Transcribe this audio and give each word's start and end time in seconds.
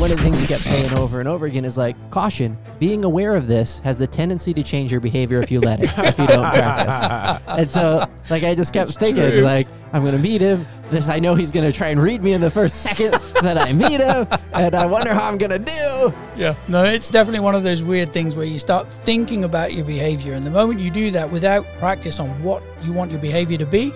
one 0.00 0.12
of 0.12 0.18
the 0.18 0.22
things 0.22 0.40
you 0.40 0.46
kept 0.46 0.62
saying 0.62 0.96
over 0.96 1.18
and 1.18 1.28
over 1.28 1.46
again 1.46 1.64
is 1.64 1.76
like, 1.76 1.96
caution, 2.10 2.56
being 2.78 3.04
aware 3.04 3.34
of 3.34 3.48
this 3.48 3.80
has 3.80 3.98
the 3.98 4.06
tendency 4.06 4.54
to 4.54 4.62
change 4.62 4.92
your 4.92 5.00
behavior 5.00 5.42
if 5.42 5.50
you 5.50 5.60
let 5.60 5.80
it, 5.80 5.90
if 5.98 6.16
you 6.18 6.26
don't 6.28 6.48
practice. 6.54 7.42
And 7.48 7.72
so, 7.72 8.06
like, 8.30 8.44
I 8.44 8.54
just 8.54 8.72
kept 8.72 8.92
thinking, 8.92 9.28
true. 9.28 9.40
like, 9.40 9.66
I'm 9.92 10.02
going 10.02 10.14
to 10.14 10.22
meet 10.22 10.40
him. 10.40 10.64
This, 10.90 11.08
I 11.08 11.18
know 11.18 11.34
he's 11.34 11.50
going 11.50 11.70
to 11.70 11.76
try 11.76 11.88
and 11.88 12.00
read 12.00 12.22
me 12.22 12.32
in 12.32 12.40
the 12.40 12.50
first 12.50 12.82
second 12.82 13.12
that 13.42 13.58
I 13.58 13.72
meet 13.72 14.00
him. 14.00 14.28
And 14.52 14.76
I 14.76 14.86
wonder 14.86 15.12
how 15.12 15.28
I'm 15.28 15.36
going 15.36 15.50
to 15.50 15.58
do. 15.58 16.14
Yeah. 16.36 16.54
No, 16.68 16.84
it's 16.84 17.10
definitely 17.10 17.40
one 17.40 17.56
of 17.56 17.64
those 17.64 17.82
weird 17.82 18.12
things 18.12 18.36
where 18.36 18.46
you 18.46 18.60
start 18.60 18.88
thinking 18.88 19.42
about 19.42 19.74
your 19.74 19.84
behavior. 19.84 20.34
And 20.34 20.46
the 20.46 20.50
moment 20.50 20.80
you 20.80 20.92
do 20.92 21.10
that 21.10 21.30
without 21.30 21.66
practice 21.80 22.20
on 22.20 22.40
what 22.44 22.62
you 22.82 22.92
want 22.92 23.10
your 23.10 23.20
behavior 23.20 23.58
to 23.58 23.66
be, 23.66 23.92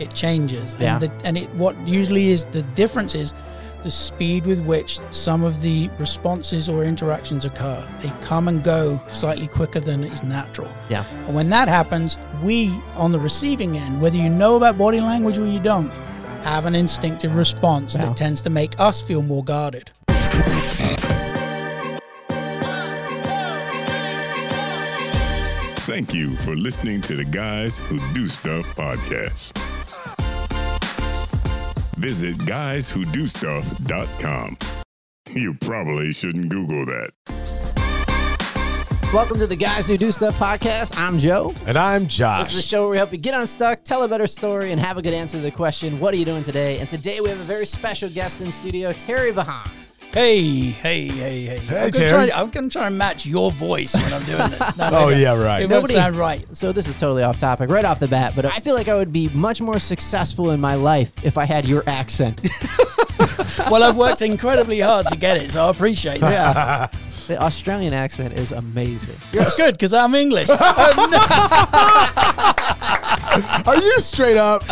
it 0.00 0.12
changes. 0.12 0.74
Yeah. 0.80 0.94
And, 0.94 1.02
the, 1.02 1.12
and 1.24 1.38
it 1.38 1.54
what 1.54 1.78
usually 1.86 2.30
is 2.30 2.46
the 2.46 2.62
difference 2.62 3.14
is 3.14 3.32
the 3.84 3.90
speed 3.90 4.46
with 4.46 4.60
which 4.64 4.98
some 5.12 5.44
of 5.44 5.62
the 5.62 5.88
responses 5.98 6.68
or 6.68 6.82
interactions 6.84 7.44
occur. 7.44 7.86
They 8.02 8.10
come 8.22 8.48
and 8.48 8.64
go 8.64 9.00
slightly 9.08 9.46
quicker 9.46 9.78
than 9.78 10.02
is 10.02 10.22
natural. 10.24 10.70
Yeah. 10.88 11.04
And 11.26 11.34
when 11.36 11.50
that 11.50 11.68
happens, 11.68 12.16
we 12.42 12.70
on 12.96 13.12
the 13.12 13.20
receiving 13.20 13.76
end, 13.76 14.00
whether 14.02 14.16
you 14.16 14.28
know 14.28 14.56
about 14.56 14.76
body 14.76 15.00
language 15.00 15.38
or 15.38 15.46
you 15.46 15.60
don't, 15.60 15.90
have 16.42 16.66
an 16.66 16.74
instinctive 16.74 17.36
response 17.36 17.94
Wow. 17.94 18.06
that 18.08 18.16
tends 18.16 18.42
to 18.42 18.50
make 18.50 18.78
us 18.80 19.00
feel 19.00 19.22
more 19.22 19.44
guarded. 19.44 19.90
Thank 25.86 26.14
you 26.14 26.34
for 26.36 26.54
listening 26.56 27.02
to 27.02 27.14
the 27.14 27.24
Guys 27.26 27.78
Who 27.78 28.00
Do 28.14 28.26
Stuff 28.26 28.64
podcast. 28.74 29.52
Visit 31.96 32.36
guyswhodostuff.com. 32.38 34.58
You 35.34 35.54
probably 35.60 36.12
shouldn't 36.12 36.48
Google 36.50 36.84
that. 36.86 37.10
Welcome 39.12 39.38
to 39.38 39.46
the 39.46 39.54
Guys 39.56 39.86
Who 39.88 39.96
Do 39.96 40.10
Stuff 40.10 40.36
podcast. 40.38 40.98
I'm 40.98 41.18
Joe. 41.18 41.54
And 41.66 41.76
I'm 41.78 42.08
Josh. 42.08 42.46
This 42.46 42.48
is 42.48 42.54
Josh. 42.54 42.62
the 42.64 42.68
show 42.68 42.80
where 42.82 42.90
we 42.90 42.96
help 42.96 43.12
you 43.12 43.18
get 43.18 43.34
unstuck, 43.34 43.84
tell 43.84 44.02
a 44.02 44.08
better 44.08 44.26
story, 44.26 44.72
and 44.72 44.80
have 44.80 44.98
a 44.98 45.02
good 45.02 45.14
answer 45.14 45.36
to 45.38 45.42
the 45.42 45.52
question, 45.52 46.00
What 46.00 46.12
are 46.14 46.16
you 46.16 46.24
doing 46.24 46.42
today? 46.42 46.80
And 46.80 46.88
today 46.88 47.20
we 47.20 47.28
have 47.28 47.38
a 47.40 47.44
very 47.44 47.66
special 47.66 48.08
guest 48.10 48.40
in 48.40 48.50
studio, 48.50 48.92
Terry 48.92 49.30
Vaughan. 49.30 49.70
Hey, 50.14 50.70
hey, 50.70 51.08
hey, 51.08 51.42
hey. 51.44 51.58
I'm 51.84 51.90
gonna, 51.90 52.08
try, 52.08 52.30
I'm 52.32 52.48
gonna 52.50 52.68
try 52.70 52.86
and 52.86 52.96
match 52.96 53.26
your 53.26 53.50
voice 53.50 53.94
when 53.94 54.12
I'm 54.12 54.22
doing 54.22 54.48
this. 54.50 54.76
No, 54.78 54.90
no, 54.90 54.98
Oh, 54.98 55.08
no. 55.10 55.16
yeah, 55.16 55.34
right. 55.34 55.62
It 55.62 55.68
Nobody- 55.68 55.94
won't 55.94 56.04
sound 56.04 56.14
right. 56.16 56.46
So 56.56 56.70
this 56.70 56.86
is 56.86 56.94
totally 56.94 57.24
off 57.24 57.36
topic 57.36 57.68
right 57.68 57.84
off 57.84 57.98
the 57.98 58.06
bat, 58.06 58.34
but 58.36 58.44
I 58.44 58.60
feel 58.60 58.76
like 58.76 58.86
I 58.86 58.94
would 58.94 59.12
be 59.12 59.28
much 59.30 59.60
more 59.60 59.80
successful 59.80 60.52
in 60.52 60.60
my 60.60 60.76
life 60.76 61.10
if 61.24 61.36
I 61.36 61.44
had 61.44 61.66
your 61.66 61.82
accent. 61.88 62.40
Well, 63.70 63.84
I've 63.84 63.96
worked 63.96 64.20
incredibly 64.20 64.80
hard 64.80 65.06
to 65.08 65.16
get 65.16 65.36
it, 65.36 65.52
so 65.52 65.66
I 65.66 65.70
appreciate 65.70 66.20
that. 66.20 66.32
yeah. 66.32 66.88
The 67.28 67.40
Australian 67.42 67.94
accent 67.94 68.34
is 68.34 68.52
amazing. 68.52 69.14
It's 69.32 69.56
good 69.56 69.72
because 69.74 69.94
I'm 69.94 70.14
English. 70.14 70.46
Are 73.66 73.76
you 73.76 73.98
straight 74.00 74.36
up? 74.36 74.62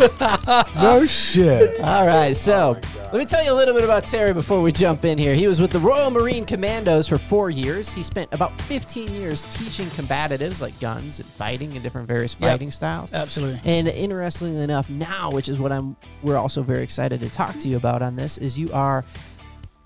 no 0.76 1.04
shit. 1.06 1.78
All 1.80 2.06
right, 2.06 2.34
so 2.34 2.78
let 3.04 3.14
me 3.14 3.24
tell 3.26 3.44
you 3.44 3.52
a 3.52 3.54
little 3.54 3.74
bit 3.74 3.84
about 3.84 4.04
Terry 4.04 4.32
before 4.32 4.62
we 4.62 4.72
jump 4.72 5.04
in 5.04 5.18
here. 5.18 5.34
He 5.34 5.46
was 5.46 5.60
with 5.60 5.70
the 5.70 5.78
Royal 5.78 6.10
Marine 6.10 6.44
Commandos 6.46 7.06
for 7.06 7.18
four 7.18 7.50
years. 7.50 7.90
He 7.92 8.02
spent 8.02 8.28
about 8.32 8.58
15 8.62 9.14
years 9.14 9.44
teaching 9.46 9.86
combatives 9.88 10.60
like 10.62 10.78
guns 10.80 11.20
and 11.20 11.28
fighting 11.28 11.72
and 11.74 11.82
different 11.82 12.08
various 12.08 12.34
Yep. 12.40 12.50
fighting 12.50 12.70
styles. 12.70 13.12
Absolutely. 13.12 13.60
And 13.64 13.88
interestingly 13.88 14.62
enough, 14.62 14.88
now, 14.88 15.30
which 15.30 15.48
is 15.48 15.58
what 15.58 15.70
I'm, 15.72 15.96
we're 16.22 16.36
also 16.38 16.62
very 16.62 16.82
excited 16.82 17.20
to 17.20 17.28
talk 17.30 17.58
to 17.58 17.68
you 17.68 17.76
about 17.76 18.00
on 18.00 18.16
this, 18.16 18.38
is 18.38 18.58
you 18.58 18.72
are 18.72 19.04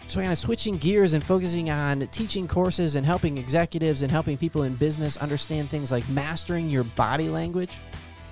so 0.07 0.21
kind 0.21 0.31
of 0.31 0.39
switching 0.39 0.77
gears 0.77 1.15
and 1.15 1.25
focusing 1.25 1.71
on 1.71 2.07
teaching 2.09 2.47
courses 2.47 2.95
and 2.95 3.07
helping 3.07 3.39
executives 3.39 4.03
and 4.03 4.11
helping 4.13 4.37
people 4.37 4.63
in 4.63 4.75
business 4.75 5.17
understand 5.17 5.69
things 5.69 5.91
like 5.91 6.07
mastering 6.11 6.69
your 6.69 6.85
body 6.85 7.29
language, 7.31 7.79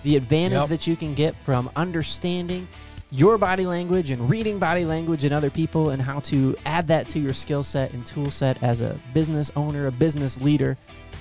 the 0.03 0.17
advantage 0.17 0.59
Yep. 0.61 0.69
that 0.69 0.87
you 0.87 0.97
can 0.97 1.15
get 1.15 1.35
from 1.37 1.71
understanding 1.77 2.67
your 3.11 3.37
body 3.37 3.67
language 3.67 4.11
and 4.11 4.31
reading 4.31 4.59
body 4.59 4.85
language 4.87 5.25
in 5.25 5.33
other 5.33 5.51
people 5.51 5.91
and 5.91 6.01
how 6.01 6.21
to 6.21 6.57
add 6.65 6.87
that 6.89 7.09
to 7.09 7.19
your 7.19 7.35
skill 7.35 7.63
set 7.63 7.93
and 7.93 8.07
tool 8.07 8.31
set 8.31 8.61
as 8.63 8.81
a 8.81 8.97
business 9.13 9.51
owner, 9.55 9.87
a 9.87 9.93
business 9.93 10.41
leader. 10.41 10.77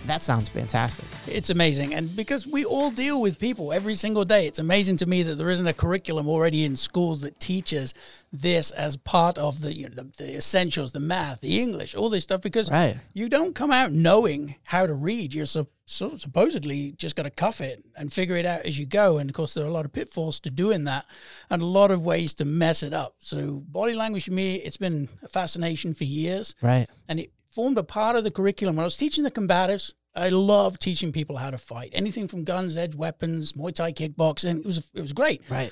That 0.08 0.24
sounds 0.24 0.50
fantastic. 0.50 1.06
It's 1.28 1.50
amazing. 1.52 1.94
And 1.94 2.16
because 2.16 2.48
we 2.48 2.66
all 2.66 2.90
deal 2.90 3.22
with 3.22 3.38
people 3.38 3.72
every 3.72 3.96
single 3.96 4.26
day, 4.26 4.48
it's 4.48 4.58
amazing 4.60 4.98
to 4.98 5.06
me 5.06 5.22
that 5.24 5.36
there 5.36 5.50
isn't 5.50 5.68
a 5.68 5.74
curriculum 5.74 6.28
already 6.28 6.66
in 6.66 6.76
schools 6.76 7.22
that 7.22 7.40
teaches 7.40 7.94
this 8.34 8.72
as 8.72 8.98
part 8.98 9.38
of 9.38 9.62
the, 9.62 9.76
you 9.76 9.88
know, 9.90 9.96
the, 9.96 10.10
the 10.18 10.36
essentials, 10.38 10.92
the 10.92 11.00
math, 11.00 11.42
the 11.42 11.62
English, 11.62 11.94
all 11.96 12.10
this 12.10 12.24
stuff, 12.24 12.42
because 12.42 12.72
Right. 12.72 12.98
you 13.14 13.30
don't 13.30 13.54
come 13.54 13.70
out 13.72 13.92
knowing 13.92 14.56
how 14.64 14.88
to 14.88 14.94
read. 14.94 15.34
You're 15.36 15.46
so, 15.46 15.68
so 15.86 16.16
supposedly 16.18 16.94
just 16.94 17.16
got 17.16 17.24
to 17.24 17.30
cuff 17.30 17.62
it 17.62 17.84
and 17.96 18.12
figure 18.12 18.38
it 18.38 18.46
out 18.46 18.62
as 18.66 18.80
you 18.80 18.88
go. 18.88 19.20
And 19.20 19.30
of 19.30 19.36
course, 19.36 19.54
there 19.54 19.64
are 19.64 19.68
a 19.70 19.74
lot 19.74 19.86
of 19.86 19.94
pitfalls 19.94 20.40
to 20.42 20.50
doing 20.50 20.86
that 20.86 21.06
and 21.50 21.62
a 21.62 21.66
lot 21.66 21.92
of 21.92 22.04
ways 22.04 22.34
to 22.36 22.46
mess 22.46 22.82
it 22.82 22.94
up. 22.94 23.16
So, 23.20 23.62
body 23.68 23.94
language 23.94 24.26
for 24.26 24.34
me, 24.34 24.56
it's 24.56 24.78
been 24.78 25.10
a 25.22 25.28
fascination 25.30 25.94
for 25.94 26.06
years 26.06 26.56
Right. 26.62 26.88
and 27.08 27.20
it 27.20 27.32
formed 27.52 27.78
a 27.78 27.84
part 27.84 28.16
of 28.16 28.24
the 28.24 28.32
curriculum. 28.32 28.76
When 28.76 28.84
I 28.84 28.86
was 28.86 28.98
teaching 28.98 29.24
the 29.24 29.32
combatives, 29.32 29.94
I 30.16 30.30
love 30.30 30.80
teaching 30.80 31.12
people 31.12 31.38
how 31.38 31.52
to 31.52 31.58
fight. 31.58 31.92
Anything 31.94 32.28
from 32.28 32.44
guns, 32.44 32.76
edge 32.76 32.96
weapons, 32.96 33.54
Muay 33.54 33.74
Thai, 33.74 33.94
kickboxing. 33.94 34.60
It 34.60 34.66
was 34.66 34.90
it 34.94 35.02
was 35.02 35.14
great. 35.14 35.42
Right. 35.50 35.72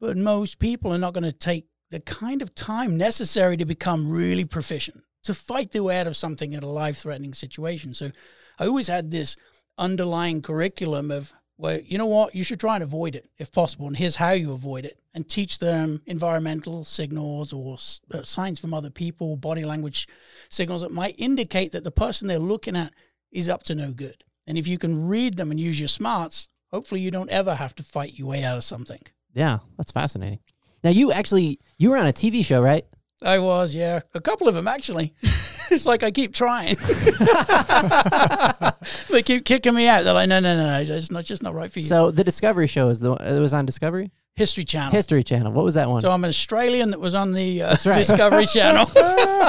But 0.00 0.16
most 0.16 0.58
people 0.58 0.92
are 0.92 0.98
not 0.98 1.14
going 1.14 1.24
to 1.24 1.32
take 1.32 1.66
the 1.90 2.00
kind 2.00 2.40
of 2.40 2.54
time 2.54 2.96
necessary 2.96 3.56
to 3.56 3.64
become 3.64 4.08
really 4.08 4.44
proficient 4.44 5.02
to 5.24 5.34
fight 5.34 5.72
their 5.72 5.82
way 5.82 5.98
out 5.98 6.06
of 6.06 6.16
something 6.16 6.52
in 6.52 6.62
a 6.62 6.68
life-threatening 6.68 7.34
situation. 7.34 7.92
So 7.92 8.10
I 8.58 8.66
always 8.66 8.88
had 8.88 9.10
this 9.10 9.36
underlying 9.76 10.40
curriculum 10.40 11.10
of 11.10 11.34
well, 11.60 11.78
you 11.84 11.98
know 11.98 12.06
what, 12.06 12.34
you 12.34 12.42
should 12.42 12.58
try 12.58 12.74
and 12.74 12.82
avoid 12.82 13.14
it 13.14 13.28
if 13.38 13.52
possible, 13.52 13.86
and 13.86 13.96
here's 13.96 14.16
how 14.16 14.30
you 14.30 14.52
avoid 14.52 14.86
it, 14.86 14.98
and 15.12 15.28
teach 15.28 15.58
them 15.58 16.00
environmental 16.06 16.84
signals 16.84 17.52
or 17.52 17.76
uh, 18.14 18.22
signs 18.22 18.58
from 18.58 18.72
other 18.72 18.88
people, 18.88 19.36
body 19.36 19.64
language 19.64 20.08
signals 20.48 20.80
that 20.80 20.92
might 20.92 21.14
indicate 21.18 21.72
that 21.72 21.84
the 21.84 21.90
person 21.90 22.28
they're 22.28 22.38
looking 22.38 22.76
at 22.76 22.94
is 23.30 23.48
up 23.48 23.62
to 23.64 23.74
no 23.74 23.92
good. 23.92 24.24
And 24.46 24.56
if 24.56 24.66
you 24.66 24.78
can 24.78 25.06
read 25.06 25.36
them 25.36 25.50
and 25.50 25.60
use 25.60 25.78
your 25.78 25.88
smarts, 25.88 26.48
hopefully 26.70 27.02
you 27.02 27.10
don't 27.10 27.30
ever 27.30 27.54
have 27.54 27.74
to 27.76 27.82
fight 27.82 28.18
your 28.18 28.28
way 28.28 28.42
out 28.42 28.56
of 28.56 28.64
something. 28.64 29.02
Yeah, 29.34 29.58
that's 29.76 29.92
fascinating. 29.92 30.40
Now 30.82 30.90
you 30.90 31.12
actually 31.12 31.60
you 31.76 31.90
were 31.90 31.98
on 31.98 32.06
a 32.06 32.12
TV 32.12 32.44
show, 32.44 32.62
right? 32.62 32.86
I 33.22 33.38
was, 33.38 33.74
yeah, 33.74 34.00
a 34.14 34.20
couple 34.20 34.48
of 34.48 34.54
them 34.54 34.66
actually. 34.66 35.14
it's 35.70 35.86
like 35.86 36.02
I 36.02 36.10
keep 36.10 36.34
trying. 36.34 36.76
they 39.10 39.22
keep 39.22 39.44
kicking 39.44 39.74
me 39.74 39.88
out. 39.88 40.04
They're 40.04 40.14
like, 40.14 40.28
no, 40.28 40.40
no, 40.40 40.56
no, 40.56 40.82
no, 40.82 40.94
it's 40.94 41.10
not 41.10 41.24
just 41.24 41.42
not 41.42 41.54
right 41.54 41.70
for 41.70 41.80
you. 41.80 41.84
So 41.84 42.10
the 42.10 42.24
Discovery 42.24 42.66
show 42.66 42.88
is 42.88 43.00
the 43.00 43.12
it 43.12 43.38
was 43.38 43.52
on 43.52 43.66
Discovery 43.66 44.10
History 44.36 44.64
Channel. 44.64 44.92
History 44.92 45.22
Channel. 45.22 45.52
What 45.52 45.64
was 45.64 45.74
that 45.74 45.88
one? 45.88 46.00
so 46.00 46.10
I'm 46.10 46.24
an 46.24 46.30
Australian 46.30 46.92
that 46.92 47.00
was 47.00 47.14
on 47.14 47.32
the 47.32 47.62
uh, 47.62 47.76
right. 47.84 47.98
Discovery 47.98 48.46
Channel. 48.52 48.86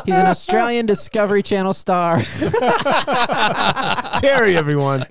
He's 0.06 0.16
an 0.16 0.26
Australian 0.26 0.86
Discovery 0.86 1.44
Channel 1.44 1.74
star. 1.74 2.22
Terry, 4.20 4.58
everyone. 4.58 5.06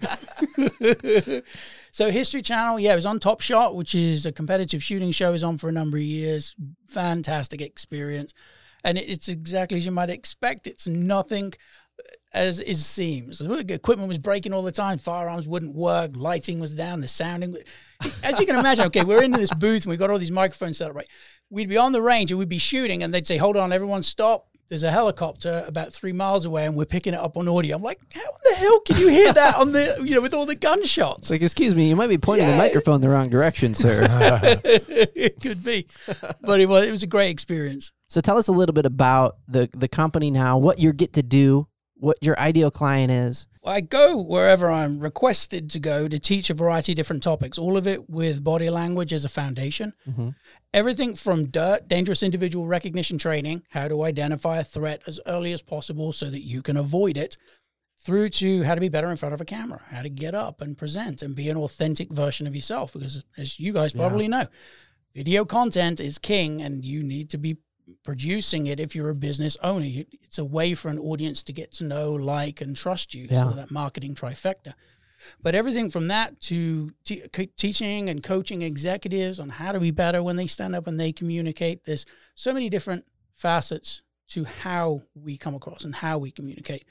So 1.93 2.11
History 2.11 2.43
Channel, 2.43 2.79
yeah, 2.81 2.93
it 2.93 2.97
was 2.97 3.07
on 3.07 3.19
Top 3.19 3.41
Shot, 3.41 3.75
which 3.75 3.95
is 3.95 4.27
a 4.27 4.33
competitive 4.33 4.83
shooting 4.83 5.13
show. 5.13 5.33
Was 5.33 5.45
on 5.45 5.59
for 5.59 5.69
a 5.69 5.73
number 5.73 5.97
of 5.97 6.03
years. 6.03 6.55
Fantastic 6.89 7.61
experience, 7.61 8.35
and 8.85 8.99
it, 8.99 9.09
it's 9.09 9.29
exactly 9.29 9.79
as 9.79 9.87
you 9.87 9.93
might 9.93 10.11
expect. 10.11 10.67
It's 10.67 10.87
nothing 10.87 11.53
as 12.33 12.61
it 12.61 12.77
seems. 12.77 13.41
Equipment 13.41 14.09
was 14.09 14.19
breaking 14.19 14.53
all 14.53 14.63
the 14.63 14.73
time. 14.73 14.99
Firearms 14.99 15.49
wouldn't 15.49 15.75
work. 15.75 16.13
Lighting 16.15 16.61
was 16.61 16.75
down. 16.75 17.01
The 17.01 17.09
sounding, 17.09 17.57
as 18.23 18.39
you 18.39 18.47
can 18.47 18.59
imagine. 18.59 18.87
Okay, 18.87 19.05
we're 19.05 19.23
in 19.23 19.33
this 19.33 19.53
booth 19.53 19.85
and 19.85 19.91
we've 19.91 19.99
got 19.99 20.11
all 20.11 20.19
these 20.19 20.31
microphones 20.31 20.79
set 20.79 20.91
up. 20.91 20.97
Right, 20.97 21.09
we'd 21.51 21.69
be 21.69 21.77
on 21.77 21.93
the 21.93 22.03
range 22.03 22.31
and 22.31 22.39
we'd 22.39 22.49
be 22.49 22.59
shooting, 22.59 23.03
and 23.03 23.13
they'd 23.13 23.27
say, 23.27 23.37
"Hold 23.37 23.57
on, 23.57 23.73
everyone, 23.73 24.03
stop." 24.03 24.50
There's 24.71 24.85
a 24.85 24.91
helicopter 24.93 25.65
about 25.67 25.93
three 25.93 26.13
miles 26.13 26.45
away, 26.45 26.65
and 26.65 26.77
we're 26.77 26.85
picking 26.85 27.13
it 27.13 27.19
up 27.19 27.37
on 27.37 27.49
audio. 27.49 27.75
I'm 27.75 27.83
like, 27.83 27.99
how 28.15 28.21
the 28.45 28.55
hell 28.55 28.79
can 28.81 28.99
you 28.99 29.09
hear 29.09 29.33
that 29.33 29.57
on 29.57 29.73
the, 29.73 30.01
you 30.05 30.15
know, 30.15 30.21
with 30.21 30.33
all 30.33 30.47
the 30.47 30.55
gunshots? 30.55 31.23
It's 31.23 31.31
like, 31.33 31.43
excuse 31.43 31.75
me, 31.75 31.89
you 31.89 31.97
might 31.97 32.07
be 32.07 32.19
pointing 32.19 32.47
the 32.47 32.57
microphone 32.57 33.01
the 33.01 33.09
wrong 33.09 33.29
direction, 33.29 33.75
sir. 33.75 34.07
it 34.63 35.41
could 35.43 35.65
be, 35.65 35.89
but 36.41 36.61
it 36.61 36.67
was 36.67 36.87
it 36.87 36.93
was 36.93 37.03
a 37.03 37.09
great 37.09 37.31
experience. 37.31 37.91
so 38.09 38.21
tell 38.21 38.39
us 38.39 38.47
a 38.47 38.53
little 38.53 38.73
bit 38.73 38.87
about 38.87 39.39
the 39.49 39.69
the 39.73 39.89
company 39.89 40.31
now, 40.31 40.57
what 40.57 40.79
you 40.79 40.93
get 40.93 41.15
to 41.15 41.23
do, 41.25 41.67
what 41.97 42.17
your 42.23 42.39
ideal 42.39 42.71
client 42.71 43.11
is. 43.11 43.49
I 43.65 43.81
go 43.83 44.17
wherever 44.17 44.71
I'm 44.71 45.01
requested 45.01 45.71
to 45.71 45.79
go 45.79 46.09
to 46.09 46.19
teach 46.19 46.49
a 46.49 46.55
variety 46.55 46.93
of 46.93 46.97
different 46.97 47.23
topics. 47.23 47.59
All 47.59 47.77
of 47.77 47.87
it 47.87 48.09
with 48.09 48.43
body 48.43 48.71
language 48.71 49.13
as 49.13 49.25
a 49.25 49.29
foundation. 49.29 49.93
Mhm. 50.09 50.35
Everything 50.73 51.15
from 51.15 51.47
DIRT, 51.47 51.87
dangerous 51.87 52.23
individual 52.23 52.67
recognition 52.67 53.19
training, 53.19 53.63
how 53.71 53.89
to 53.89 54.03
identify 54.05 54.61
a 54.61 54.65
threat 54.65 55.03
as 55.07 55.21
early 55.27 55.53
as 55.53 55.61
possible 55.61 56.13
so 56.13 56.31
that 56.31 56.43
you 56.43 56.63
can 56.63 56.77
avoid 56.77 57.17
it, 57.19 57.37
through 57.99 58.31
to 58.31 58.63
how 58.63 58.75
to 58.75 58.81
be 58.81 58.89
better 58.89 59.11
in 59.11 59.17
front 59.19 59.35
of 59.35 59.43
a 59.43 59.45
camera, 59.45 59.83
how 59.91 60.01
to 60.01 60.09
get 60.09 60.35
up 60.35 60.63
and 60.63 60.79
present 60.79 61.21
and 61.21 61.37
be 61.37 61.51
an 61.51 61.57
authentic 61.59 62.11
version 62.11 62.47
of 62.47 62.55
yourself. 62.55 62.95
Because 62.95 63.23
as 63.37 63.61
you 63.61 63.75
guys 63.75 63.93
probably 63.93 64.27
know, 64.27 64.47
video 65.15 65.45
content 65.45 66.01
is 66.01 66.17
king 66.17 66.63
and 66.63 66.83
you 66.83 67.03
need 67.03 67.29
to 67.29 67.37
be 67.37 67.59
producing 68.05 68.67
it 68.67 68.81
if 68.81 68.95
you're 68.95 69.09
a 69.11 69.15
business 69.15 69.57
owner. 69.63 69.87
It's 70.23 70.39
a 70.39 70.45
way 70.45 70.75
for 70.75 70.89
an 70.89 70.99
audience 70.99 71.43
to 71.45 71.53
get 71.53 71.73
to 71.73 71.85
know, 71.85 72.13
like, 72.13 72.61
and 72.61 72.77
trust 72.77 73.15
you. 73.15 73.27
Yeah. 73.31 73.51
So 73.51 73.57
that 73.57 73.71
marketing 73.71 74.15
trifecta. 74.15 74.75
But 75.43 75.55
everything 75.55 75.91
from 75.91 76.09
that 76.09 76.41
to 76.43 76.93
te- 77.05 77.23
teaching 77.57 78.09
and 78.09 78.23
coaching 78.23 78.63
executives 78.63 79.39
on 79.39 79.51
how 79.51 79.73
to 79.73 79.81
be 79.81 79.91
better 79.91 80.23
when 80.23 80.37
they 80.37 80.47
stand 80.47 80.75
up 80.75 80.87
and 80.87 80.99
they 80.99 81.13
communicate. 81.13 81.85
There's 81.85 82.07
so 82.35 82.53
many 82.55 82.71
different 82.71 83.05
facets 83.35 84.03
to 84.29 84.45
how 84.45 85.03
we 85.15 85.37
come 85.37 85.55
across 85.55 85.85
and 85.85 85.95
how 85.95 86.19
we 86.19 86.31
communicate. 86.31 86.85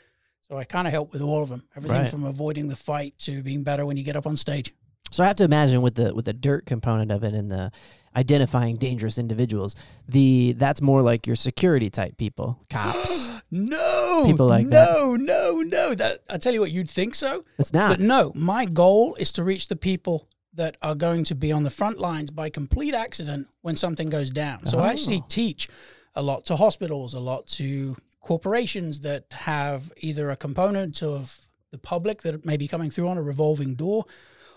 So 0.48 0.57
I 0.57 0.63
kind 0.63 0.88
of 0.88 0.94
help 0.94 1.13
with 1.13 1.22
all 1.22 1.42
of 1.42 1.50
them. 1.50 1.63
Everything 1.75 2.02
Right. 2.02 2.10
from 2.12 2.24
avoiding 2.24 2.68
the 2.68 2.75
fight 2.75 3.16
to 3.19 3.42
being 3.42 3.63
better 3.63 3.86
when 3.86 3.98
you 3.98 4.04
get 4.04 4.16
up 4.16 4.28
on 4.28 4.36
stage. 4.36 4.74
So 5.12 5.24
I 5.24 5.28
have 5.28 5.38
to 5.38 5.44
imagine 5.44 5.81
with 5.81 5.95
the 5.95 6.13
with 6.13 6.25
the 6.25 6.34
dirt 6.34 6.66
component 6.68 7.12
of 7.12 7.24
it 7.24 7.34
and 7.34 7.50
the 7.52 7.72
identifying 8.15 8.75
dangerous 8.77 9.17
individuals, 9.17 9.75
the 10.07 10.53
that's 10.57 10.81
more 10.81 11.01
like 11.01 11.27
your 11.27 11.35
security 11.35 11.89
type 11.89 12.17
people, 12.17 12.59
cops. 12.69 13.29
No, 13.51 14.23
People 14.27 14.47
like 14.47 14.67
that. 14.69 14.94
no, 14.94 15.15
no, 15.15 15.61
no. 15.61 15.94
That 15.95 16.19
I 16.29 16.38
tell 16.38 16.53
you 16.53 16.59
what, 16.61 16.71
you'd 16.71 16.89
think 16.89 17.15
so, 17.15 17.45
It's 17.57 17.73
not. 17.73 17.89
but 17.91 18.00
no. 18.00 18.31
My 18.35 18.65
goal 18.65 19.15
is 19.15 19.31
to 19.33 19.44
reach 19.44 19.67
the 19.69 19.75
people 19.75 20.27
that 20.53 20.77
are 20.81 20.95
going 20.95 21.23
to 21.25 21.35
be 21.35 21.51
on 21.51 21.63
the 21.63 21.69
front 21.69 22.00
lines 22.00 22.29
by 22.31 22.50
complete 22.50 22.94
accident 22.94 23.47
when 23.61 23.75
something 23.75 24.09
goes 24.09 24.29
down. 24.29 24.65
So 24.67 24.79
I 24.79 24.89
actually 24.91 25.21
Oh. 25.23 25.25
teach 25.29 25.67
a 26.15 26.21
lot 26.21 26.45
to 26.47 26.56
hospitals, 26.57 27.13
a 27.13 27.19
lot 27.19 27.47
to 27.47 27.95
corporations 28.21 29.00
that 29.01 29.25
have 29.31 29.91
either 29.97 30.29
a 30.29 30.35
component 30.35 31.01
of 31.01 31.47
the 31.71 31.77
public 31.77 32.21
that 32.23 32.45
may 32.45 32.57
be 32.57 32.67
coming 32.67 32.89
through 32.91 33.07
on 33.07 33.17
a 33.17 33.21
revolving 33.21 33.73
door 33.75 34.06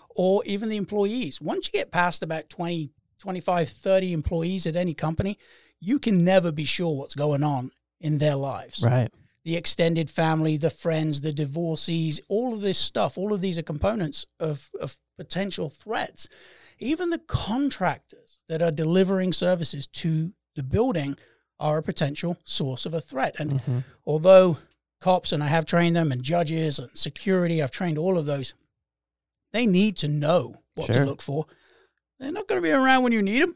or 0.09 0.43
even 0.45 0.69
the 0.69 0.77
employees. 0.77 1.41
Once 1.41 1.67
you 1.67 1.71
get 1.79 1.91
past 1.91 2.21
about 2.21 2.49
20, 2.49 2.91
25, 3.23 3.69
30 3.69 4.11
employees 4.11 4.67
at 4.67 4.75
any 4.75 4.93
company, 4.93 5.39
you 5.79 5.97
can 5.97 6.25
never 6.25 6.51
be 6.51 6.65
sure 6.65 6.93
what's 6.93 7.15
going 7.15 7.41
on 7.41 7.71
in 8.01 8.17
their 8.17 8.35
lives 8.35 8.83
right. 8.83 9.09
the 9.45 9.55
extended 9.55 10.09
family, 10.09 10.57
the 10.57 10.69
friends, 10.69 11.21
the 11.21 11.31
divorcees, 11.31 12.19
all 12.27 12.53
of 12.53 12.59
this 12.59 12.77
stuff, 12.77 13.17
all 13.17 13.31
of 13.33 13.39
these 13.39 13.57
are 13.57 13.63
components 13.63 14.25
of, 14.41 14.69
of 14.81 14.97
potential 15.17 15.69
threats. 15.69 16.27
Even 16.79 17.11
the 17.11 17.19
contractors 17.19 18.41
that 18.49 18.61
are 18.61 18.71
delivering 18.71 19.31
services 19.31 19.87
to 19.87 20.33
the 20.57 20.63
building 20.63 21.15
are 21.61 21.77
a 21.77 21.83
potential 21.83 22.35
source 22.43 22.85
of 22.85 22.93
a 22.93 22.99
threat. 22.99 23.35
And 23.39 23.61
hmm 23.61 23.79
although 24.05 24.57
cops, 24.99 25.31
and 25.31 25.41
I 25.41 25.47
have 25.47 25.65
trained 25.65 25.95
them, 25.95 26.11
and 26.11 26.23
judges 26.23 26.77
and 26.77 26.89
security, 26.93 27.63
I've 27.63 27.71
trained 27.71 27.97
all 27.97 28.17
of 28.17 28.25
those, 28.25 28.53
they 29.53 29.65
need 29.65 29.95
to 29.97 30.09
know 30.09 30.57
what 30.75 30.87
Sure. 30.87 31.03
to 31.03 31.05
look 31.05 31.21
for. 31.21 31.45
They're 32.23 32.31
not 32.31 32.47
going 32.47 32.61
to 32.61 32.65
be 32.65 32.71
around 32.71 33.03
when 33.03 33.11
you 33.11 33.21
need 33.21 33.43
them. 33.43 33.55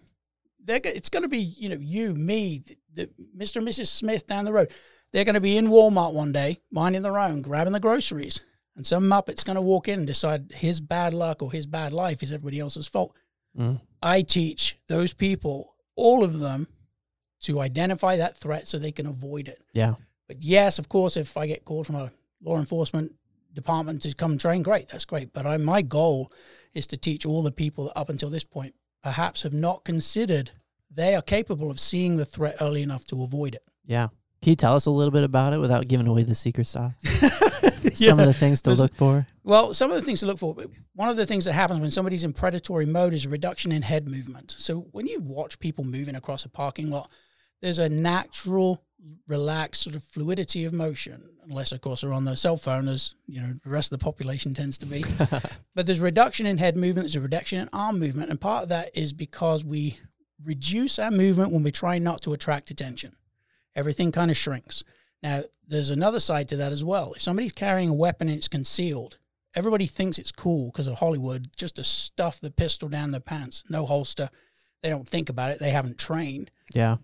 They're, 0.62 0.82
it's 0.84 1.10
going 1.10 1.24
to 1.24 1.30
be, 1.30 1.40
you 1.40 1.70
know, 1.70 1.78
you, 1.80 2.14
me, 2.14 2.64
the, 2.68 2.78
the, 2.94 3.10
Mr. 3.38 3.58
and 3.58 3.68
Mrs. 3.68 3.88
Smith 3.88 4.28
down 4.28 4.44
the 4.44 4.52
road. 4.52 4.72
They're 5.14 5.24
going 5.24 5.36
to 5.36 5.42
be 5.42 5.56
in 5.56 5.68
Walmart 5.68 6.14
one 6.14 6.34
day, 6.34 6.58
minding 6.70 7.02
their 7.02 7.18
own, 7.18 7.42
grabbing 7.42 7.72
the 7.72 7.80
groceries. 7.80 8.42
And 8.76 8.86
some 8.86 9.08
Muppet's 9.08 9.46
going 9.46 9.56
to 9.56 9.62
walk 9.62 9.88
in 9.88 10.00
and 10.00 10.08
decide 10.08 10.52
his 10.54 10.82
bad 10.82 11.14
luck 11.14 11.42
or 11.42 11.50
his 11.50 11.66
bad 11.66 11.94
life 11.94 12.22
is 12.22 12.34
everybody 12.34 12.60
else's 12.60 12.88
fault. 12.88 13.16
Mm. 13.58 13.80
I 14.04 14.22
teach 14.22 14.78
those 14.90 15.14
people, 15.14 15.74
all 15.96 16.26
of 16.26 16.40
them, 16.40 16.68
to 17.44 17.62
identify 17.62 18.18
that 18.18 18.36
threat 18.36 18.68
so 18.68 18.78
they 18.78 18.92
can 18.92 19.08
avoid 19.08 19.48
it. 19.48 19.64
Yeah. 19.72 19.94
But 20.28 20.44
yes, 20.44 20.78
of 20.78 20.90
course, 20.90 21.16
if 21.16 21.38
I 21.38 21.48
get 21.48 21.64
called 21.64 21.88
from 21.88 21.96
a 21.96 22.12
law 22.44 22.60
enforcement 22.60 23.14
department 23.54 24.02
to 24.02 24.14
come 24.14 24.38
train, 24.38 24.62
great, 24.62 24.90
that's 24.90 25.06
great. 25.06 25.32
But 25.32 25.46
I, 25.46 25.56
my 25.56 25.82
goal 25.82 26.34
is 26.74 26.88
to 26.88 26.98
teach 26.98 27.26
all 27.26 27.44
the 27.44 27.52
people 27.52 27.86
that 27.86 27.98
up 27.98 28.10
until 28.10 28.30
this 28.30 28.44
point 28.44 28.74
perhaps 29.04 29.44
have 29.44 29.54
not 29.54 29.84
considered 29.86 30.52
they 30.90 31.14
are 31.16 31.22
capable 31.22 31.70
of 31.70 31.80
seeing 31.80 32.16
the 32.18 32.26
threat 32.26 32.56
early 32.62 32.82
enough 32.82 33.06
to 33.06 33.22
avoid 33.24 33.56
it. 33.56 33.64
Yeah. 33.86 34.08
Can 34.42 34.52
you 34.52 34.56
tell 34.56 34.76
us 34.76 34.86
a 34.86 34.92
little 34.92 35.12
bit 35.12 35.24
about 35.24 35.54
it 35.54 35.58
without 35.58 35.88
giving 35.88 36.08
away 36.08 36.24
the 36.24 36.36
secret 36.36 36.66
sauce? 36.66 36.94
Some 37.94 38.20
of 38.20 38.28
the 38.28 38.34
things 38.34 38.62
to 38.62 38.70
There's- 38.70 38.80
look 38.80 38.96
for. 38.96 39.26
Well, 39.44 39.74
some 39.74 39.92
of 39.92 39.96
the 39.96 40.04
things 40.04 40.20
to 40.20 40.26
look 40.28 40.38
for. 40.38 40.56
One 40.94 41.10
of 41.10 41.16
the 41.18 41.26
things 41.26 41.46
that 41.46 41.54
happens 41.54 41.80
when 41.80 41.90
somebody's 41.90 42.24
in 42.24 42.34
predatory 42.34 42.86
mode 42.86 43.14
is 43.14 43.26
a 43.26 43.30
reduction 43.30 43.72
in 43.72 43.82
head 43.82 44.08
movement. 44.08 44.54
So 44.58 44.88
when 44.92 45.08
you 45.08 45.22
watch 45.22 45.58
people 45.60 45.84
moving 45.84 46.16
across 46.16 46.46
a 46.46 46.50
parking 46.50 46.90
lot, 46.90 47.10
there's 47.62 47.80
a 47.80 47.90
natural, 47.90 48.84
relaxed 49.28 49.84
sort 49.84 49.96
of 49.96 50.04
fluidity 50.04 50.66
of 50.66 50.74
motion, 50.74 51.30
unless 51.48 51.72
of 51.72 51.82
course 51.82 52.02
they're 52.02 52.14
on 52.14 52.26
their 52.26 52.36
cell 52.36 52.58
phone, 52.58 52.88
as 52.88 53.16
you 53.28 53.42
know 53.42 53.54
the 53.64 53.70
rest 53.70 53.92
of 53.92 54.00
the 54.00 54.04
population 54.04 54.54
tends 54.54 54.78
to 54.80 54.86
be. 54.86 55.04
but 55.76 55.86
there's 55.86 56.00
reduction 56.00 56.46
in 56.46 56.58
head 56.58 56.76
movement, 56.76 57.06
there's 57.06 57.16
a 57.16 57.22
reduction 57.22 57.60
in 57.60 57.70
arm 57.74 58.00
movement, 58.00 58.30
and 58.30 58.42
part 58.42 58.64
of 58.64 58.70
that 58.70 58.92
is 58.96 59.14
because 59.14 59.64
we 59.64 60.00
reduce 60.44 61.00
our 61.00 61.12
movement 61.12 61.52
when 61.52 61.64
we 61.64 61.72
try 61.72 61.98
not 61.98 62.22
to 62.22 62.34
attract 62.34 62.72
attention. 62.72 63.16
Everything 63.76 64.12
kind 64.12 64.32
of 64.32 64.38
shrinks. 64.38 64.84
Now, 65.22 65.44
there's 65.68 65.90
another 65.90 66.20
side 66.20 66.48
to 66.50 66.58
that 66.58 66.72
as 66.72 66.84
well. 66.84 67.14
If 67.14 67.22
somebody's 67.22 67.52
carrying 67.52 67.90
a 67.90 67.94
weapon 67.94 68.28
and 68.28 68.38
it's 68.38 68.48
concealed, 68.48 69.18
everybody 69.56 69.88
thinks 69.88 70.20
it's 70.20 70.32
cool 70.32 70.68
because 70.68 70.88
of 70.88 70.96
Hollywood 70.96 71.50
just 71.58 71.76
to 71.78 71.84
stuff 71.84 72.40
the 72.40 72.52
pistol 72.52 72.90
down 72.90 73.12
their 73.12 73.20
pants, 73.20 73.64
no 73.70 73.86
holster. 73.86 74.30
They 74.84 74.90
don't 74.90 75.08
think 75.08 75.30
about 75.30 75.50
it. 75.50 75.60
They 75.60 75.72
haven't 75.72 75.98
trained. 75.98 76.52
Yeah. 76.74 76.98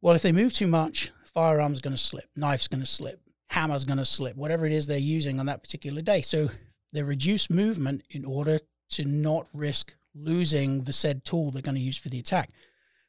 Well, 0.00 0.14
if 0.14 0.22
they 0.22 0.32
move 0.32 0.52
too 0.52 0.68
much, 0.68 1.10
firearm's 1.36 1.82
going 1.82 1.94
to 1.94 2.02
slip, 2.02 2.30
knife's 2.34 2.66
going 2.66 2.80
to 2.80 2.86
slip, 2.86 3.20
hammer's 3.48 3.84
going 3.84 3.98
to 3.98 4.06
slip, 4.06 4.34
whatever 4.36 4.64
it 4.64 4.72
is 4.72 4.86
they're 4.86 4.96
using 4.96 5.38
on 5.38 5.44
that 5.44 5.62
particular 5.62 6.00
day. 6.00 6.22
So 6.22 6.48
they 6.94 7.02
reduce 7.02 7.50
movement 7.50 8.04
in 8.08 8.24
order 8.24 8.58
to 8.92 9.04
not 9.04 9.46
risk 9.52 9.94
losing 10.14 10.84
the 10.84 10.94
said 10.94 11.24
tool 11.26 11.50
they're 11.50 11.60
going 11.60 11.74
to 11.74 11.80
use 11.80 11.98
for 11.98 12.08
the 12.08 12.18
attack. 12.18 12.48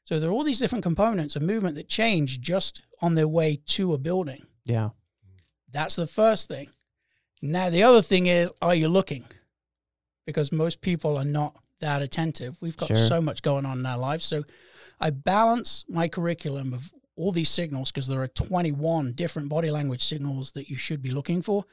So 0.03 0.19
there 0.19 0.29
are 0.29 0.33
all 0.33 0.43
these 0.43 0.59
different 0.59 0.83
components 0.83 1.37
of 1.37 1.41
movement 1.41 1.75
that 1.77 1.87
change 1.87 2.41
just 2.41 2.81
on 3.01 3.15
their 3.15 3.29
way 3.29 3.61
to 3.67 3.93
a 3.93 3.97
building. 3.97 4.45
Yeah. 4.65 4.89
That's 5.71 5.95
the 5.95 6.05
first 6.07 6.49
thing. 6.49 6.69
Now, 7.41 7.69
the 7.69 7.83
other 7.83 8.01
thing 8.01 8.25
is, 8.25 8.51
are 8.61 8.75
you 8.75 8.89
looking? 8.89 9.23
Because 10.25 10.51
most 10.51 10.81
people 10.81 11.15
are 11.15 11.23
not 11.23 11.55
that 11.79 12.01
attentive. 12.01 12.61
We've 12.61 12.75
got 12.75 12.87
Sure. 12.87 12.97
so 12.97 13.21
much 13.21 13.41
going 13.41 13.65
on 13.65 13.79
in 13.79 13.85
our 13.85 13.97
lives. 13.97 14.25
So 14.25 14.43
I 14.99 15.11
balance 15.11 15.85
my 15.87 16.09
curriculum 16.09 16.73
of 16.73 16.91
all 17.17 17.31
these 17.31 17.49
signals 17.49 17.91
because 17.91 18.07
there 18.07 18.21
are 18.21 18.27
21 18.27 19.13
different 19.13 19.49
body 19.49 19.71
language 19.71 20.03
signals 20.03 20.51
that 20.51 20.69
you 20.69 20.75
should 20.75 21.01
be 21.01 21.11
looking 21.11 21.41
for, 21.41 21.65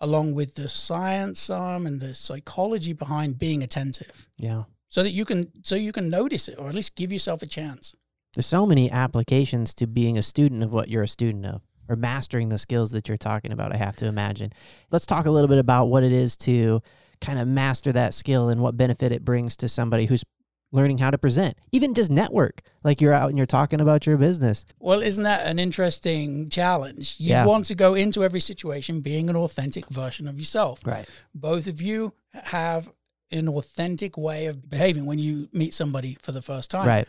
along 0.00 0.34
with 0.34 0.54
the 0.54 0.68
science 0.68 1.50
um, 1.50 1.86
and 1.86 2.00
the 2.00 2.14
psychology 2.14 2.92
behind 2.92 3.38
being 3.38 3.62
attentive. 3.62 4.28
Yeah. 4.38 4.64
So 4.88 5.02
that 5.02 5.10
you 5.10 5.24
can 5.24 5.50
so 5.64 5.74
you 5.74 5.90
can 5.90 6.08
notice 6.08 6.48
it 6.48 6.56
or 6.56 6.68
at 6.68 6.74
least 6.74 6.94
give 6.94 7.12
yourself 7.12 7.42
a 7.42 7.46
chance. 7.46 7.94
There's 8.34 8.46
so 8.46 8.64
many 8.64 8.90
applications 8.90 9.74
to 9.74 9.86
being 9.86 10.16
a 10.16 10.22
student 10.22 10.62
of 10.62 10.72
what 10.72 10.88
you're 10.88 11.02
a 11.02 11.08
student 11.08 11.46
of 11.46 11.62
or 11.88 11.96
mastering 11.96 12.48
the 12.48 12.58
skills 12.58 12.92
that 12.92 13.08
you're 13.08 13.18
talking 13.18 13.52
about, 13.52 13.74
I 13.74 13.76
have 13.76 13.96
to 13.96 14.06
imagine. 14.06 14.52
Let's 14.90 15.06
talk 15.06 15.26
a 15.26 15.30
little 15.30 15.48
bit 15.48 15.58
about 15.58 15.86
what 15.86 16.02
it 16.02 16.12
is 16.12 16.36
to 16.38 16.80
kind 17.20 17.38
of 17.38 17.46
master 17.46 17.92
that 17.92 18.14
skill 18.14 18.48
and 18.48 18.60
what 18.60 18.76
benefit 18.76 19.12
it 19.12 19.24
brings 19.24 19.56
to 19.58 19.68
somebody 19.68 20.06
who's 20.06 20.24
learning 20.74 20.98
how 20.98 21.08
to 21.10 21.16
present, 21.16 21.56
even 21.70 21.94
just 21.94 22.10
network. 22.10 22.60
Like 22.82 23.00
you're 23.00 23.14
out 23.14 23.28
and 23.28 23.38
you're 23.38 23.46
talking 23.46 23.80
about 23.80 24.06
your 24.06 24.16
business. 24.16 24.66
Well, 24.80 25.00
isn't 25.00 25.22
that 25.22 25.46
an 25.46 25.60
interesting 25.60 26.50
challenge? 26.50 27.14
You 27.18 27.30
Yeah. 27.30 27.46
want 27.46 27.66
to 27.66 27.76
go 27.76 27.94
into 27.94 28.24
every 28.24 28.40
situation 28.40 29.00
being 29.00 29.30
an 29.30 29.36
authentic 29.36 29.88
version 29.88 30.26
of 30.26 30.36
yourself. 30.38 30.80
Right. 30.84 31.06
Both 31.32 31.68
of 31.68 31.80
you 31.80 32.12
have 32.32 32.92
an 33.30 33.48
authentic 33.48 34.18
way 34.18 34.46
of 34.46 34.68
behaving 34.68 35.06
when 35.06 35.20
you 35.20 35.48
meet 35.52 35.74
somebody 35.74 36.18
for 36.20 36.32
the 36.32 36.42
first 36.42 36.70
time. 36.72 36.86
Right. 36.88 37.08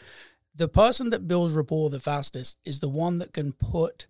The 0.54 0.68
person 0.68 1.10
that 1.10 1.28
builds 1.28 1.54
rapport 1.54 1.90
the 1.90 2.00
fastest 2.00 2.58
is 2.64 2.80
the 2.80 2.88
one 2.88 3.18
that 3.18 3.34
can 3.34 3.52
put 3.52 4.06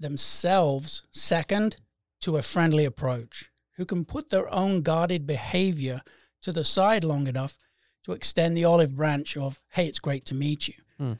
themselves 0.00 1.02
second 1.12 1.76
to 2.20 2.36
a 2.38 2.42
friendly 2.42 2.84
approach, 2.86 3.50
who 3.76 3.84
can 3.84 4.04
put 4.06 4.30
their 4.30 4.52
own 4.52 4.80
guarded 4.80 5.26
behavior 5.26 6.00
to 6.40 6.52
the 6.52 6.64
side 6.64 7.04
long 7.04 7.26
enough 7.26 7.58
to 8.04 8.12
extend 8.12 8.56
the 8.56 8.64
olive 8.64 8.94
branch 8.94 9.36
of, 9.36 9.60
hey, 9.72 9.86
it's 9.86 9.98
great 9.98 10.24
to 10.26 10.34
meet 10.34 10.68
you. 10.68 10.74
Hmm. 10.98 11.12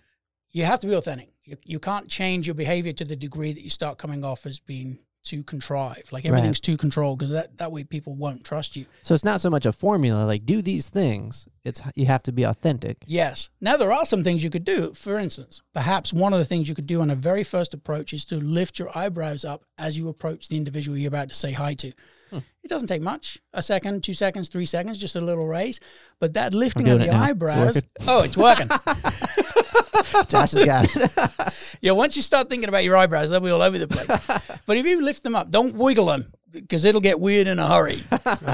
You 0.50 0.64
have 0.64 0.80
to 0.80 0.86
be 0.86 0.94
authentic. 0.94 1.30
You, 1.44 1.56
you 1.64 1.78
can't 1.78 2.08
change 2.08 2.46
your 2.46 2.54
behavior 2.54 2.92
to 2.92 3.04
the 3.04 3.16
degree 3.16 3.52
that 3.52 3.62
you 3.62 3.70
start 3.70 3.98
coming 3.98 4.24
off 4.24 4.46
as 4.46 4.60
being 4.60 4.98
too 5.24 5.42
contrived. 5.42 6.12
Like 6.12 6.24
Right. 6.24 6.26
everything's 6.26 6.60
too 6.60 6.76
controlled 6.76 7.18
because 7.18 7.32
that, 7.32 7.56
that 7.56 7.72
way 7.72 7.82
people 7.82 8.14
won't 8.14 8.44
trust 8.44 8.76
you. 8.76 8.84
So 9.02 9.14
it's 9.14 9.24
not 9.24 9.40
so 9.40 9.48
much 9.48 9.64
a 9.64 9.72
formula 9.72 10.24
like 10.26 10.44
do 10.44 10.60
these 10.60 10.90
things. 10.90 11.48
It's 11.64 11.80
you 11.94 12.04
have 12.06 12.22
to 12.24 12.32
be 12.32 12.42
authentic. 12.42 12.98
Yes. 13.06 13.48
Now, 13.58 13.78
there 13.78 13.90
are 13.90 14.04
some 14.04 14.22
things 14.22 14.44
you 14.44 14.50
could 14.50 14.64
do. 14.66 14.92
For 14.92 15.18
instance, 15.18 15.62
perhaps 15.72 16.12
one 16.12 16.34
of 16.34 16.38
the 16.38 16.44
things 16.44 16.68
you 16.68 16.74
could 16.74 16.86
do 16.86 17.00
on 17.00 17.10
a 17.10 17.14
very 17.14 17.42
first 17.42 17.72
approach 17.72 18.12
is 18.12 18.26
to 18.26 18.36
lift 18.36 18.78
your 18.78 18.96
eyebrows 18.96 19.46
up 19.46 19.64
as 19.78 19.96
you 19.96 20.10
approach 20.10 20.48
the 20.48 20.58
individual 20.58 20.96
you're 20.98 21.08
about 21.08 21.30
to 21.30 21.34
say 21.34 21.52
hi 21.52 21.72
to. 21.74 21.92
Hmm. 22.34 22.40
It 22.64 22.68
doesn't 22.68 22.88
take 22.88 23.02
much 23.02 23.38
a 23.52 23.62
second, 23.62 24.02
two 24.02 24.14
seconds, 24.14 24.48
three 24.48 24.66
seconds, 24.66 24.98
just 24.98 25.14
a 25.14 25.20
little 25.20 25.46
raise. 25.46 25.78
But 26.18 26.34
that 26.34 26.52
lifting 26.52 26.88
of 26.88 26.98
the 26.98 27.06
now. 27.06 27.22
It's 27.22 27.30
eyebrows. 27.30 27.82
oh, 28.08 28.24
it's 28.24 28.36
working. 28.36 28.68
Josh 30.28 30.52
has 30.52 30.64
got 30.64 30.96
it. 30.96 31.76
yeah, 31.80 31.92
once 31.92 32.16
you 32.16 32.22
start 32.22 32.50
thinking 32.50 32.68
about 32.68 32.82
your 32.82 32.96
eyebrows, 32.96 33.30
they'll 33.30 33.40
be 33.40 33.50
all 33.50 33.62
over 33.62 33.78
the 33.78 33.86
place. 33.86 34.06
but 34.66 34.76
if 34.76 34.84
you 34.84 35.00
lift 35.02 35.22
them 35.22 35.36
up, 35.36 35.50
don't 35.50 35.76
wiggle 35.76 36.06
them 36.06 36.32
because 36.50 36.84
it'll 36.84 37.00
get 37.00 37.20
weird 37.20 37.46
in 37.46 37.58
a 37.58 37.68
hurry. 37.68 38.00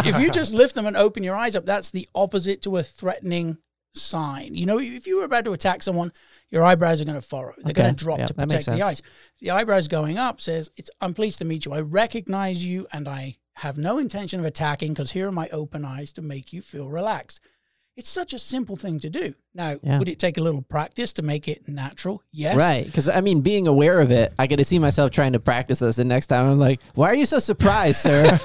if 0.05 0.21
you 0.21 0.31
just 0.31 0.53
lift 0.53 0.75
them 0.75 0.87
and 0.87 0.97
open 0.97 1.23
your 1.23 1.37
eyes 1.37 1.57
up, 1.57 1.65
that's 1.65 1.91
the 1.91 2.07
opposite 2.15 2.63
to 2.63 2.77
a 2.77 2.83
threatening 2.83 3.59
sign. 3.95 4.55
You 4.55 4.67
know, 4.67 4.79
if 4.79 5.07
you 5.07 5.19
were 5.19 5.25
about 5.25 5.45
to 5.45 5.53
attack 5.53 5.83
someone, 5.83 6.13
your 6.51 6.65
eyebrows 6.65 7.01
are 7.01 7.05
going 7.05 7.21
to 7.21 7.27
furrow. 7.27 7.55
They're 7.59 7.73
going 7.73 7.95
to 7.95 8.05
drop 8.05 8.19
Yeah, 8.19 8.27
to 8.27 8.35
protect 8.35 8.67
the 8.67 8.83
eyes. 8.83 9.03
The 9.41 9.51
eyebrows 9.53 9.89
going 9.89 10.19
up 10.19 10.41
says, 10.41 10.71
"It's 10.77 10.91
I'm 11.01 11.15
pleased 11.15 11.39
to 11.39 11.45
meet 11.45 11.65
you. 11.65 11.73
I 11.73 11.81
recognize 11.81 12.65
you, 12.65 12.87
and 12.93 13.09
I 13.09 13.37
have 13.61 13.79
no 13.79 13.99
intention 13.99 14.41
of 14.41 14.47
attacking 14.47 14.93
because 14.93 15.13
here 15.13 15.29
are 15.29 15.33
my 15.33 15.49
open 15.51 15.85
eyes 15.85 16.13
to 16.13 16.23
make 16.23 16.53
you 16.53 16.61
feel 16.63 16.89
relaxed." 16.89 17.41
It's 17.97 18.09
such 18.09 18.33
a 18.33 18.39
simple 18.39 18.77
thing 18.77 19.01
to 19.01 19.11
do. 19.11 19.35
Now, 19.53 19.77
Yeah. 19.83 19.99
would 19.99 20.09
it 20.09 20.21
take 20.21 20.39
a 20.39 20.41
little 20.41 20.63
practice 20.63 21.13
to 21.15 21.23
make 21.23 21.49
it 21.49 21.69
natural? 21.69 22.23
Yes. 22.33 22.57
Right, 22.57 22.87
because 22.87 23.09
I 23.09 23.21
mean, 23.21 23.41
being 23.41 23.67
aware 23.67 24.01
of 24.01 24.13
it, 24.13 24.33
I 24.39 24.47
get 24.47 24.57
to 24.57 24.65
see 24.65 24.79
myself 24.79 25.11
trying 25.11 25.33
to 25.33 25.41
practice 25.41 25.81
this, 25.81 25.99
and 25.99 26.09
next 26.09 26.29
time 26.29 26.49
I'm 26.49 26.59
like, 26.59 26.81
"Why 26.95 27.09
are 27.09 27.15
you 27.15 27.27
so 27.27 27.41
surprised, 27.41 28.01
sir?" 28.01 28.23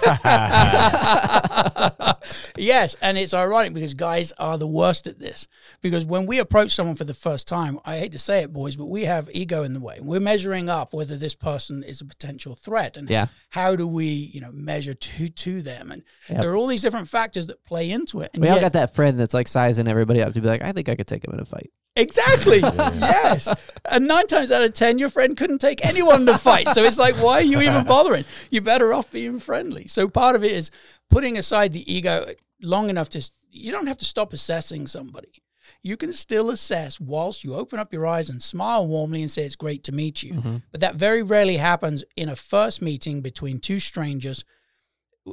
yes, 2.58 2.96
and 3.02 3.18
it's 3.18 3.34
ironic 3.34 3.74
because 3.74 3.94
guys 3.94 4.32
are 4.40 4.58
the 4.58 4.68
worst 4.68 5.08
at 5.08 5.20
this. 5.20 5.48
Because 5.82 6.06
when 6.06 6.26
we 6.26 6.40
approach 6.40 6.72
someone 6.74 6.96
for 6.96 7.04
the 7.04 7.14
first 7.14 7.48
time, 7.48 7.80
I 7.86 8.00
hate 8.00 8.12
to 8.14 8.20
say 8.20 8.40
it, 8.42 8.52
boys, 8.54 8.76
but 8.76 8.86
we 8.88 9.06
have 9.06 9.30
ego 9.32 9.64
in 9.64 9.74
the 9.74 9.80
way. 9.80 10.00
We're 10.02 10.20
measuring 10.20 10.70
up 10.70 10.94
whether 10.94 11.16
this 11.18 11.36
person 11.36 11.84
is 11.84 12.02
a 12.02 12.06
potential 12.06 12.56
threat, 12.56 12.98
and 12.98 13.10
Yeah. 13.10 13.28
how 13.50 13.76
do 13.76 13.88
we, 13.88 14.08
you 14.34 14.42
know, 14.42 14.52
measure 14.52 14.94
to 14.94 15.30
to 15.30 15.62
them? 15.62 15.92
And 15.92 16.04
Yep. 16.30 16.42
there 16.42 16.50
are 16.52 16.56
all 16.56 16.68
these 16.68 16.82
different 16.82 17.10
factors 17.10 17.48
that 17.48 17.64
play 17.66 17.92
into 17.92 18.22
it. 18.22 18.32
And 18.34 18.42
we 18.42 18.50
all 18.50 18.60
got 18.60 18.74
that 18.74 18.96
friend 18.96 19.20
that's 19.20 19.34
like 19.34 19.48
sizing 19.48 19.88
everybody 19.88 20.22
up 20.22 20.34
to 20.34 20.42
be 20.42 20.48
like, 20.48 20.64
"I 20.64 20.72
think 20.72 20.90
I 20.90 20.95
could 20.96 21.08
take 21.08 21.24
him 21.24 21.34
in 21.34 21.40
a 21.40 21.46
fight." 21.46 21.72
Exactly. 21.98 22.60
yes. 22.60 23.48
And 23.90 24.08
nine 24.08 24.28
times 24.28 24.52
out 24.52 24.64
of 24.64 24.74
ten, 24.74 25.00
your 25.00 25.10
friend 25.10 25.38
couldn't 25.38 25.60
take 25.60 25.86
anyone 25.86 26.26
to 26.26 26.38
fight. 26.38 26.70
So 26.70 26.84
it's 26.84 26.98
like, 26.98 27.16
why 27.16 27.36
are 27.36 27.42
you 27.42 27.62
even 27.62 27.86
bothering? 27.86 28.26
You're 28.50 28.64
better 28.64 28.94
off 28.94 29.10
being 29.10 29.40
friendly. 29.40 29.88
So 29.88 30.10
part 30.10 30.36
of 30.36 30.44
it 30.44 30.52
is 30.52 30.72
putting 31.10 31.38
aside 31.38 31.72
the 31.72 31.90
ego 31.92 32.34
long 32.62 32.90
enough 32.90 33.10
to, 33.10 33.32
you 33.50 33.72
don't 33.72 33.88
have 33.88 33.98
to 34.00 34.06
stop 34.06 34.34
assessing 34.34 34.88
somebody. 34.88 35.42
You 35.84 35.98
can 35.98 36.12
still 36.14 36.50
assess 36.50 37.00
whilst 37.00 37.44
you 37.44 37.56
open 37.56 37.80
up 37.80 37.94
your 37.94 38.06
eyes 38.06 38.30
and 38.30 38.44
smile 38.44 38.86
warmly 38.88 39.22
and 39.22 39.32
say, 39.32 39.46
it's 39.46 39.56
great 39.56 39.84
to 39.86 39.92
meet 39.92 40.22
you. 40.22 40.34
Mm-hmm. 40.34 40.58
But 40.72 40.82
that 40.82 40.96
very 40.96 41.24
rarely 41.24 41.58
happens 41.58 42.04
in 42.18 42.28
a 42.28 42.36
first 42.36 42.82
meeting 42.82 43.22
between 43.22 43.60
two 43.60 43.80
strangers 43.80 44.44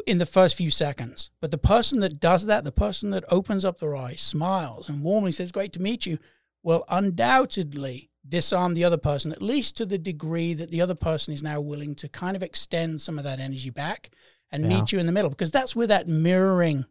in 0.07 0.19
the 0.19 0.27
first 0.27 0.57
few 0.57 0.71
seconds. 0.71 1.31
But 1.41 1.51
the 1.51 1.59
person 1.59 2.01
that 2.01 2.21
does 2.21 2.47
that, 2.47 2.65
the 2.65 2.73
person 2.73 3.11
that 3.11 3.25
opens 3.29 3.65
up 3.65 3.79
their 3.79 3.95
eyes, 3.95 4.21
smiles, 4.21 4.89
and 4.89 5.03
warmly 5.03 5.33
says, 5.33 5.53
Great 5.53 5.73
to 5.75 5.83
meet 5.83 6.07
you, 6.07 6.19
will 6.63 6.85
undoubtedly 6.89 8.11
disarm 8.27 8.75
the 8.75 8.85
other 8.85 8.97
person, 8.97 9.33
at 9.33 9.43
least 9.43 9.77
to 9.77 9.85
the 9.87 9.99
degree 9.99 10.55
that 10.55 10.71
the 10.71 10.81
other 10.81 10.95
person 10.95 11.35
is 11.35 11.43
now 11.43 11.61
willing 11.61 11.95
to 11.97 12.09
kind 12.09 12.37
of 12.37 12.43
extend 12.43 13.01
some 13.03 13.19
of 13.19 13.25
that 13.25 13.41
energy 13.41 13.71
back 13.71 14.11
and 14.51 14.63
Yeah. 14.63 14.69
meet 14.69 14.93
you 14.93 14.99
in 14.99 15.07
the 15.07 15.13
middle. 15.13 15.31
Because 15.31 15.51
that's 15.51 15.75
where 15.75 15.89
that 15.89 16.09
mirroring 16.09 16.85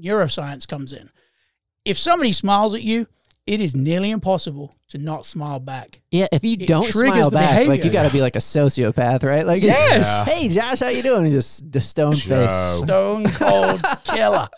neuroscience 0.00 0.66
comes 0.66 0.92
in. 0.92 1.10
If 1.84 1.98
somebody 1.98 2.32
smiles 2.32 2.74
at 2.74 2.82
you, 2.82 3.06
it 3.46 3.60
is 3.60 3.74
nearly 3.74 4.10
impossible 4.10 4.72
to 4.88 4.98
not 4.98 5.26
smile 5.26 5.58
back. 5.58 6.00
Yeah, 6.10 6.28
if 6.30 6.44
you 6.44 6.52
It 6.52 6.66
don't 6.66 6.84
triggers 6.86 7.14
smile 7.14 7.30
the 7.30 7.36
back, 7.36 7.66
like 7.66 7.84
you 7.84 7.90
got 7.90 8.06
to 8.06 8.12
be 8.12 8.20
like 8.20 8.36
a 8.36 8.40
sociopath, 8.40 9.24
right? 9.24 9.44
Like, 9.46 9.62
Yes. 9.62 10.26
hey 10.28 10.48
Josh, 10.48 10.80
how 10.80 10.88
you 10.88 11.02
doing? 11.02 11.24
And 11.24 11.32
just 11.32 11.70
the 11.72 11.80
stone 11.80 12.14
face. 12.14 12.52
Stone 12.78 13.28
cold 13.30 13.82
killer. 14.04 14.48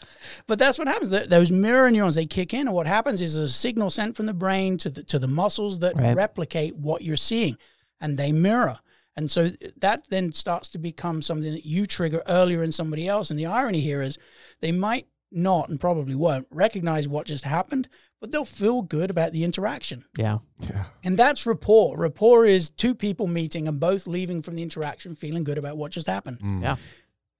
But 0.47 0.59
that's 0.59 0.79
what 0.79 0.89
happens. 0.89 1.09
Those 1.29 1.51
mirror 1.51 1.91
neurons 1.91 2.15
they 2.17 2.27
kick 2.27 2.53
in, 2.53 2.67
and 2.69 2.75
what 2.75 2.87
happens 2.87 3.23
is 3.23 3.37
a 3.37 3.49
signal 3.49 3.91
sent 3.91 4.17
from 4.17 4.27
the 4.27 4.35
brain 4.35 4.77
to 4.79 4.91
the 4.91 5.03
to 5.05 5.19
the 5.19 5.29
muscles 5.29 5.79
that 5.79 5.97
Right. 5.97 6.15
replicate 6.15 6.77
what 6.77 7.03
you're 7.03 7.17
seeing, 7.17 7.57
and 8.01 8.19
they 8.19 8.33
mirror. 8.33 8.79
And 9.17 9.31
so 9.31 9.51
that 9.79 10.07
then 10.11 10.33
starts 10.33 10.69
to 10.71 10.79
become 10.79 11.23
something 11.23 11.53
that 11.53 11.65
you 11.65 11.87
trigger 11.87 12.21
earlier 12.27 12.65
in 12.65 12.73
somebody 12.73 13.07
else. 13.07 13.31
And 13.31 13.39
the 13.39 13.47
irony 13.47 13.81
here 13.81 14.03
is 14.03 14.19
they 14.61 14.73
might 14.73 15.07
not 15.31 15.69
and 15.69 15.81
probably 15.81 16.17
won't 16.17 16.49
recognize 16.51 17.07
what 17.09 17.27
just 17.27 17.45
happened, 17.45 17.89
but 18.21 18.33
they'll 18.33 18.45
feel 18.45 18.83
good 18.83 19.11
about 19.11 19.33
the 19.33 19.45
interaction. 19.45 20.05
Yeah, 20.17 20.39
Yeah. 20.61 20.85
And 21.03 21.19
that's 21.19 21.47
rapport. 21.47 21.99
Rapport 21.99 22.47
is 22.47 22.71
two 22.71 22.95
people 22.95 23.27
meeting 23.27 23.69
and 23.69 23.79
both 23.79 24.07
leaving 24.07 24.41
from 24.43 24.57
the 24.57 24.63
interaction 24.63 25.15
feeling 25.15 25.45
good 25.45 25.59
about 25.59 25.77
what 25.77 25.93
just 25.93 26.07
happened. 26.07 26.39
Mm. 26.41 26.63
yeah. 26.63 26.77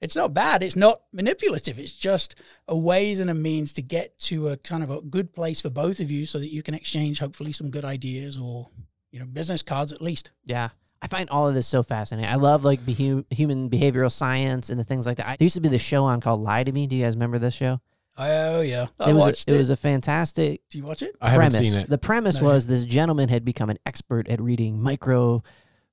It's 0.01 0.17
not 0.17 0.35
bad. 0.35 0.63
It's 0.63 0.77
not 0.77 1.01
manipulative. 1.13 1.79
It's 1.79 1.95
just 1.95 2.35
a 2.69 2.77
ways 2.77 3.21
and 3.21 3.31
a 3.31 3.35
means 3.35 3.73
to 3.75 3.83
get 3.83 4.19
to 4.21 4.49
a 4.49 4.57
kind 4.59 4.83
of 4.83 4.91
a 4.91 5.01
good 5.01 5.33
place 5.33 5.63
for 5.63 5.71
both 5.71 6.01
of 6.01 6.11
you 6.11 6.27
so 6.27 6.39
that 6.39 6.53
you 6.53 6.63
can 6.63 6.75
exchange 6.75 7.21
hopefully 7.21 7.53
some 7.53 7.71
good 7.71 7.87
ideas 7.87 8.37
or, 8.37 8.69
you 9.11 9.19
know, 9.19 9.25
business 9.25 9.63
cards 9.63 9.93
at 9.93 10.03
least. 10.03 10.31
Yeah. 10.45 10.71
I 11.01 11.07
find 11.07 11.31
all 11.31 11.49
of 11.49 11.55
this 11.55 11.67
so 11.67 11.83
fascinating. 11.83 12.31
I 12.31 12.37
love 12.37 12.65
like 12.65 12.85
behu- 12.85 13.25
human 13.31 13.71
behavioral 13.71 14.13
science 14.13 14.69
and 14.69 14.79
the 14.79 14.85
things 14.85 15.07
like 15.07 15.17
that. 15.19 15.27
I, 15.27 15.37
there 15.37 15.45
used 15.47 15.55
to 15.55 15.61
be 15.63 15.69
this 15.71 15.83
show 15.83 16.05
on 16.05 16.21
called 16.21 16.43
Lie 16.43 16.65
to 16.65 16.73
Me. 16.73 16.87
Do 16.87 16.97
you 16.97 17.05
guys 17.05 17.15
remember 17.15 17.39
this 17.39 17.55
show? 17.55 17.81
Oh, 18.17 18.61
yeah. 18.61 18.87
I 19.01 19.11
it 19.11 19.13
was 19.15 19.21
watched 19.21 19.51
a, 19.51 19.55
it 19.55 19.59
was 19.59 19.71
a 19.71 19.77
fantastic 19.77 20.61
Do 20.71 20.79
you 20.79 20.85
watch 20.85 21.03
it? 21.03 21.17
I 21.21 21.31
haven't 21.31 21.53
seen 21.53 21.75
it. 21.75 21.89
The 21.91 21.99
premise 21.99 22.39
No. 22.41 22.45
was 22.47 22.67
this 22.67 22.85
gentleman 22.85 23.29
had 23.29 23.45
become 23.45 23.71
an 23.71 23.79
expert 23.87 24.29
at 24.29 24.41
reading 24.41 24.81
micro 24.81 25.43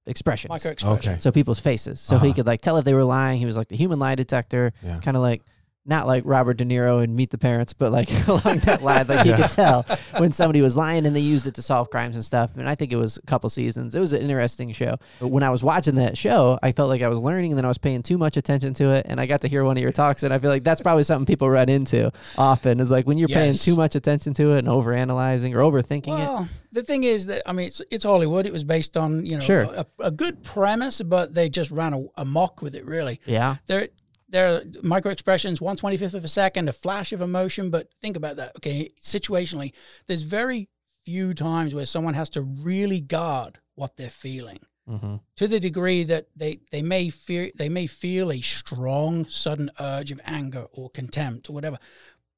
expressions. 0.06 0.50
Micro 0.50 0.72
expression. 0.72 1.12
Okay. 1.14 1.18
so 1.20 1.32
people's 1.32 1.60
faces. 1.60 2.00
So 2.00 2.18
he 2.20 2.28
Uh-huh. 2.28 2.36
could 2.38 2.48
like 2.48 2.62
tell 2.62 2.78
if 2.78 2.86
they 2.86 2.94
were 2.94 3.04
lying. 3.04 3.40
He 3.40 3.46
was 3.46 3.58
like 3.58 3.68
the 3.70 3.76
human 3.78 3.98
lie 4.00 4.16
detector, 4.16 4.72
Yeah. 4.84 5.00
kind 5.00 5.18
of 5.18 5.24
like 5.24 5.42
not 5.84 6.06
like 6.06 6.22
Robert 6.28 6.58
De 6.58 6.66
Niro 6.66 7.04
and 7.04 7.16
Meet 7.16 7.32
the 7.32 7.38
Parents, 7.40 7.74
but 7.74 7.92
like 7.92 8.10
along 8.28 8.60
that 8.60 8.82
line. 8.84 9.08
Like 9.08 9.26
he 9.26 9.34
could 9.34 9.50
tell 9.50 9.84
when 10.18 10.32
somebody 10.32 10.62
was 10.62 10.78
lying 10.78 11.06
and 11.08 11.16
they 11.16 11.20
used 11.22 11.48
it 11.48 11.56
to 11.56 11.62
solve 11.64 11.90
crimes 11.90 12.16
and 12.16 12.24
stuff. 12.24 12.52
And 12.56 12.70
I 12.70 12.76
think 12.76 12.94
it 12.94 12.98
was 12.98 13.18
a 13.18 13.22
couple 13.24 13.50
seasons. 13.50 13.96
It 13.96 14.00
was 14.00 14.14
an 14.14 14.22
interesting 14.22 14.72
show. 14.74 14.98
But 15.20 15.30
when 15.30 15.42
I 15.44 15.50
was 15.50 15.64
watching 15.64 15.96
that 15.96 16.18
show, 16.18 16.60
I 16.62 16.72
felt 16.72 16.90
like 16.90 17.02
I 17.02 17.08
was 17.08 17.18
learning 17.18 17.52
and 17.54 17.58
then 17.58 17.66
I 17.66 17.68
was 17.68 17.80
paying 17.80 18.04
too 18.04 18.18
much 18.20 18.38
attention 18.38 18.74
to 18.76 18.92
it. 18.92 19.08
And 19.10 19.20
I 19.20 19.26
got 19.26 19.42
to 19.42 19.48
hear 19.48 19.64
one 19.64 19.76
of 19.76 19.82
your 19.82 19.92
talks. 19.92 20.22
And 20.22 20.32
I 20.34 20.38
feel 20.38 20.52
like 20.52 20.64
that's 20.64 20.82
probably 20.82 21.04
something 21.04 21.26
people 21.26 21.50
run 21.50 21.68
into 21.68 22.12
often 22.38 22.80
is 22.80 22.92
like 22.92 23.08
when 23.08 23.18
you're 23.18 23.28
paying 23.28 23.54
too 23.54 23.76
much 23.76 23.96
attention 23.96 24.34
to 24.36 24.52
it 24.56 24.60
and 24.60 24.68
overanalyzing 24.68 25.54
or 25.56 25.60
overthinking 25.60 26.08
it. 26.08 26.28
Well, 26.28 26.48
the 26.72 26.84
thing 26.84 27.04
is 27.04 27.26
that 27.26 27.42
I 27.48 27.54
mean, 27.54 27.68
it's 27.68 27.82
it's 27.90 28.04
Hollywood. 28.04 28.46
It 28.46 28.54
was 28.54 28.64
based 28.64 28.96
on 28.98 29.26
you 29.26 29.34
know 29.36 29.42
Sure. 29.42 29.64
a, 29.64 29.86
a 30.00 30.12
good 30.12 30.44
premise, 30.44 31.02
but 31.02 31.34
they 31.34 31.50
just 31.50 31.72
ran 31.72 31.94
a, 31.94 32.04
amok 32.18 32.62
with 32.62 32.76
it. 32.76 32.86
Really, 32.86 33.20
Yeah. 33.26 33.56
there 33.68 33.88
there 34.32 34.48
are 34.56 34.62
micro 34.82 35.12
expressions, 35.12 35.62
one 35.62 35.76
twenty 35.76 35.98
fifth 35.98 36.16
of 36.16 36.26
a 36.26 36.30
second, 36.30 36.70
a 36.70 36.74
flash 36.74 37.12
of 37.14 37.22
emotion. 37.22 37.70
But 37.70 37.88
think 38.02 38.18
about 38.18 38.38
that. 38.38 38.56
Okay, 38.58 38.92
situationally, 39.02 39.74
there's 40.08 40.24
very 40.24 40.70
few 41.06 41.34
times 41.34 41.76
where 41.76 41.86
someone 41.86 42.14
has 42.16 42.30
to 42.32 42.42
really 42.42 43.00
guard 43.00 43.60
what 43.76 43.98
they're 43.98 44.10
feeling 44.10 44.60
Mm-hmm. 44.90 45.18
to 45.36 45.48
the 45.48 45.60
degree 45.60 46.04
that 46.06 46.28
they, 46.36 46.60
they 46.72 46.82
may 46.82 47.12
fear 47.12 47.52
they 47.56 47.70
may 47.70 47.86
feel 47.86 48.32
a 48.32 48.42
strong 48.42 49.26
sudden 49.28 49.70
urge 49.80 50.12
of 50.12 50.20
anger 50.26 50.66
or 50.74 50.90
contempt 50.90 51.50
or 51.50 51.54
whatever. 51.54 51.78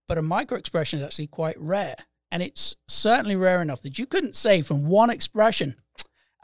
But 0.10 0.18
a 0.18 0.22
micro 0.22 0.58
expression 0.58 1.00
is 1.00 1.06
actually 1.06 1.28
quite 1.28 1.56
rare. 1.58 1.96
And 2.32 2.44
it's 2.44 2.76
certainly 2.88 3.38
rare 3.38 3.62
enough 3.62 3.82
that 3.84 3.98
you 3.98 4.06
couldn't 4.06 4.36
say 4.36 4.62
from 4.62 4.86
one 4.86 5.10
expression, 5.10 5.76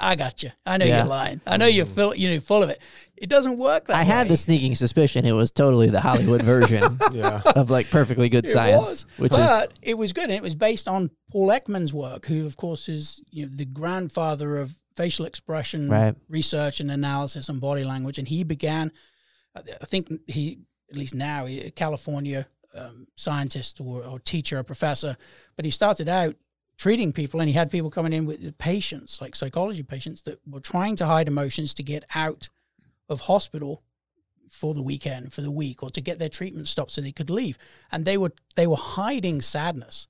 I 0.02 0.16
got 0.16 0.42
you. 0.44 0.52
I 0.66 0.78
know 0.78 0.86
Yeah. 0.86 1.00
you're 1.00 1.08
lying. 1.08 1.42
I 1.46 1.58
know 1.58 1.66
you're 1.66 1.86
full 1.86 2.16
you're 2.16 2.40
full 2.42 2.64
of 2.64 2.70
it. 2.70 2.80
It 3.18 3.30
doesn't 3.30 3.58
work 3.58 3.88
that 3.88 3.96
I 3.98 4.00
way. 4.00 4.06
had 4.06 4.30
the 4.30 4.38
sneaking 4.38 4.76
suspicion 4.76 5.26
it 5.26 5.34
was 5.34 5.52
totally 5.52 5.90
the 5.90 6.00
Hollywood 6.00 6.42
version 6.42 6.98
Yeah. 7.12 7.42
of 7.56 7.70
like 7.70 7.90
perfectly 7.90 8.30
good 8.30 8.46
It 8.46 8.52
science, 8.52 8.80
was. 8.80 9.06
which 9.18 9.32
is 9.34 9.38
but 9.38 9.74
it 9.82 9.98
was 9.98 10.14
good, 10.14 10.26
and 10.26 10.34
it 10.34 10.42
was 10.44 10.56
based 10.56 10.88
on 10.88 11.10
Paul 11.32 11.48
Ekman's 11.50 11.94
work, 11.94 12.26
who, 12.28 12.46
of 12.46 12.56
course, 12.56 12.88
is 12.88 13.22
you 13.30 13.46
know 13.46 13.52
the 13.54 13.66
grandfather 13.66 14.58
of 14.58 14.80
facial 14.96 15.26
expression 15.26 15.90
Right. 15.90 16.16
research 16.30 16.80
and 16.80 16.90
analysis 16.92 17.50
and 17.50 17.60
body 17.60 17.84
language. 17.84 18.18
And 18.20 18.28
he 18.28 18.44
began, 18.44 18.92
I 19.56 19.62
I 19.82 19.86
think 19.86 20.10
he 20.28 20.60
at 20.90 20.98
least 20.98 21.14
now 21.14 21.46
he- 21.46 21.62
a 21.62 21.72
California 21.72 22.48
um, 22.76 23.08
scientist 23.16 23.82
or, 23.82 24.04
or 24.06 24.20
teacher 24.20 24.60
or 24.60 24.64
professor, 24.64 25.18
but 25.56 25.66
he 25.66 25.72
started 25.72 26.08
out 26.08 26.36
treating 26.80 27.12
people, 27.12 27.42
and 27.42 27.50
he 27.50 27.54
had 27.54 27.70
people 27.70 27.92
coming 27.92 28.14
in 28.14 28.26
with 28.26 28.58
patients, 28.58 29.20
like 29.22 29.36
psychology 29.36 29.84
patients, 29.84 30.22
that 30.24 30.40
were 30.48 30.62
trying 30.62 30.96
to 30.96 31.06
hide 31.06 31.28
emotions 31.28 31.74
to 31.74 31.84
get 31.84 32.06
out 32.16 32.48
of 33.10 33.22
hospital 33.22 33.84
for 34.50 34.74
the 34.74 34.82
weekend, 34.82 35.34
for 35.34 35.42
the 35.42 35.52
week, 35.52 35.84
or 35.84 35.90
to 35.92 36.02
get 36.02 36.20
their 36.20 36.30
treatment 36.30 36.70
stopped 36.70 36.92
so 36.92 37.02
they 37.02 37.12
could 37.12 37.30
leave. 37.30 37.58
And 37.92 38.06
they 38.06 38.18
were 38.18 38.32
they 38.56 38.66
were 38.66 38.78
hiding 38.78 39.42
sadness. 39.42 40.08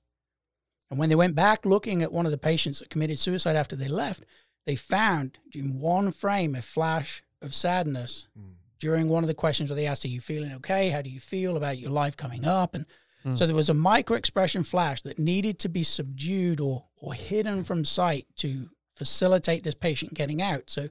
And 0.88 0.98
when 0.98 1.08
they 1.08 1.16
went 1.16 1.34
back 1.34 1.66
looking 1.66 2.02
at 2.02 2.12
one 2.12 2.24
of 2.24 2.32
the 2.32 2.38
patients 2.38 2.78
that 2.78 2.88
committed 2.88 3.18
suicide 3.18 3.56
after 3.56 3.76
they 3.76 3.88
left, 3.88 4.24
they 4.64 4.76
found 4.76 5.38
in 5.52 5.80
one 5.80 6.12
frame 6.12 6.54
a 6.54 6.62
flash 6.62 7.22
of 7.42 7.54
sadness 7.54 8.28
hmm. 8.38 8.52
during 8.78 9.08
one 9.08 9.24
of 9.24 9.28
the 9.28 9.34
questions 9.34 9.70
where 9.70 9.76
they 9.76 9.86
asked, 9.86 10.04
Are 10.04 10.08
you 10.08 10.20
feeling 10.20 10.52
okay? 10.52 10.90
How 10.90 11.02
do 11.02 11.10
you 11.10 11.20
feel 11.20 11.56
about 11.56 11.78
your 11.78 11.90
life 11.90 12.16
coming 12.16 12.44
up? 12.44 12.74
And 12.74 12.86
so 13.34 13.46
there 13.46 13.54
was 13.56 13.68
a 13.68 13.74
micro 13.74 14.16
expression 14.16 14.64
flash 14.64 15.02
that 15.02 15.18
needed 15.18 15.58
to 15.60 15.68
be 15.68 15.82
subdued 15.82 16.60
or 16.60 16.84
or 16.96 17.14
hidden 17.14 17.64
from 17.64 17.84
sight 17.84 18.26
to 18.36 18.70
facilitate 18.96 19.64
this 19.64 19.74
patient 19.74 20.14
getting 20.14 20.42
out. 20.42 20.64
So 20.68 20.88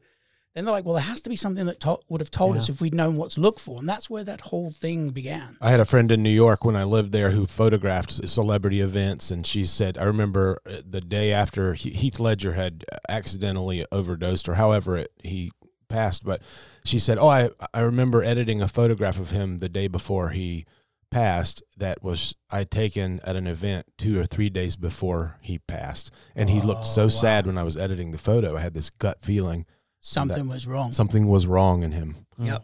then 0.56 0.66
they're 0.66 0.74
like, 0.74 0.84
well, 0.84 0.96
there 0.96 1.04
has 1.04 1.22
to 1.22 1.30
be 1.30 1.36
something 1.36 1.68
that 1.68 1.80
to- 1.82 2.00
would 2.10 2.22
have 2.22 2.32
told 2.32 2.58
us 2.58 2.70
if 2.70 2.82
we'd 2.82 2.94
known 2.94 3.16
what 3.18 3.32
to 3.32 3.40
look 3.40 3.60
for, 3.60 3.78
and 3.80 3.88
that's 3.88 4.10
where 4.10 4.24
that 4.24 4.42
whole 4.42 4.72
thing 4.72 5.12
began. 5.12 5.58
I 5.62 5.70
had 5.70 5.80
a 5.80 5.86
friend 5.86 6.12
in 6.12 6.24
New 6.24 6.32
York 6.32 6.66
when 6.66 6.76
I 6.76 6.84
lived 6.84 7.12
there 7.12 7.32
who 7.32 7.46
photographed 7.46 8.28
celebrity 8.28 8.82
events, 8.82 9.30
and 9.30 9.46
she 9.46 9.64
said, 9.64 9.98
"I 9.98 10.04
remember 10.06 10.58
uh, 10.66 10.82
the 10.84 11.02
day 11.02 11.32
after 11.32 11.76
Heath 11.76 12.20
Ledger 12.20 12.54
had 12.54 12.84
accidentally 13.08 13.86
overdosed, 13.92 14.50
or 14.50 14.56
however 14.56 14.98
it, 14.98 15.12
he 15.24 15.52
passed." 15.88 16.24
But 16.24 16.42
she 16.84 16.98
said, 16.98 17.20
"Oh, 17.20 17.30
I 17.30 17.50
I 17.74 17.82
remember 17.82 18.24
editing 18.24 18.60
a 18.60 18.68
photograph 18.68 19.20
of 19.20 19.30
him 19.30 19.60
the 19.60 19.70
day 19.70 19.88
before 19.88 20.30
he 20.30 20.66
passed 21.12 21.64
that 21.78 22.04
was 22.04 22.36
I'd 22.52 22.72
taken 22.72 23.20
at 23.24 23.36
an 23.36 23.48
event 23.48 23.86
two 23.98 24.20
or 24.20 24.26
three 24.26 24.50
days 24.50 24.76
before 24.76 25.38
he 25.42 25.60
passed, 25.60 26.12
and 26.36 26.50
he 26.50 26.62
looked 26.62 26.82
Oh, 26.82 26.84
so 26.84 27.08
sad 27.10 27.46
when 27.46 27.58
I 27.58 27.64
was 27.64 27.78
editing 27.78 28.12
the 28.12 28.18
photo. 28.18 28.56
I 28.56 28.60
had 28.62 28.74
this 28.74 28.90
gut 28.90 29.22
feeling 29.22 29.66
Something 30.02 30.48
was 30.48 30.66
wrong. 30.68 30.92
something 30.92 31.28
was 31.28 31.46
wrong 31.48 31.84
in 31.84 31.92
him. 31.92 32.26
Hmm. 32.38 32.46
Yep. 32.46 32.64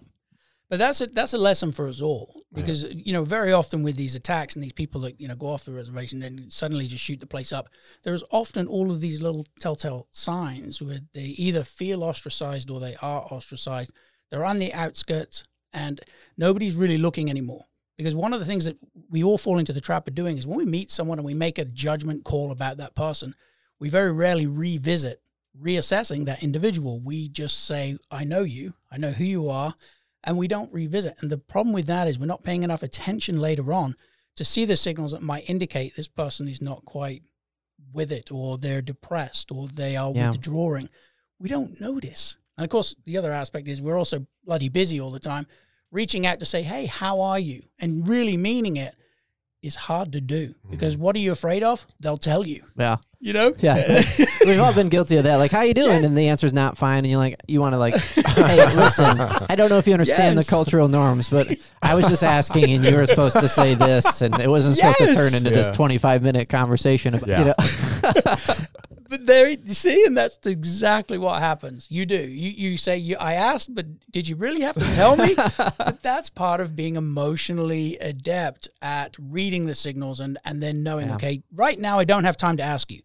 But 0.70 0.80
that's 0.80 1.02
a 1.02 1.08
that's 1.08 1.34
a 1.34 1.38
lesson 1.38 1.72
for 1.72 1.88
us 1.88 2.02
all 2.02 2.42
because 2.54 2.84
you 2.86 3.14
know 3.14 3.24
very 3.24 3.52
often 3.54 3.84
with 3.84 3.98
these 3.98 4.16
attacks 4.16 4.56
and 4.56 4.64
these 4.64 4.74
people 4.74 5.02
that 5.02 5.20
you 5.22 5.28
know 5.28 5.36
go 5.36 5.48
off 5.48 5.66
the 5.66 5.74
reservation 5.74 6.24
and 6.24 6.52
suddenly 6.52 6.88
just 6.88 7.04
shoot 7.04 7.20
the 7.20 7.28
place 7.28 7.52
up, 7.54 7.70
there's 8.04 8.24
often 8.32 8.68
all 8.68 8.90
of 8.92 9.00
these 9.02 9.22
little 9.22 9.46
telltale 9.60 10.08
signs 10.12 10.82
where 10.82 11.00
they 11.14 11.22
either 11.38 11.64
feel 11.64 12.04
ostracized 12.04 12.70
or 12.72 12.80
they 12.80 12.96
are 13.02 13.22
ostracized. 13.32 13.92
They're 14.32 14.46
on 14.46 14.58
the 14.60 14.74
outskirts 14.74 15.44
and 15.72 16.02
nobody's 16.38 16.76
really 16.76 16.98
looking 16.98 17.30
anymore. 17.30 17.66
Because 17.98 18.16
one 18.16 18.34
of 18.34 18.40
the 18.40 18.46
things 18.46 18.66
that 18.66 18.78
we 19.10 19.24
all 19.24 19.38
fall 19.38 19.58
into 19.58 19.74
the 19.74 19.82
trap 19.82 20.08
of 20.08 20.16
doing 20.16 20.38
is 20.38 20.46
when 20.46 20.58
we 20.58 20.66
meet 20.66 20.92
someone 20.92 21.18
and 21.18 21.26
we 21.26 21.34
make 21.34 21.58
a 21.58 21.66
judgment 21.66 22.24
call 22.24 22.52
about 22.52 22.78
that 22.78 22.96
person, 22.96 23.36
we 23.80 23.90
very 23.90 24.12
rarely 24.12 24.48
revisit 24.48 25.22
reassessing 25.62 26.26
that 26.26 26.44
individual. 26.44 27.00
We 27.00 27.30
just 27.30 27.66
say, 27.66 27.98
I 28.12 28.26
know 28.26 28.42
you, 28.42 28.74
I 28.92 28.98
know 28.98 29.12
who 29.12 29.24
you 29.24 29.50
are, 29.50 29.74
and 30.26 30.38
we 30.38 30.50
don't 30.50 30.74
revisit. 30.74 31.16
And 31.22 31.32
the 31.32 31.38
problem 31.38 31.74
with 31.74 31.88
that 31.88 32.08
is 32.10 32.20
we're 32.20 32.26
not 32.26 32.44
paying 32.44 32.64
enough 32.64 32.84
attention 32.84 33.40
later 33.40 33.72
on 33.72 33.96
to 34.36 34.44
see 34.44 34.66
the 34.66 34.76
signals 34.76 35.14
that 35.14 35.22
might 35.22 35.50
indicate 35.50 35.96
this 35.96 36.10
person 36.10 36.50
is 36.50 36.62
not 36.62 36.84
quite 36.84 37.24
with 37.94 38.12
it, 38.12 38.32
or 38.32 38.58
they're 38.58 38.82
depressed, 38.82 39.50
or 39.50 39.70
they 39.70 39.96
are 39.96 40.12
Yeah. 40.14 40.32
withdrawing. 40.32 40.90
We 41.40 41.48
don't 41.48 41.80
notice. 41.80 42.36
And 42.58 42.66
of 42.66 42.70
course, 42.70 42.94
the 43.06 43.18
other 43.18 43.32
aspect 43.32 43.70
is 43.70 43.82
we're 43.82 43.98
also 43.98 44.28
bloody 44.44 44.68
busy 44.68 45.00
all 45.00 45.12
the 45.12 45.20
time. 45.20 45.48
Reaching 45.96 46.28
out 46.28 46.42
to 46.42 46.46
say, 46.46 46.62
hey, 46.62 46.88
how 46.88 47.22
are 47.22 47.40
you? 47.40 47.64
And 47.80 48.06
really 48.06 48.36
meaning 48.36 48.76
it 48.76 48.94
is 49.64 49.76
hard 49.76 50.12
to 50.12 50.20
do 50.20 50.50
mm-hmm. 50.50 50.72
because 50.72 50.98
what 50.98 51.16
are 51.16 51.20
you 51.20 51.32
afraid 51.32 51.64
of? 51.64 51.88
They'll 52.02 52.18
tell 52.18 52.46
you. 52.46 52.64
Yeah. 52.78 52.98
You 53.22 53.32
know? 53.32 53.56
Yeah. 53.60 54.04
We've 54.46 54.60
all 54.60 54.74
been 54.74 54.90
guilty 54.90 55.16
of 55.16 55.24
that. 55.24 55.38
Like, 55.38 55.52
how 55.52 55.62
you 55.62 55.74
doing? 55.74 56.04
And 56.04 56.18
the 56.18 56.28
answer's 56.28 56.52
not 56.52 56.78
fine. 56.78 57.00
And 57.00 57.08
you're 57.08 57.18
like, 57.18 57.40
you 57.48 57.62
want 57.62 57.74
to 57.74 57.78
like, 57.78 57.96
hey, 57.96 58.76
listen, 58.76 59.06
I 59.50 59.56
don't 59.56 59.70
know 59.70 59.78
if 59.78 59.88
you 59.88 59.94
understand 59.94 60.36
Yes. 60.36 60.46
the 60.46 60.50
cultural 60.50 60.90
norms, 60.90 61.30
but 61.30 61.58
I 61.82 61.96
was 61.96 62.10
just 62.10 62.26
asking 62.26 62.72
and 62.72 62.84
you 62.84 62.94
were 62.94 63.06
supposed 63.06 63.40
to 63.40 63.48
say 63.48 63.74
this 63.74 64.22
and 64.22 64.38
it 64.38 64.50
wasn't 64.50 64.76
supposed 64.76 64.98
to 64.98 65.14
turn 65.14 65.32
Yes. 65.32 65.36
into 65.36 65.50
this 65.50 65.70
25 65.70 66.24
minute 66.24 66.50
conversation 66.50 67.16
about, 67.16 67.30
you 67.30 67.34
Yeah. 67.34 67.44
know, 67.46 68.56
But 69.18 69.26
there, 69.28 69.50
you 69.50 69.74
see, 69.74 70.06
and 70.06 70.18
that's 70.18 70.40
exactly 70.46 71.18
what 71.18 71.40
happens. 71.40 71.88
You 71.90 72.06
do. 72.06 72.16
You 72.18 72.50
you 72.72 72.78
say, 72.78 72.98
you, 72.98 73.16
"I 73.18 73.34
asked, 73.34 73.74
but 73.74 73.86
did 74.12 74.28
you 74.28 74.36
really 74.36 74.62
have 74.62 74.76
to 74.76 74.94
tell 74.94 75.16
me?" 75.16 75.36
but 75.58 76.02
that's 76.02 76.30
part 76.30 76.60
of 76.62 76.76
being 76.76 76.96
emotionally 76.96 77.98
adept 78.00 78.70
at 78.82 79.16
reading 79.20 79.66
the 79.68 79.76
signals 79.76 80.20
and 80.20 80.38
and 80.46 80.62
then 80.62 80.84
knowing, 80.84 81.08
Yeah. 81.08 81.16
okay, 81.16 81.44
right 81.54 81.80
now 81.80 82.00
I 82.00 82.04
don't 82.06 82.24
have 82.26 82.38
time 82.38 82.58
to 82.58 82.64
ask 82.64 82.92
you, 82.92 83.02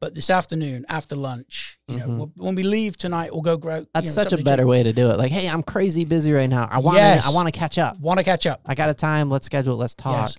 but 0.00 0.14
this 0.14 0.28
afternoon 0.30 0.84
after 0.88 1.16
lunch, 1.16 1.78
you 1.88 1.96
know, 1.98 2.30
when- 2.36 2.54
we 2.54 2.62
leave 2.62 2.96
tonight, 2.96 3.32
we'll 3.32 3.42
go 3.42 3.56
grow. 3.56 3.80
Mm-hmm. 3.80 3.90
that's 3.94 4.12
such 4.12 4.32
a 4.32 4.38
better 4.38 4.66
way 4.66 4.82
to 4.82 4.92
do 4.92 5.10
it. 5.10 5.18
Like, 5.18 5.32
hey, 5.32 5.48
I'm 5.48 5.62
crazy 5.62 6.04
busy 6.04 6.32
right 6.32 6.48
now. 6.50 6.68
I 6.70 6.78
want 6.80 6.96
to, 6.96 7.02
Yes. 7.02 7.26
I 7.26 7.30
want 7.30 7.48
to 7.48 7.52
catch 7.58 7.78
up. 7.78 7.98
Want 8.00 8.18
to 8.18 8.24
catch 8.24 8.44
up? 8.46 8.60
I 8.66 8.74
got 8.74 8.90
a 8.90 8.94
time. 8.94 9.30
Let's 9.30 9.46
schedule. 9.46 9.74
it. 9.74 9.78
Let's 9.78 9.94
talk. 9.94 10.28
Yes. 10.28 10.36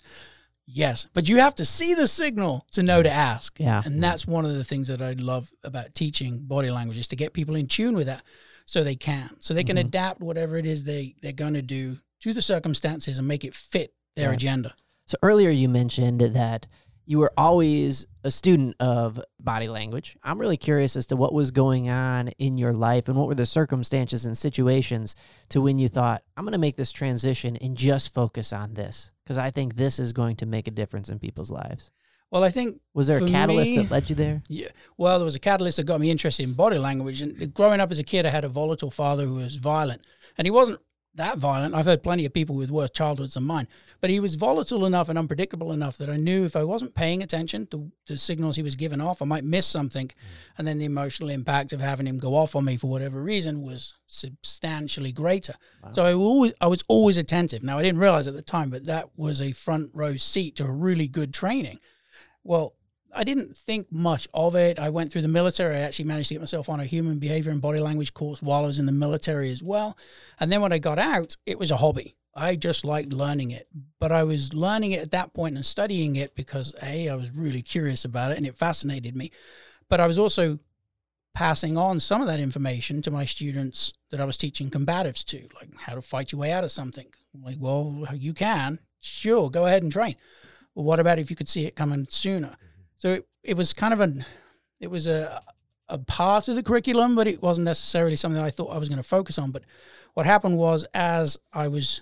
Yes, 0.67 1.07
but 1.13 1.29
you 1.29 1.37
have 1.37 1.53
to 1.55 1.65
see 1.65 1.93
the 1.93 2.07
signal 2.07 2.65
to 2.71 2.81
know 2.81 3.03
to 3.03 3.11
ask. 3.11 3.59
Yeah. 3.59 3.83
And 3.85 4.03
that's 4.03 4.25
one 4.25 4.45
of 4.45 4.55
the 4.55 4.63
things 4.63 4.87
that 4.87 5.01
I 5.01 5.13
love 5.13 5.51
about 5.63 5.93
teaching 5.93 6.39
body 6.39 6.71
language 6.71 6.97
is 6.97 7.07
to 7.09 7.15
get 7.15 7.33
people 7.33 7.55
in 7.55 7.67
tune 7.67 7.95
with 7.95 8.07
that 8.07 8.23
so 8.65 8.83
they 8.83 8.95
can. 8.95 9.29
So 9.39 9.53
they 9.53 9.63
can 9.63 9.77
Mm-hmm. 9.77 9.87
adapt 9.87 10.21
whatever 10.21 10.57
it 10.57 10.65
is 10.65 10.83
they, 10.83 11.15
they're 11.21 11.33
going 11.33 11.53
to 11.53 11.61
do 11.61 11.99
to 12.21 12.33
the 12.33 12.41
circumstances 12.41 13.19
and 13.19 13.27
make 13.27 13.43
it 13.43 13.53
fit 13.53 13.93
their 14.15 14.29
Right. 14.29 14.35
agenda. 14.35 14.73
So 15.05 15.17
earlier 15.21 15.51
you 15.51 15.69
mentioned 15.69 16.19
that 16.21 16.65
you 17.05 17.19
were 17.19 17.31
always 17.37 18.05
a 18.23 18.31
student 18.31 18.75
of 18.79 19.19
body 19.39 19.67
language. 19.67 20.17
I'm 20.23 20.39
really 20.39 20.57
curious 20.57 20.95
as 20.95 21.05
to 21.07 21.15
what 21.15 21.33
was 21.33 21.51
going 21.51 21.89
on 21.89 22.29
in 22.39 22.57
your 22.57 22.73
life 22.73 23.07
and 23.07 23.17
what 23.17 23.27
were 23.27 23.35
the 23.35 23.45
circumstances 23.45 24.25
and 24.25 24.37
situations 24.37 25.15
to 25.49 25.61
when 25.61 25.77
you 25.77 25.87
thought, 25.87 26.23
I'm 26.35 26.43
going 26.43 26.53
to 26.53 26.57
make 26.57 26.75
this 26.75 26.91
transition 26.91 27.55
and 27.57 27.77
just 27.77 28.13
focus 28.13 28.51
on 28.51 28.73
this 28.73 29.11
because 29.23 29.37
I 29.37 29.51
think 29.51 29.75
this 29.75 29.99
is 29.99 30.13
going 30.13 30.37
to 30.37 30.45
make 30.45 30.67
a 30.67 30.71
difference 30.71 31.09
in 31.09 31.19
people's 31.19 31.51
lives. 31.51 31.91
Well, 32.31 32.43
I 32.43 32.49
think 32.49 32.81
Was 32.95 33.07
there 33.07 33.23
a 33.23 33.27
catalyst 33.27 33.71
me- 33.71 33.77
that 33.77 33.91
led 33.91 34.09
you 34.09 34.15
there? 34.15 34.41
Yeah. 34.49 34.69
Well, 34.97 35.19
there 35.19 35.25
was 35.25 35.35
a 35.35 35.39
catalyst 35.39 35.77
that 35.77 35.85
got 35.85 36.01
me 36.01 36.09
interested 36.09 36.43
in 36.43 36.53
body 36.53 36.79
language. 36.79 37.21
And 37.21 37.53
growing 37.53 37.79
up 37.79 37.91
as 37.91 37.99
a 37.99 38.03
kid, 38.03 38.25
I 38.25 38.29
had 38.29 38.43
a 38.43 38.49
volatile 38.49 38.91
father 38.91 39.25
who 39.25 39.35
was 39.35 39.55
violent. 39.55 40.01
And 40.37 40.45
he 40.45 40.51
wasn't 40.51 40.79
that 41.15 41.37
violent. 41.37 41.73
I've 41.73 41.85
heard 41.85 42.03
plenty 42.03 42.25
of 42.25 42.33
people 42.33 42.55
with 42.55 42.71
worse 42.71 42.89
childhoods 42.89 43.35
than 43.35 43.43
mine. 43.43 43.67
But 44.01 44.09
he 44.09 44.19
was 44.19 44.35
volatile 44.35 44.85
enough 44.85 45.09
and 45.09 45.17
unpredictable 45.17 45.71
enough 45.71 45.97
that 45.97 46.09
I 46.09 46.17
knew 46.17 46.45
if 46.45 46.55
I 46.55 46.63
wasn't 46.63 46.95
paying 46.95 47.23
attention 47.23 47.67
to 47.67 47.91
the 48.07 48.17
signals 48.17 48.55
he 48.55 48.63
was 48.63 48.75
giving 48.75 49.01
off, 49.01 49.21
I 49.21 49.25
might 49.25 49.43
miss 49.43 49.65
something. 49.65 50.07
Mm. 50.07 50.13
And 50.57 50.67
then 50.67 50.77
the 50.77 50.85
emotional 50.85 51.29
impact 51.29 51.73
of 51.73 51.81
having 51.81 52.07
him 52.07 52.19
go 52.19 52.35
off 52.35 52.55
on 52.55 52.65
me 52.65 52.77
for 52.77 52.87
whatever 52.87 53.21
reason 53.21 53.61
was 53.61 53.95
substantially 54.07 55.11
greater. 55.11 55.55
So 55.91 56.03
I 56.03 56.13
always 56.13 56.53
I 56.61 56.67
was 56.67 56.83
always 56.87 57.17
attentive. 57.17 57.63
Now 57.63 57.77
I 57.77 57.83
didn't 57.83 57.99
realize 57.99 58.27
at 58.27 58.33
the 58.33 58.41
time, 58.41 58.69
but 58.69 58.85
that 58.85 59.09
was 59.15 59.39
a 59.39 59.51
front 59.51 59.91
row 59.93 60.15
seat 60.15 60.55
to 60.57 60.65
a 60.65 60.71
really 60.71 61.07
good 61.07 61.33
training. 61.33 61.79
Well, 62.43 62.75
I 63.15 63.23
didn't 63.23 63.55
think 63.55 63.91
much 63.91 64.27
of 64.33 64.55
it. 64.55 64.77
I 64.77 64.89
went 64.89 65.11
through 65.11 65.21
the 65.21 65.27
military. 65.27 65.77
I 65.77 65.81
actually 65.81 66.05
managed 66.05 66.27
to 66.29 66.35
get 66.35 66.41
myself 66.41 66.69
on 66.69 66.79
a 66.79 66.85
human 66.85 67.17
behavior 67.17 67.51
and 67.51 67.61
body 67.61 67.79
language 67.79 68.13
course 68.13 68.41
while 68.41 68.63
I 68.63 68.67
was 68.67 68.79
in 68.79 68.85
the 68.85 68.91
military 68.91 69.51
as 69.51 69.63
well. 69.63 69.97
And 70.39 70.51
then 70.51 70.61
when 70.61 70.73
I 70.73 70.79
got 70.79 70.99
out, 70.99 71.37
it 71.45 71.57
was 71.57 71.71
a 71.71 71.77
hobby. 71.77 72.15
I 72.35 72.57
just 72.57 72.83
liked 72.83 73.13
learning 73.13 73.51
it. 73.51 73.67
But 73.99 74.11
I 74.11 74.23
was 74.23 74.53
learning 74.53 74.91
it 74.91 75.01
at 75.01 75.11
that 75.11 75.33
point 75.33 75.55
and 75.55 75.65
studying 75.65 76.17
it 76.17 76.35
because 76.35 76.73
A, 76.83 77.09
I 77.09 77.15
was 77.15 77.31
really 77.31 77.61
curious 77.61 78.03
about 78.03 78.31
it 78.31 78.37
and 78.37 78.45
it 78.45 78.57
fascinated 78.57 79.15
me. 79.15 79.31
But 79.87 80.01
I 80.01 80.07
was 80.07 80.19
also 80.19 80.59
passing 81.33 81.77
on 81.77 81.99
some 81.99 82.21
of 82.21 82.27
that 82.27 82.39
information 82.39 83.01
to 83.03 83.11
my 83.11 83.25
students 83.25 83.93
that 84.09 84.19
I 84.19 84.25
was 84.25 84.37
teaching 84.37 84.69
combatives 84.69 85.23
to, 85.25 85.47
like 85.55 85.69
how 85.77 85.95
to 85.95 86.01
fight 86.01 86.31
your 86.31 86.39
way 86.41 86.51
out 86.51 86.63
of 86.63 86.71
something. 86.71 87.07
Like, 87.41 87.57
well, 87.59 88.07
you 88.13 88.33
can. 88.33 88.79
Sure, 88.99 89.49
go 89.49 89.65
ahead 89.65 89.83
and 89.83 89.91
train. 89.91 90.15
Well, 90.73 90.85
what 90.85 90.99
about 90.99 91.19
if 91.19 91.29
you 91.29 91.35
could 91.35 91.49
see 91.49 91.65
it 91.65 91.75
coming 91.75 92.07
sooner? 92.09 92.57
So 92.97 93.13
it, 93.13 93.27
it 93.43 93.57
was 93.57 93.73
kind 93.73 93.93
of 93.93 93.99
an, 93.99 94.25
it 94.79 94.89
was 94.89 95.07
a, 95.07 95.41
a 95.87 95.97
part 95.97 96.47
of 96.47 96.55
the 96.55 96.63
curriculum, 96.63 97.15
but 97.15 97.27
it 97.27 97.41
wasn't 97.41 97.65
necessarily 97.65 98.15
something 98.15 98.37
that 98.37 98.45
I 98.45 98.49
thought 98.49 98.73
I 98.73 98.77
was 98.77 98.89
going 98.89 98.97
to 98.97 99.03
focus 99.03 99.37
on. 99.37 99.51
But 99.51 99.63
what 100.13 100.25
happened 100.25 100.57
was, 100.57 100.85
as 100.93 101.37
I 101.53 101.67
was 101.67 102.01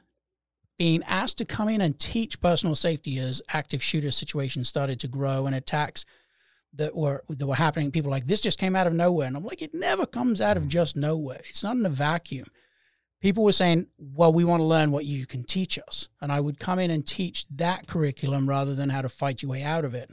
being 0.78 1.04
asked 1.04 1.38
to 1.38 1.46
come 1.46 1.70
in 1.70 1.82
and 1.82 2.00
teach 2.00 2.42
personal 2.42 2.76
safety 2.76 3.20
as 3.20 3.42
active 3.50 3.84
shooter 3.84 4.12
situations 4.12 4.70
started 4.70 5.00
to 5.00 5.08
grow 5.08 5.46
and 5.46 5.56
attacks 5.56 6.06
that 6.76 6.96
were 6.96 7.24
that 7.30 7.46
were 7.46 7.56
happening, 7.56 7.92
people 7.92 8.10
like 8.10 8.26
this 8.26 8.42
just 8.42 8.58
came 8.58 8.76
out 8.76 8.88
of 8.88 8.94
nowhere, 8.94 9.28
and 9.28 9.38
I'm 9.38 9.46
like, 9.46 9.62
it 9.62 9.74
never 9.74 10.06
comes 10.06 10.42
out 10.42 10.58
of 10.58 10.64
mm. 10.64 10.70
just 10.70 10.96
nowhere. 10.96 11.42
It's 11.48 11.64
not 11.64 11.76
in 11.76 11.86
a 11.86 11.90
vacuum. 11.90 12.48
People 13.22 13.44
were 13.44 13.54
saying, 13.54 13.88
well, 13.98 14.34
we 14.34 14.44
want 14.44 14.60
to 14.60 14.66
learn 14.66 14.92
what 14.92 15.06
you 15.06 15.26
can 15.26 15.44
teach 15.44 15.80
us, 15.80 16.10
and 16.20 16.32
I 16.32 16.40
would 16.40 16.60
come 16.60 16.80
in 16.80 16.92
and 16.92 17.06
teach 17.06 17.48
that 17.50 17.88
curriculum 17.88 18.50
rather 18.50 18.74
than 18.74 18.90
how 18.90 19.02
to 19.02 19.10
fight 19.10 19.44
your 19.44 19.52
way 19.52 19.64
out 19.64 19.86
of 19.86 19.94
it 19.94 20.12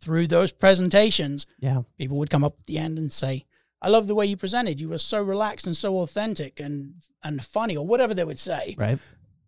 through 0.00 0.26
those 0.26 0.52
presentations, 0.52 1.46
Yeah. 1.60 1.82
people 1.98 2.16
would 2.18 2.30
come 2.30 2.44
up 2.44 2.56
at 2.60 2.66
the 2.66 2.78
end 2.78 2.98
and 2.98 3.12
say, 3.12 3.44
I 3.82 3.88
love 3.88 4.06
the 4.06 4.14
way 4.14 4.26
you 4.26 4.36
presented. 4.36 4.80
You 4.80 4.88
were 4.90 4.98
so 4.98 5.22
relaxed 5.22 5.66
and 5.66 5.76
so 5.76 5.98
authentic 6.00 6.60
and, 6.60 6.94
and 7.22 7.42
funny, 7.44 7.76
or 7.76 7.86
whatever 7.86 8.12
they 8.14 8.24
would 8.24 8.38
say. 8.38 8.74
Right. 8.78 8.98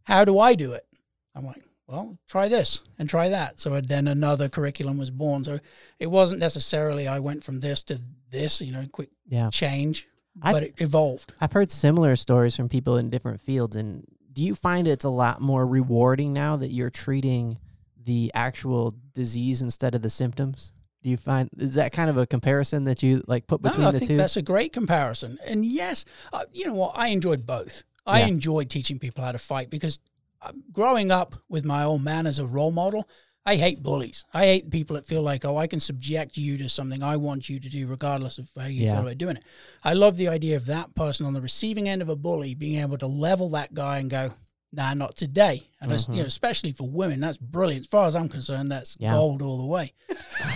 How 0.04 0.24
do 0.24 0.38
I 0.38 0.54
do 0.54 0.72
it? 0.72 0.86
I'm 1.34 1.44
like, 1.46 1.62
well, 1.86 2.18
try 2.28 2.48
this 2.48 2.80
and 2.98 3.08
try 3.08 3.28
that. 3.28 3.60
So 3.60 3.80
then 3.80 4.08
another 4.08 4.48
curriculum 4.48 4.96
was 4.98 5.10
born. 5.10 5.44
So 5.44 5.60
it 5.98 6.06
wasn't 6.10 6.40
necessarily 6.40 7.06
I 7.08 7.18
went 7.18 7.44
from 7.44 7.60
this 7.60 7.82
to 7.84 7.98
this, 8.30 8.60
you 8.62 8.72
know, 8.72 8.86
quick 8.90 9.10
Yeah. 9.26 9.50
change, 9.50 10.08
I- 10.40 10.52
but 10.52 10.62
it 10.62 10.74
evolved. 10.78 11.32
I've 11.40 11.52
heard 11.52 11.70
similar 11.70 12.16
stories 12.16 12.56
from 12.56 12.68
people 12.70 12.96
in 12.96 13.10
different 13.10 13.40
fields. 13.42 13.76
And 13.76 14.06
do 14.32 14.42
you 14.42 14.54
find 14.54 14.88
it's 14.88 15.04
a 15.04 15.10
lot 15.10 15.42
more 15.42 15.66
rewarding 15.66 16.32
now 16.32 16.56
that 16.56 16.68
you're 16.72 16.88
treating 16.90 17.58
the 18.04 18.30
actual 18.34 18.92
disease 19.14 19.62
instead 19.62 19.94
of 19.94 20.02
the 20.02 20.10
symptoms? 20.10 20.72
Do 21.02 21.10
you 21.10 21.16
find 21.16 21.48
is 21.58 21.74
that 21.74 21.92
kind 21.92 22.08
of 22.08 22.16
a 22.16 22.26
comparison 22.26 22.84
that 22.84 23.02
you 23.02 23.22
like 23.26 23.46
put 23.46 23.60
between 23.62 23.82
no, 23.82 23.88
I 23.88 23.92
the 23.92 23.98
think 23.98 24.10
two? 24.10 24.16
that's 24.16 24.36
a 24.36 24.42
great 24.42 24.72
comparison. 24.72 25.38
And 25.44 25.64
yes, 25.66 26.04
uh, 26.32 26.44
you 26.52 26.66
know 26.66 26.74
what? 26.74 26.92
I 26.94 27.08
enjoyed 27.08 27.44
both. 27.46 27.82
I 28.06 28.20
Yeah. 28.20 28.26
enjoyed 28.28 28.70
teaching 28.70 28.98
people 28.98 29.24
how 29.24 29.32
to 29.32 29.38
fight 29.38 29.68
because 29.70 29.98
uh, 30.40 30.52
growing 30.72 31.10
up 31.10 31.34
with 31.48 31.64
my 31.64 31.84
old 31.84 32.02
man 32.02 32.26
as 32.26 32.38
a 32.38 32.46
role 32.46 32.72
model, 32.72 33.08
I 33.44 33.56
hate 33.56 33.82
bullies. 33.82 34.24
I 34.32 34.44
hate 34.46 34.70
people 34.70 34.94
that 34.94 35.04
feel 35.06 35.22
like, 35.22 35.44
oh, 35.44 35.56
I 35.56 35.66
can 35.66 35.80
subject 35.80 36.36
you 36.36 36.56
to 36.58 36.68
something 36.68 37.02
I 37.02 37.16
want 37.16 37.48
you 37.48 37.58
to 37.58 37.68
do, 37.68 37.88
regardless 37.88 38.38
of 38.38 38.48
how 38.56 38.66
you 38.66 38.84
Yeah. 38.84 38.92
feel 38.94 39.02
about 39.02 39.18
doing 39.18 39.36
it. 39.36 39.44
I 39.82 39.94
love 39.94 40.16
the 40.16 40.28
idea 40.28 40.54
of 40.56 40.66
that 40.66 40.94
person 40.94 41.26
on 41.26 41.32
the 41.32 41.40
receiving 41.40 41.88
end 41.88 42.02
of 42.02 42.08
a 42.08 42.14
bully 42.16 42.54
being 42.54 42.78
able 42.80 42.98
to 42.98 43.06
level 43.08 43.48
that 43.50 43.74
guy 43.74 43.98
and 43.98 44.08
go, 44.08 44.32
nah, 44.72 44.94
not 44.94 45.16
today. 45.16 45.68
And 45.80 45.90
that's, 45.90 46.08
you 46.08 46.16
know, 46.16 46.24
especially 46.24 46.72
for 46.72 46.88
women, 46.88 47.20
that's 47.20 47.36
brilliant. 47.38 47.86
As 47.86 47.90
far 47.90 48.06
as 48.06 48.16
I'm 48.16 48.28
concerned, 48.28 48.70
that's 48.72 48.94
Mm-hmm. 48.96 49.04
Yeah. 49.04 49.12
gold 49.14 49.42
all 49.42 49.58
the 49.58 49.66
way. 49.66 49.92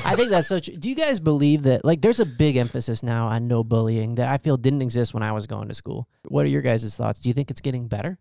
I 0.04 0.14
think 0.16 0.30
that's 0.30 0.48
so 0.48 0.58
true. 0.60 0.76
Do 0.76 0.88
you 0.88 0.94
guys 0.94 1.20
believe 1.20 1.64
that 1.64 1.84
like 1.84 2.00
there's 2.00 2.20
a 2.20 2.26
big 2.26 2.56
emphasis 2.56 3.02
now 3.02 3.26
on 3.26 3.48
no 3.48 3.62
bullying 3.64 4.14
that 4.16 4.28
I 4.28 4.38
feel 4.38 4.56
didn't 4.56 4.82
exist 4.82 5.14
when 5.14 5.22
I 5.22 5.32
was 5.32 5.46
going 5.46 5.68
to 5.68 5.74
school? 5.74 6.08
What 6.28 6.46
are 6.46 6.48
your 6.48 6.62
guys' 6.62 6.96
thoughts? 6.96 7.20
Do 7.20 7.28
you 7.28 7.34
think 7.34 7.50
it's 7.50 7.60
getting 7.60 7.88
better? 7.88 8.18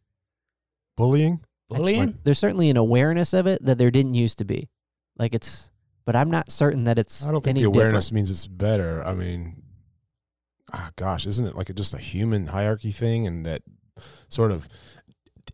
Bullying? 0.98 1.42
Bullying? 1.70 2.18
There's 2.24 2.40
certainly 2.40 2.70
an 2.70 2.78
awareness 2.78 3.34
of 3.34 3.48
it 3.48 3.64
that 3.66 3.78
there 3.78 3.92
didn't 3.92 4.14
used 4.14 4.38
to 4.40 4.46
be. 4.46 4.70
Like 5.18 5.34
it's, 5.34 5.72
but 6.06 6.16
I'm 6.16 6.30
not 6.30 6.52
certain 6.52 6.84
that 6.86 6.98
it's. 7.00 7.26
I 7.26 7.32
don't 7.32 7.44
think 7.44 7.56
any 7.58 7.62
the 7.62 7.68
awareness 7.68 8.06
different. 8.06 8.16
means 8.16 8.32
it's 8.32 8.48
better. 8.48 9.04
I 9.04 9.14
mean, 9.14 9.62
ah, 10.74 10.92
gosh, 10.96 11.26
isn't 11.26 11.46
it 11.48 11.56
like 11.56 11.70
a, 11.70 11.74
just 11.74 11.94
a 11.94 11.98
human 11.98 12.48
hierarchy 12.48 12.92
thing 12.92 13.26
and 13.28 13.46
that 13.46 13.62
sort 14.30 14.52
of 14.52 14.68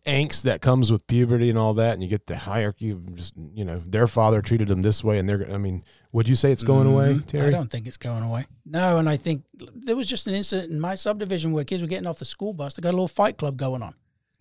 angst 0.06 0.42
that 0.42 0.60
comes 0.60 0.90
with 0.90 1.06
puberty 1.06 1.48
and 1.48 1.58
all 1.58 1.74
that, 1.74 1.94
and 1.94 2.02
you 2.02 2.08
get 2.08 2.26
the 2.26 2.36
hierarchy 2.36 2.90
of 2.90 3.14
just 3.14 3.34
you 3.54 3.64
know 3.64 3.80
their 3.86 4.06
father 4.06 4.42
treated 4.42 4.68
them 4.68 4.82
this 4.82 5.02
way, 5.04 5.18
and 5.18 5.28
they're. 5.28 5.48
I 5.52 5.58
mean, 5.58 5.84
would 6.12 6.28
you 6.28 6.34
say 6.36 6.50
it's 6.52 6.62
going 6.64 6.86
away, 6.86 7.14
Mhm. 7.14 7.26
Terry? 7.26 7.46
I 7.48 7.50
don't 7.50 7.70
think 7.70 7.86
it's 7.86 7.96
going 7.96 8.22
away. 8.22 8.46
No, 8.66 8.98
and 8.98 9.08
I 9.08 9.16
think 9.16 9.44
there 9.74 9.96
was 9.96 10.08
just 10.08 10.26
an 10.26 10.34
incident 10.34 10.72
in 10.72 10.80
my 10.80 10.94
subdivision 10.96 11.52
where 11.52 11.64
kids 11.64 11.82
were 11.82 11.88
getting 11.88 12.06
off 12.06 12.18
the 12.18 12.24
school 12.24 12.52
bus. 12.52 12.74
They 12.74 12.80
got 12.80 12.90
a 12.90 12.98
little 12.98 13.08
fight 13.08 13.38
club 13.38 13.56
going 13.56 13.82
on. 13.82 13.94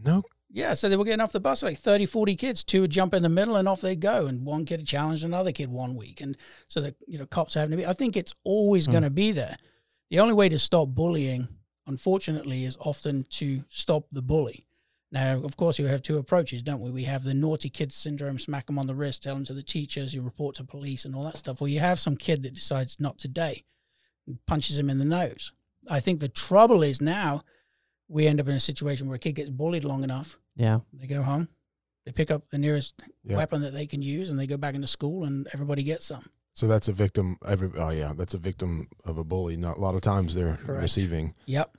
No, 0.04 0.24
Yeah, 0.54 0.74
so 0.74 0.90
they 0.90 0.98
were 0.98 1.06
getting 1.06 1.22
off 1.22 1.32
the 1.32 1.40
bus, 1.40 1.64
like 1.64 1.78
30, 1.78 2.06
40 2.06 2.36
kids. 2.36 2.62
Two 2.64 2.82
would 2.82 2.92
jump 2.92 3.14
in 3.14 3.24
the 3.24 3.30
middle 3.30 3.56
and 3.56 3.70
off 3.70 3.80
they 3.80 3.96
go. 3.96 4.26
And 4.28 4.44
one 4.46 4.66
kid 4.66 4.86
challenged 4.86 5.24
another 5.24 5.54
kid 5.54 5.70
one 5.70 5.96
week. 5.96 6.20
And 6.20 6.36
so 6.68 6.82
the 6.82 6.94
you 7.08 7.18
know 7.20 7.26
cops 7.26 7.56
are 7.56 7.60
having 7.62 7.72
to 7.72 7.78
be. 7.78 7.86
I 7.88 7.94
think 7.94 8.18
it's 8.18 8.34
always 8.44 8.86
Hmm. 8.88 8.92
going 8.92 9.04
to 9.04 9.10
be 9.10 9.32
there. 9.32 9.56
The 10.10 10.20
only 10.20 10.34
way 10.34 10.50
to 10.50 10.60
stop 10.60 10.90
bullying, 10.90 11.48
unfortunately, 11.88 12.66
is 12.66 12.78
often 12.82 13.26
to 13.30 13.64
stop 13.70 14.06
the 14.12 14.22
bully. 14.22 14.66
Now, 15.12 15.38
of 15.44 15.58
course, 15.58 15.78
you 15.78 15.88
have 15.88 16.02
two 16.02 16.18
approaches, 16.18 16.64
don't 16.64 16.80
we? 16.82 16.90
We 16.90 17.04
have 17.04 17.24
the 17.26 17.34
naughty 17.34 17.70
kid 17.70 17.92
syndrome, 17.92 18.40
smack 18.40 18.68
them 18.68 18.80
on 18.80 18.88
the 18.88 18.96
wrist, 18.96 19.24
tell 19.24 19.36
them 19.36 19.44
to 19.46 19.54
the 19.54 19.62
teachers, 19.64 20.14
you 20.14 20.22
report 20.22 20.56
to 20.56 20.64
police 20.64 21.04
and 21.04 21.14
all 21.14 21.24
that 21.24 21.38
stuff. 21.38 21.62
Or 21.62 21.68
you 21.68 21.80
have 21.80 22.00
some 22.00 22.16
kid 22.16 22.44
that 22.44 22.54
decides 22.54 22.98
not 23.00 23.18
today 23.18 23.66
and 24.26 24.38
punches 24.46 24.78
him 24.78 24.90
in 24.90 25.00
the 25.00 25.06
nose. 25.06 25.52
I 25.90 26.00
think 26.00 26.20
the 26.22 26.30
trouble 26.30 26.82
is 26.82 27.02
now 27.02 27.42
we 28.08 28.26
end 28.28 28.40
up 28.40 28.48
in 28.48 28.56
a 28.56 28.60
situation 28.60 29.08
where 29.08 29.16
a 29.16 29.20
kid 29.20 29.34
gets 29.36 29.50
bullied 29.50 29.84
long 29.84 30.04
enough 30.04 30.38
Yeah. 30.56 30.80
they 30.94 31.08
go 31.08 31.24
home, 31.24 31.50
they 32.06 32.12
pick 32.14 32.32
up 32.32 32.50
the 32.50 32.58
nearest 32.58 32.96
Yeah. 33.24 33.36
weapon 33.38 33.62
that 33.64 33.74
they 33.76 33.86
can 33.88 34.02
use, 34.02 34.30
and 34.30 34.40
they 34.40 34.48
go 34.48 34.58
back 34.58 34.76
into 34.76 34.88
school, 34.88 35.24
and 35.26 35.48
everybody 35.54 35.84
gets 35.84 36.06
some. 36.06 36.26
so 36.54 36.68
that's 36.68 36.88
a 36.88 36.94
victim. 36.94 37.38
Every 37.46 37.70
oh 37.78 37.90
yeah, 37.90 38.14
that's 38.16 38.34
a 38.34 38.38
victim 38.38 38.88
of 39.06 39.18
a 39.18 39.24
bully. 39.24 39.56
Not 39.58 39.78
a 39.78 39.82
lot 39.82 39.96
of 39.96 40.02
times 40.02 40.36
they're 40.36 40.58
Correct. 40.58 40.82
receiving. 40.82 41.34
Yep, 41.48 41.78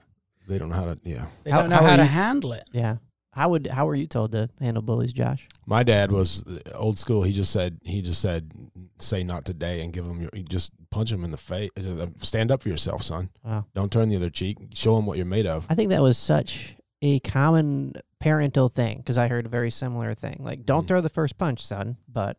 They 0.49 0.59
don't 0.59 0.69
know 0.71 0.75
how 0.77 0.87
to. 0.87 0.99
Yeah, 1.05 1.27
they 1.45 1.51
How- 1.51 1.61
don't 1.61 1.71
know 1.71 1.77
how 1.77 1.87
how, 1.87 1.97
to 1.97 2.03
you- 2.03 2.09
handle 2.09 2.53
it. 2.53 2.65
Yeah. 2.73 2.97
How 3.33 3.49
would 3.49 3.67
how 3.67 3.87
were 3.87 3.95
you 3.95 4.07
told 4.07 4.33
to 4.33 4.51
handle 4.61 4.83
bullies, 4.83 5.13
Josh? 5.13 5.49
my 5.67 5.83
dad 5.83 6.13
was 6.13 6.45
uh, 6.47 6.59
old 6.75 6.99
school. 6.99 7.23
He 7.23 7.33
just 7.33 7.51
said 7.51 7.79
he 7.83 8.03
just 8.03 8.21
said 8.21 8.53
say 8.99 9.25
not 9.25 9.45
today 9.45 9.81
and 9.83 9.93
give 9.93 10.05
him 10.05 10.21
your. 10.21 10.31
You 10.35 10.43
just 10.43 10.73
punch 10.91 11.11
him 11.11 11.25
in 11.25 11.31
the 11.31 11.37
face. 11.39 11.71
Stand 12.21 12.51
up 12.51 12.63
for 12.63 12.69
yourself, 12.69 13.03
son. 13.03 13.31
Wow. 13.45 13.65
Don't 13.75 13.91
turn 13.91 14.11
the 14.11 14.17
other 14.17 14.29
cheek. 14.31 14.59
Show 14.75 14.99
him 14.99 15.07
what 15.07 15.17
you're 15.17 15.25
made 15.27 15.47
of. 15.47 15.67
I 15.71 15.75
think 15.75 15.91
that 15.91 16.03
was 16.03 16.19
such 16.19 16.75
a 17.01 17.21
common 17.21 17.95
parental 18.21 18.69
thing 18.69 18.99
because 18.99 19.17
I 19.19 19.29
heard 19.29 19.47
a 19.47 19.49
very 19.49 19.71
similar 19.71 20.15
thing. 20.15 20.37
Like, 20.41 20.67
don't 20.67 20.85
Mhm. 20.85 20.89
throw 20.89 21.01
the 21.01 21.09
first 21.09 21.39
punch, 21.39 21.65
son. 21.67 21.97
But 22.09 22.37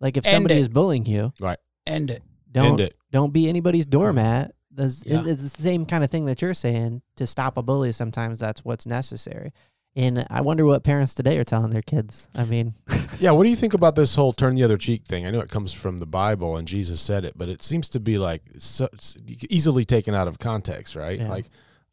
like, 0.00 0.16
if 0.16 0.26
End 0.26 0.34
somebody 0.34 0.56
it. 0.56 0.58
is 0.58 0.68
bullying 0.68 1.06
you, 1.06 1.32
right? 1.40 1.58
End 1.86 2.10
it. 2.10 2.22
don't 2.50 2.66
End 2.72 2.80
it. 2.80 2.94
don't 3.12 3.32
be 3.32 3.48
anybody's 3.48 3.86
doormat. 3.86 4.52
That's, 4.72 5.04
Yeah. 5.06 5.22
It's 5.26 5.40
the 5.42 5.62
same 5.62 5.86
kind 5.86 6.02
of 6.02 6.10
thing 6.10 6.24
that 6.26 6.42
you're 6.42 6.54
saying. 6.54 7.02
To 7.16 7.26
stop 7.26 7.56
a 7.56 7.62
bully, 7.62 7.92
sometimes 7.92 8.40
that's 8.40 8.64
what's 8.64 8.84
necessary. 8.86 9.52
And 9.96 10.26
I 10.28 10.40
wonder 10.40 10.64
what 10.64 10.82
parents 10.82 11.14
today 11.14 11.38
are 11.38 11.44
telling 11.44 11.70
their 11.70 11.82
kids. 11.82 12.28
I 12.34 12.44
mean, 12.44 12.74
Yeah, 13.20 13.30
what 13.30 13.44
do 13.44 13.50
you 13.50 13.56
think 13.56 13.74
about 13.74 13.94
this 13.94 14.16
whole 14.16 14.32
turn 14.32 14.54
the 14.56 14.64
other 14.64 14.76
cheek 14.76 15.04
thing? 15.04 15.24
I 15.24 15.30
know 15.30 15.38
it 15.40 15.48
comes 15.48 15.72
from 15.72 15.98
the 15.98 16.06
Bible 16.06 16.56
and 16.56 16.66
Jesus 16.66 17.00
said 17.00 17.24
it, 17.24 17.34
but 17.36 17.48
it 17.48 17.62
seems 17.62 17.88
to 17.90 18.00
be 18.00 18.18
like 18.18 18.42
so, 18.58 18.88
easily 19.48 19.84
taken 19.84 20.14
out 20.14 20.26
of 20.26 20.38
context, 20.40 20.96
right? 20.96 21.20
Yeah. 21.20 21.28
Like 21.28 21.46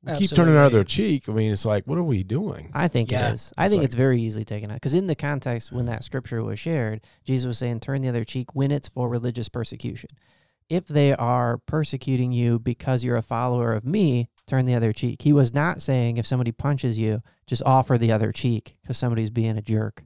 we 0.03 0.15
keep 0.15 0.31
turning 0.31 0.55
our 0.55 0.63
other 0.63 0.83
cheek. 0.83 1.29
I 1.29 1.31
mean, 1.33 1.51
it's 1.51 1.63
like, 1.63 1.85
what 1.85 1.99
are 1.99 2.03
we 2.03 2.23
doing? 2.23 2.71
I 2.73 2.87
think 2.87 3.11
Yeah. 3.11 3.29
it 3.29 3.33
is. 3.33 3.53
I 3.55 3.65
It's 3.65 3.71
think 3.73 3.81
like- 3.81 3.85
it's 3.85 3.95
very 3.95 4.19
easily 4.19 4.45
taken 4.45 4.71
out 4.71 4.77
because 4.77 4.95
in 4.95 5.05
the 5.05 5.13
context 5.15 5.71
when 5.71 5.85
that 5.85 6.03
scripture 6.03 6.43
was 6.43 6.59
shared, 6.59 7.01
Jesus 7.23 7.45
was 7.45 7.59
saying, 7.59 7.81
"Turn 7.81 8.01
the 8.01 8.09
other 8.09 8.23
cheek 8.25 8.55
when 8.55 8.71
it's 8.71 8.87
for 8.87 9.07
religious 9.07 9.47
persecution." 9.47 10.09
If 10.69 10.87
they 10.87 11.13
are 11.13 11.57
persecuting 11.67 12.31
you 12.31 12.57
because 12.57 13.03
you're 13.03 13.17
a 13.17 13.21
follower 13.21 13.73
of 13.73 13.85
me, 13.85 14.29
turn 14.47 14.65
the 14.65 14.73
other 14.73 14.93
cheek. 14.93 15.21
He 15.21 15.33
was 15.33 15.53
not 15.53 15.81
saying 15.81 16.15
if 16.17 16.25
somebody 16.25 16.51
punches 16.53 16.97
you, 16.97 17.21
just 17.51 17.63
offer 17.65 17.97
the 17.97 18.13
other 18.13 18.31
cheek 18.31 18.77
because 18.81 18.97
somebody's 18.97 19.29
being 19.29 19.57
a 19.57 19.61
jerk. 19.61 20.05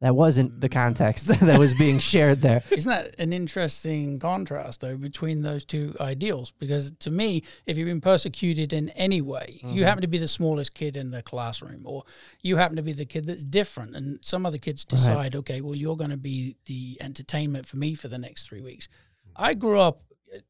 That 0.00 0.16
wasn't 0.16 0.60
the 0.60 0.68
context 0.68 1.28
that 1.40 1.60
was 1.60 1.74
being 1.74 2.00
shared 2.00 2.40
there. 2.40 2.64
Isn't 2.72 2.90
that 2.90 3.14
an 3.20 3.32
interesting 3.32 4.18
contrast, 4.18 4.80
though, 4.80 4.96
between 4.96 5.42
those 5.42 5.64
two 5.64 5.94
ideals? 6.00 6.50
Because 6.58 6.90
to 6.98 7.10
me, 7.12 7.44
if 7.66 7.76
you've 7.76 7.86
been 7.86 8.00
persecuted 8.00 8.72
in 8.72 8.88
any 8.90 9.20
way, 9.20 9.60
Mm-hmm. 9.62 9.76
you 9.76 9.84
happen 9.84 10.02
to 10.02 10.08
be 10.08 10.18
the 10.18 10.26
smallest 10.26 10.74
kid 10.74 10.96
in 10.96 11.12
the 11.12 11.22
classroom, 11.22 11.82
or 11.84 12.02
you 12.40 12.56
happen 12.56 12.74
to 12.74 12.82
be 12.82 12.92
the 12.92 13.04
kid 13.06 13.26
that's 13.28 13.44
different, 13.44 13.94
and 13.94 14.18
some 14.24 14.44
other 14.44 14.58
kids 14.58 14.84
decide, 14.84 15.36
okay, 15.36 15.60
well, 15.60 15.76
you're 15.76 15.96
going 15.96 16.10
to 16.10 16.16
be 16.16 16.56
the 16.66 16.98
entertainment 17.00 17.64
for 17.66 17.76
me 17.76 17.94
for 17.94 18.08
the 18.08 18.18
next 18.18 18.48
three 18.48 18.60
weeks. 18.60 18.88
I 19.36 19.54
grew 19.54 19.78
up, 19.78 20.02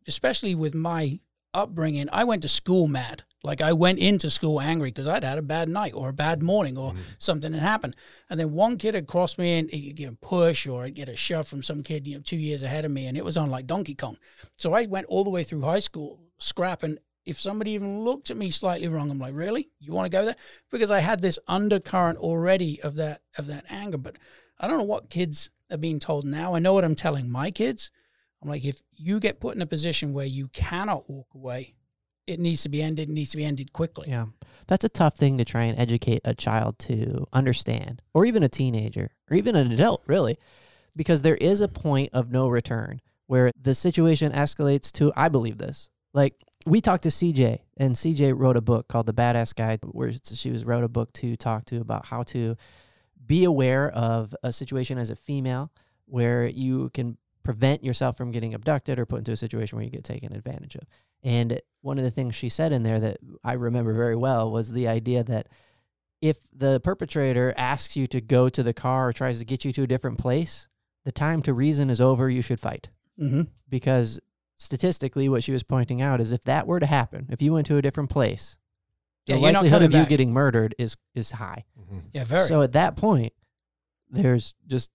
especially 0.08 0.54
with 0.54 0.74
my 0.74 1.20
upbringing, 1.54 2.08
I 2.12 2.24
went 2.24 2.42
to 2.42 2.48
school 2.48 2.88
mad. 2.88 3.24
Like 3.44 3.60
I 3.60 3.72
went 3.72 3.98
into 3.98 4.30
school 4.30 4.60
angry 4.60 4.90
because 4.90 5.08
I'd 5.08 5.24
had 5.24 5.38
a 5.38 5.42
bad 5.42 5.68
night 5.68 5.94
or 5.94 6.08
a 6.08 6.12
bad 6.12 6.42
morning 6.42 6.78
or 6.78 6.92
mm-hmm. 6.92 7.02
something 7.18 7.52
had 7.52 7.62
happened. 7.62 7.96
And 8.30 8.38
then 8.38 8.52
one 8.52 8.76
kid 8.78 8.94
had 8.94 9.08
crossed 9.08 9.38
me 9.38 9.58
and 9.58 9.70
he'd 9.70 9.96
get 9.96 10.12
a 10.12 10.16
push 10.16 10.66
or 10.66 10.84
I'd 10.84 10.94
get 10.94 11.08
a 11.08 11.16
shove 11.16 11.48
from 11.48 11.62
some 11.62 11.82
kid, 11.82 12.06
you 12.06 12.14
know, 12.14 12.22
two 12.22 12.36
years 12.36 12.62
ahead 12.62 12.84
of 12.84 12.92
me. 12.92 13.06
And 13.06 13.16
it 13.16 13.24
was 13.24 13.36
on 13.36 13.50
like 13.50 13.66
Donkey 13.66 13.94
Kong. 13.94 14.16
So 14.58 14.72
I 14.72 14.86
went 14.86 15.06
all 15.06 15.24
the 15.24 15.30
way 15.30 15.42
through 15.42 15.62
high 15.62 15.80
school 15.80 16.20
scrapping. 16.38 16.98
If 17.24 17.40
somebody 17.40 17.72
even 17.72 18.00
looked 18.00 18.30
at 18.30 18.36
me 18.36 18.50
slightly 18.50 18.88
wrong, 18.88 19.10
I'm 19.10 19.18
like, 19.18 19.34
really? 19.34 19.70
You 19.80 19.92
want 19.92 20.06
to 20.06 20.16
go 20.16 20.24
there? 20.24 20.36
Because 20.70 20.90
I 20.90 21.00
had 21.00 21.20
this 21.20 21.38
undercurrent 21.48 22.18
already 22.18 22.80
of 22.82 22.96
that 22.96 23.22
of 23.38 23.46
that 23.46 23.64
anger. 23.68 23.98
But 23.98 24.16
I 24.58 24.68
don't 24.68 24.78
know 24.78 24.84
what 24.84 25.10
kids 25.10 25.50
are 25.70 25.78
being 25.78 25.98
told 25.98 26.24
now. 26.24 26.54
I 26.54 26.58
know 26.58 26.72
what 26.72 26.84
I'm 26.84 26.94
telling 26.94 27.30
my 27.30 27.50
kids. 27.50 27.90
I'm 28.42 28.48
like, 28.48 28.64
if 28.64 28.82
you 28.96 29.20
get 29.20 29.40
put 29.40 29.54
in 29.54 29.62
a 29.62 29.66
position 29.66 30.12
where 30.12 30.26
you 30.26 30.48
cannot 30.48 31.08
walk 31.08 31.28
away, 31.34 31.74
it 32.26 32.40
needs 32.40 32.62
to 32.62 32.68
be 32.68 32.82
ended. 32.82 33.08
It 33.08 33.12
needs 33.12 33.30
to 33.32 33.36
be 33.36 33.44
ended 33.44 33.72
quickly. 33.72 34.08
Yeah. 34.08 34.26
That's 34.66 34.84
a 34.84 34.88
tough 34.88 35.16
thing 35.16 35.38
to 35.38 35.44
try 35.44 35.64
and 35.64 35.78
educate 35.78 36.22
a 36.24 36.34
child 36.34 36.78
to 36.80 37.26
understand, 37.32 38.02
or 38.14 38.24
even 38.26 38.42
a 38.42 38.48
teenager, 38.48 39.10
or 39.30 39.36
even 39.36 39.56
an 39.56 39.70
adult, 39.72 40.02
really, 40.06 40.38
because 40.96 41.22
there 41.22 41.36
is 41.36 41.60
a 41.60 41.68
point 41.68 42.10
of 42.12 42.30
no 42.30 42.48
return 42.48 43.00
where 43.26 43.50
the 43.60 43.74
situation 43.74 44.32
escalates 44.32 44.92
to, 44.92 45.12
I 45.16 45.28
believe 45.28 45.58
this. 45.58 45.90
Like, 46.12 46.34
we 46.64 46.80
talked 46.80 47.02
to 47.04 47.08
CJ, 47.08 47.58
and 47.76 47.94
CJ 47.94 48.38
wrote 48.38 48.56
a 48.56 48.60
book 48.60 48.86
called 48.86 49.06
The 49.06 49.14
Badass 49.14 49.54
Guide, 49.54 49.80
where 49.82 50.12
she 50.12 50.50
was 50.50 50.64
wrote 50.64 50.84
a 50.84 50.88
book 50.88 51.12
to 51.14 51.34
talk 51.36 51.64
to 51.66 51.80
about 51.80 52.06
how 52.06 52.22
to 52.24 52.56
be 53.24 53.44
aware 53.44 53.90
of 53.90 54.34
a 54.42 54.52
situation 54.52 54.96
as 54.96 55.10
a 55.10 55.16
female 55.16 55.72
where 56.06 56.46
you 56.46 56.90
can 56.90 57.16
prevent 57.42 57.82
yourself 57.84 58.16
from 58.16 58.30
getting 58.30 58.54
abducted 58.54 58.98
or 58.98 59.06
put 59.06 59.18
into 59.18 59.32
a 59.32 59.36
situation 59.36 59.76
where 59.76 59.84
you 59.84 59.90
get 59.90 60.04
taken 60.04 60.32
advantage 60.32 60.76
of. 60.76 60.82
And 61.22 61.60
one 61.80 61.98
of 61.98 62.04
the 62.04 62.10
things 62.10 62.34
she 62.34 62.48
said 62.48 62.72
in 62.72 62.82
there 62.82 62.98
that 63.00 63.18
I 63.44 63.54
remember 63.54 63.92
very 63.94 64.16
well 64.16 64.50
was 64.50 64.70
the 64.70 64.88
idea 64.88 65.22
that 65.24 65.48
if 66.20 66.38
the 66.52 66.80
perpetrator 66.80 67.52
asks 67.56 67.96
you 67.96 68.06
to 68.08 68.20
go 68.20 68.48
to 68.48 68.62
the 68.62 68.72
car 68.72 69.08
or 69.08 69.12
tries 69.12 69.38
to 69.40 69.44
get 69.44 69.64
you 69.64 69.72
to 69.72 69.82
a 69.82 69.86
different 69.86 70.18
place, 70.18 70.68
the 71.04 71.12
time 71.12 71.42
to 71.42 71.52
reason 71.52 71.90
is 71.90 72.00
over, 72.00 72.30
you 72.30 72.42
should 72.42 72.60
fight. 72.60 72.90
Mm-hmm. 73.20 73.42
Because 73.68 74.20
statistically, 74.56 75.28
what 75.28 75.42
she 75.42 75.52
was 75.52 75.64
pointing 75.64 76.00
out 76.00 76.20
is 76.20 76.30
if 76.30 76.44
that 76.44 76.66
were 76.66 76.80
to 76.80 76.86
happen, 76.86 77.26
if 77.30 77.42
you 77.42 77.52
went 77.52 77.66
to 77.66 77.76
a 77.76 77.82
different 77.82 78.10
place, 78.10 78.56
Yeah, 79.26 79.36
the 79.36 79.42
likelihood 79.42 79.82
coming 79.82 79.94
of 79.94 80.00
you 80.00 80.06
getting 80.06 80.32
murdered 80.32 80.74
is 80.78 80.96
is 81.14 81.32
high. 81.32 81.64
Yeah, 82.12 82.24
very. 82.24 82.46
So 82.46 82.62
at 82.62 82.72
that 82.72 82.96
point, 82.96 83.32
there's 84.08 84.54
just 84.66 84.90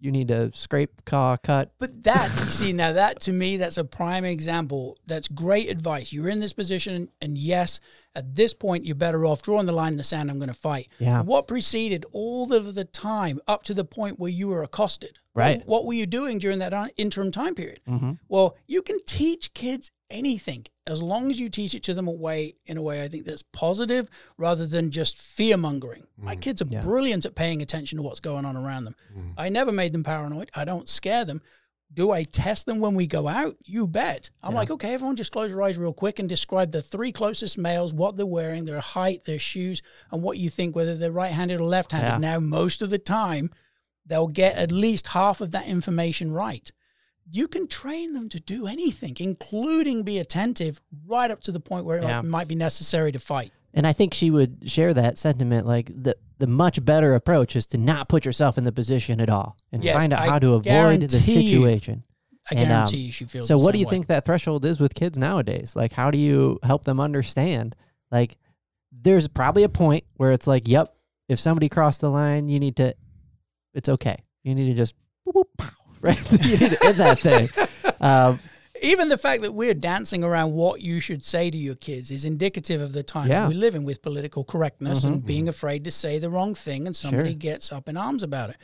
you 0.00 0.10
need 0.10 0.28
to 0.28 0.50
scrape, 0.52 1.04
claw, 1.04 1.36
cut. 1.36 1.72
But 1.78 2.04
that, 2.04 2.30
see, 2.30 2.72
now 2.72 2.92
that 2.92 3.20
to 3.20 3.32
me, 3.32 3.56
that's 3.58 3.76
a 3.76 3.84
prime 3.84 4.24
example. 4.24 4.98
That's 5.06 5.28
great 5.28 5.68
advice. 5.68 6.12
You're 6.12 6.28
in 6.28 6.40
this 6.40 6.52
position, 6.52 7.10
and 7.20 7.36
yes, 7.36 7.80
at 8.14 8.34
this 8.34 8.54
point, 8.54 8.84
you're 8.84 8.94
better 8.94 9.26
off 9.26 9.42
drawing 9.42 9.66
the 9.66 9.72
line 9.72 9.92
in 9.92 9.98
the 9.98 10.04
sand. 10.04 10.30
I'm 10.30 10.38
going 10.38 10.48
to 10.48 10.54
fight. 10.54 10.88
Yeah. 10.98 11.22
What 11.22 11.46
preceded 11.46 12.04
all 12.12 12.52
of 12.52 12.74
the 12.74 12.84
time 12.84 13.40
up 13.46 13.62
to 13.64 13.74
the 13.74 13.84
point 13.84 14.18
where 14.18 14.30
you 14.30 14.48
were 14.48 14.62
accosted? 14.62 15.18
Right. 15.34 15.58
What, 15.58 15.66
what 15.66 15.86
were 15.86 15.94
you 15.94 16.06
doing 16.06 16.38
during 16.38 16.58
that 16.58 16.72
uh, 16.72 16.88
interim 16.96 17.30
time 17.30 17.54
period? 17.54 17.80
Mm-hmm. 17.88 18.12
Well, 18.28 18.56
you 18.66 18.82
can 18.82 18.98
teach 19.04 19.54
kids 19.54 19.92
anything 20.10 20.66
as 20.86 21.02
long 21.02 21.30
as 21.30 21.38
you 21.38 21.48
teach 21.48 21.74
it 21.74 21.82
to 21.84 21.94
them 21.94 22.08
a 22.08 22.12
way 22.12 22.54
in 22.66 22.76
a 22.76 22.82
way 22.82 23.02
I 23.02 23.08
think 23.08 23.24
that's 23.24 23.42
positive 23.42 24.08
rather 24.36 24.66
than 24.66 24.90
just 24.90 25.18
fear 25.18 25.56
mongering. 25.56 26.06
My 26.16 26.36
mm. 26.36 26.40
kids 26.40 26.60
are 26.60 26.66
Yeah. 26.68 26.82
brilliant 26.82 27.24
at 27.24 27.34
paying 27.34 27.62
attention 27.62 27.96
to 27.96 28.02
what's 28.02 28.20
going 28.20 28.44
on 28.44 28.56
around 28.56 28.84
them. 28.84 28.94
Mm. 29.16 29.34
I 29.36 29.48
never 29.48 29.72
made 29.72 29.92
them 29.92 30.04
paranoid. 30.04 30.50
I 30.54 30.64
don't 30.64 30.88
scare 30.88 31.24
them. 31.24 31.42
Do 31.92 32.12
I 32.12 32.22
test 32.22 32.66
them 32.66 32.78
when 32.78 32.94
we 32.94 33.08
go 33.08 33.26
out? 33.26 33.56
You 33.64 33.88
bet. 33.88 34.30
I'm 34.44 34.54
like, 34.54 34.70
okay, 34.70 34.94
everyone 34.94 35.16
just 35.16 35.32
close 35.32 35.50
your 35.50 35.62
eyes 35.62 35.76
real 35.76 35.92
quick 35.92 36.20
and 36.20 36.28
describe 36.28 36.70
the 36.70 36.82
three 36.82 37.10
closest 37.10 37.58
males, 37.58 37.92
what 37.92 38.16
they're 38.16 38.24
wearing, 38.26 38.64
their 38.64 38.78
height, 38.80 39.24
their 39.24 39.40
shoes, 39.40 39.82
and 40.12 40.22
what 40.22 40.38
you 40.38 40.50
think, 40.50 40.76
whether 40.76 40.96
they're 40.96 41.10
right 41.10 41.32
handed 41.32 41.60
or 41.60 41.64
left 41.64 41.90
handed. 41.90 42.08
Yeah. 42.24 42.34
Now, 42.34 42.38
most 42.38 42.80
of 42.80 42.90
the 42.90 42.98
time, 42.98 43.50
they'll 44.06 44.28
get 44.28 44.54
at 44.56 44.70
least 44.70 45.08
half 45.08 45.40
of 45.40 45.50
that 45.50 45.66
information 45.66 46.30
right 46.30 46.70
you 47.32 47.46
can 47.48 47.68
train 47.68 48.12
them 48.14 48.28
to 48.28 48.40
do 48.40 48.66
anything, 48.66 49.16
including 49.20 50.02
be 50.02 50.18
attentive 50.18 50.80
right 51.06 51.30
up 51.30 51.40
to 51.42 51.52
the 51.52 51.60
point 51.60 51.84
where 51.84 52.02
Yeah. 52.02 52.18
it 52.20 52.24
might 52.24 52.48
be 52.48 52.54
necessary 52.54 53.12
to 53.12 53.18
fight. 53.18 53.52
And 53.72 53.86
I 53.86 53.92
think 53.92 54.14
she 54.14 54.30
would 54.30 54.68
share 54.68 54.92
that 54.94 55.16
sentiment. 55.18 55.66
Like 55.66 55.86
the 55.94 56.16
the 56.38 56.46
much 56.46 56.82
better 56.84 57.14
approach 57.14 57.54
is 57.54 57.66
to 57.66 57.78
not 57.78 58.08
put 58.08 58.24
yourself 58.24 58.56
in 58.58 58.64
the 58.64 58.72
position 58.72 59.20
at 59.20 59.28
all 59.28 59.56
and 59.70 59.84
Yes, 59.84 59.98
find 59.98 60.12
out 60.12 60.20
I 60.22 60.26
how 60.26 60.38
to 60.38 60.54
avoid 60.54 61.02
the 61.02 61.20
situation. 61.20 62.02
I 62.50 62.54
And, 62.54 62.60
um, 62.64 62.68
guarantee 62.68 62.96
you 62.98 63.12
she 63.12 63.26
feels. 63.26 63.46
So 63.46 63.58
what 63.58 63.72
do 63.72 63.78
you 63.78 63.86
way. 63.86 63.90
think 63.90 64.06
that 64.06 64.24
threshold 64.24 64.64
is 64.64 64.80
with 64.80 64.94
kids 64.94 65.16
nowadays? 65.18 65.76
Like 65.76 65.92
how 65.92 66.10
do 66.10 66.18
you 66.18 66.58
help 66.62 66.84
them 66.84 66.98
understand 66.98 67.76
like 68.10 68.38
there's 68.90 69.28
probably 69.28 69.62
a 69.62 69.68
point 69.68 70.02
where 70.16 70.32
it's 70.32 70.46
like, 70.48 70.66
yep, 70.66 70.94
if 71.28 71.38
somebody 71.38 71.68
crossed 71.68 72.00
the 72.00 72.10
line, 72.10 72.48
you 72.48 72.58
need 72.58 72.74
to 72.76 72.94
it's 73.74 73.88
okay. 73.88 74.24
You 74.42 74.54
need 74.56 74.66
to 74.66 74.74
just 74.74 74.94
boop, 74.94 74.96
boop, 74.96 74.96
pow, 74.96 75.09
right? 76.02 76.32
you 76.44 76.56
need 76.56 76.70
to 76.70 76.86
end 76.86 76.96
that 76.96 77.18
thing. 77.20 77.48
Um, 78.00 78.38
even 78.82 79.10
the 79.10 79.18
fact 79.18 79.42
that 79.42 79.52
we're 79.52 79.74
dancing 79.74 80.24
around 80.24 80.52
what 80.54 80.80
you 80.80 81.00
should 81.00 81.22
say 81.24 81.50
to 81.50 81.56
your 81.58 81.74
kids 81.74 82.10
is 82.10 82.24
indicative 82.24 82.80
of 82.80 82.92
the 82.94 83.02
times 83.02 83.28
Yeah. 83.28 83.46
we 83.48 83.54
live 83.54 83.74
in 83.74 83.84
with 83.84 84.00
political 84.00 84.42
correctness 84.42 85.04
and 85.04 85.22
Mhm. 85.22 85.26
being 85.26 85.48
afraid 85.48 85.84
to 85.84 85.90
say 85.90 86.18
the 86.18 86.30
wrong 86.30 86.54
thing 86.54 86.86
and 86.86 86.96
somebody 86.96 87.30
Sure. 87.32 87.38
gets 87.38 87.70
up 87.72 87.88
in 87.90 87.96
arms 87.98 88.22
about 88.22 88.50
it. 88.50 88.56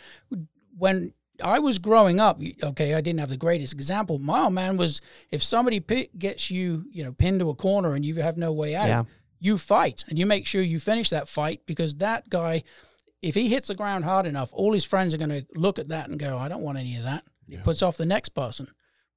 When 0.79 1.13
I 1.43 1.59
was 1.59 1.79
growing 1.79 2.19
up, 2.19 2.41
okay, 2.63 2.95
I 2.95 3.03
didn't 3.03 3.21
have 3.21 3.29
the 3.29 3.37
greatest 3.37 3.75
example. 3.75 4.19
My 4.19 4.45
old 4.45 4.55
man 4.55 4.79
was 4.79 5.03
if 5.31 5.43
somebody 5.43 5.81
pi 5.81 6.09
gets 6.19 6.51
you, 6.51 6.87
you 6.91 7.05
know, 7.05 7.13
pinned 7.13 7.41
to 7.41 7.51
a 7.51 7.55
corner 7.55 7.95
and 7.95 8.03
you 8.07 8.15
have 8.17 8.39
no 8.39 8.53
way 8.53 8.75
out, 8.75 8.89
Yeah. 8.89 9.03
you 9.39 9.59
fight 9.59 10.05
and 10.09 10.19
you 10.19 10.25
make 10.25 10.47
sure 10.47 10.63
you 10.63 10.81
finish 10.81 11.11
that 11.11 11.29
fight 11.29 11.61
because 11.67 11.97
that 11.97 12.31
guy, 12.31 12.63
if 13.29 13.35
he 13.35 13.49
hits 13.49 13.69
the 13.69 13.75
ground 13.75 14.05
hard 14.05 14.27
enough, 14.27 14.51
all 14.53 14.73
his 14.73 14.85
friends 14.85 15.13
are 15.15 15.19
going 15.19 15.31
to 15.31 15.47
look 15.55 15.79
at 15.79 15.89
that 15.89 16.09
and 16.09 16.19
go, 16.19 16.39
I 16.39 16.49
don't 16.49 16.63
want 16.63 16.79
any 16.79 16.97
of 16.97 17.05
that. 17.05 17.25
It 17.49 17.63
puts 17.65 17.83
off 17.83 17.97
the 17.97 18.07
next 18.07 18.31
person. 18.31 18.69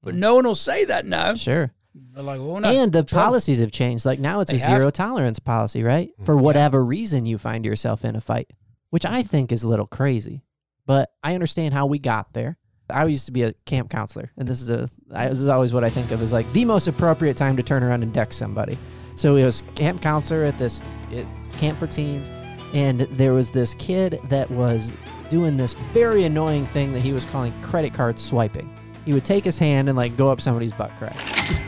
But 0.04 0.16
no 0.16 0.36
one 0.36 0.46
will 0.46 0.56
say 0.56 0.86
that 0.86 1.06
now. 1.06 1.34
sure. 1.36 1.74
They're 1.94 2.24
like, 2.24 2.40
well, 2.40 2.60
no. 2.60 2.70
and 2.70 2.92
the 2.92 3.04
trouble. 3.04 3.26
policies 3.26 3.60
have 3.60 3.72
changed. 3.72 4.06
Like 4.06 4.20
now 4.20 4.40
it's 4.42 4.52
They 4.52 4.58
a 4.58 4.62
have. 4.62 4.78
zero 4.78 4.92
tolerance 4.92 5.40
policy, 5.40 5.84
right? 5.84 6.10
Mm-hmm. 6.14 6.26
For 6.26 6.38
whatever 6.38 6.86
reason 6.86 7.26
you 7.26 7.38
find 7.38 7.66
yourself 7.66 8.06
in 8.06 8.16
a 8.16 8.22
fight, 8.22 8.52
which 8.92 9.06
I 9.06 9.24
think 9.24 9.52
is 9.52 9.64
a 9.64 9.68
little 9.68 9.88
crazy. 9.88 10.44
But 10.86 11.12
I 11.24 11.34
understand 11.34 11.74
how 11.74 11.88
we 11.88 11.98
got 12.00 12.34
there. 12.34 12.58
I 12.92 13.06
used 13.06 13.26
to 13.26 13.32
be 13.32 13.44
a 13.44 13.54
camp 13.66 13.90
counselor, 13.90 14.32
and 14.38 14.48
this 14.48 14.62
is 14.62 14.70
a 14.70 14.90
I, 15.14 15.28
this 15.28 15.42
is 15.42 15.48
always 15.48 15.74
what 15.74 15.84
I 15.84 15.90
think 15.90 16.12
of 16.12 16.22
as 16.22 16.32
like 16.32 16.52
the 16.54 16.66
most 16.66 16.88
appropriate 16.88 17.38
time 17.38 17.58
to 17.58 17.64
turn 17.64 17.84
around 17.84 18.02
and 18.04 18.14
deck 18.14 18.34
somebody. 18.34 18.78
So 19.16 19.36
it 19.36 19.44
was 19.44 19.64
camp 19.76 20.02
counselor 20.02 20.44
at 20.44 20.58
this 20.58 20.82
it, 21.12 21.26
camp 21.58 21.78
for 21.78 21.88
teens, 21.88 22.32
and 22.74 23.02
there 23.02 23.34
was 23.34 23.52
this 23.52 23.74
kid 23.76 24.20
that 24.26 24.50
was 24.52 24.94
doing 25.30 25.58
this 25.58 25.74
very 25.94 26.24
annoying 26.24 26.66
thing 26.68 26.94
that 26.94 27.02
he 27.02 27.14
was 27.14 27.26
calling 27.26 27.54
credit 27.62 27.94
card 27.94 28.20
swiping. 28.20 28.70
He 29.06 29.14
would 29.14 29.26
take 29.26 29.44
his 29.44 29.58
hand 29.58 29.90
and 29.90 29.98
like 29.98 30.16
go 30.18 30.30
up 30.30 30.42
somebody's 30.42 30.74
butt 30.74 30.92
crack 30.98 31.16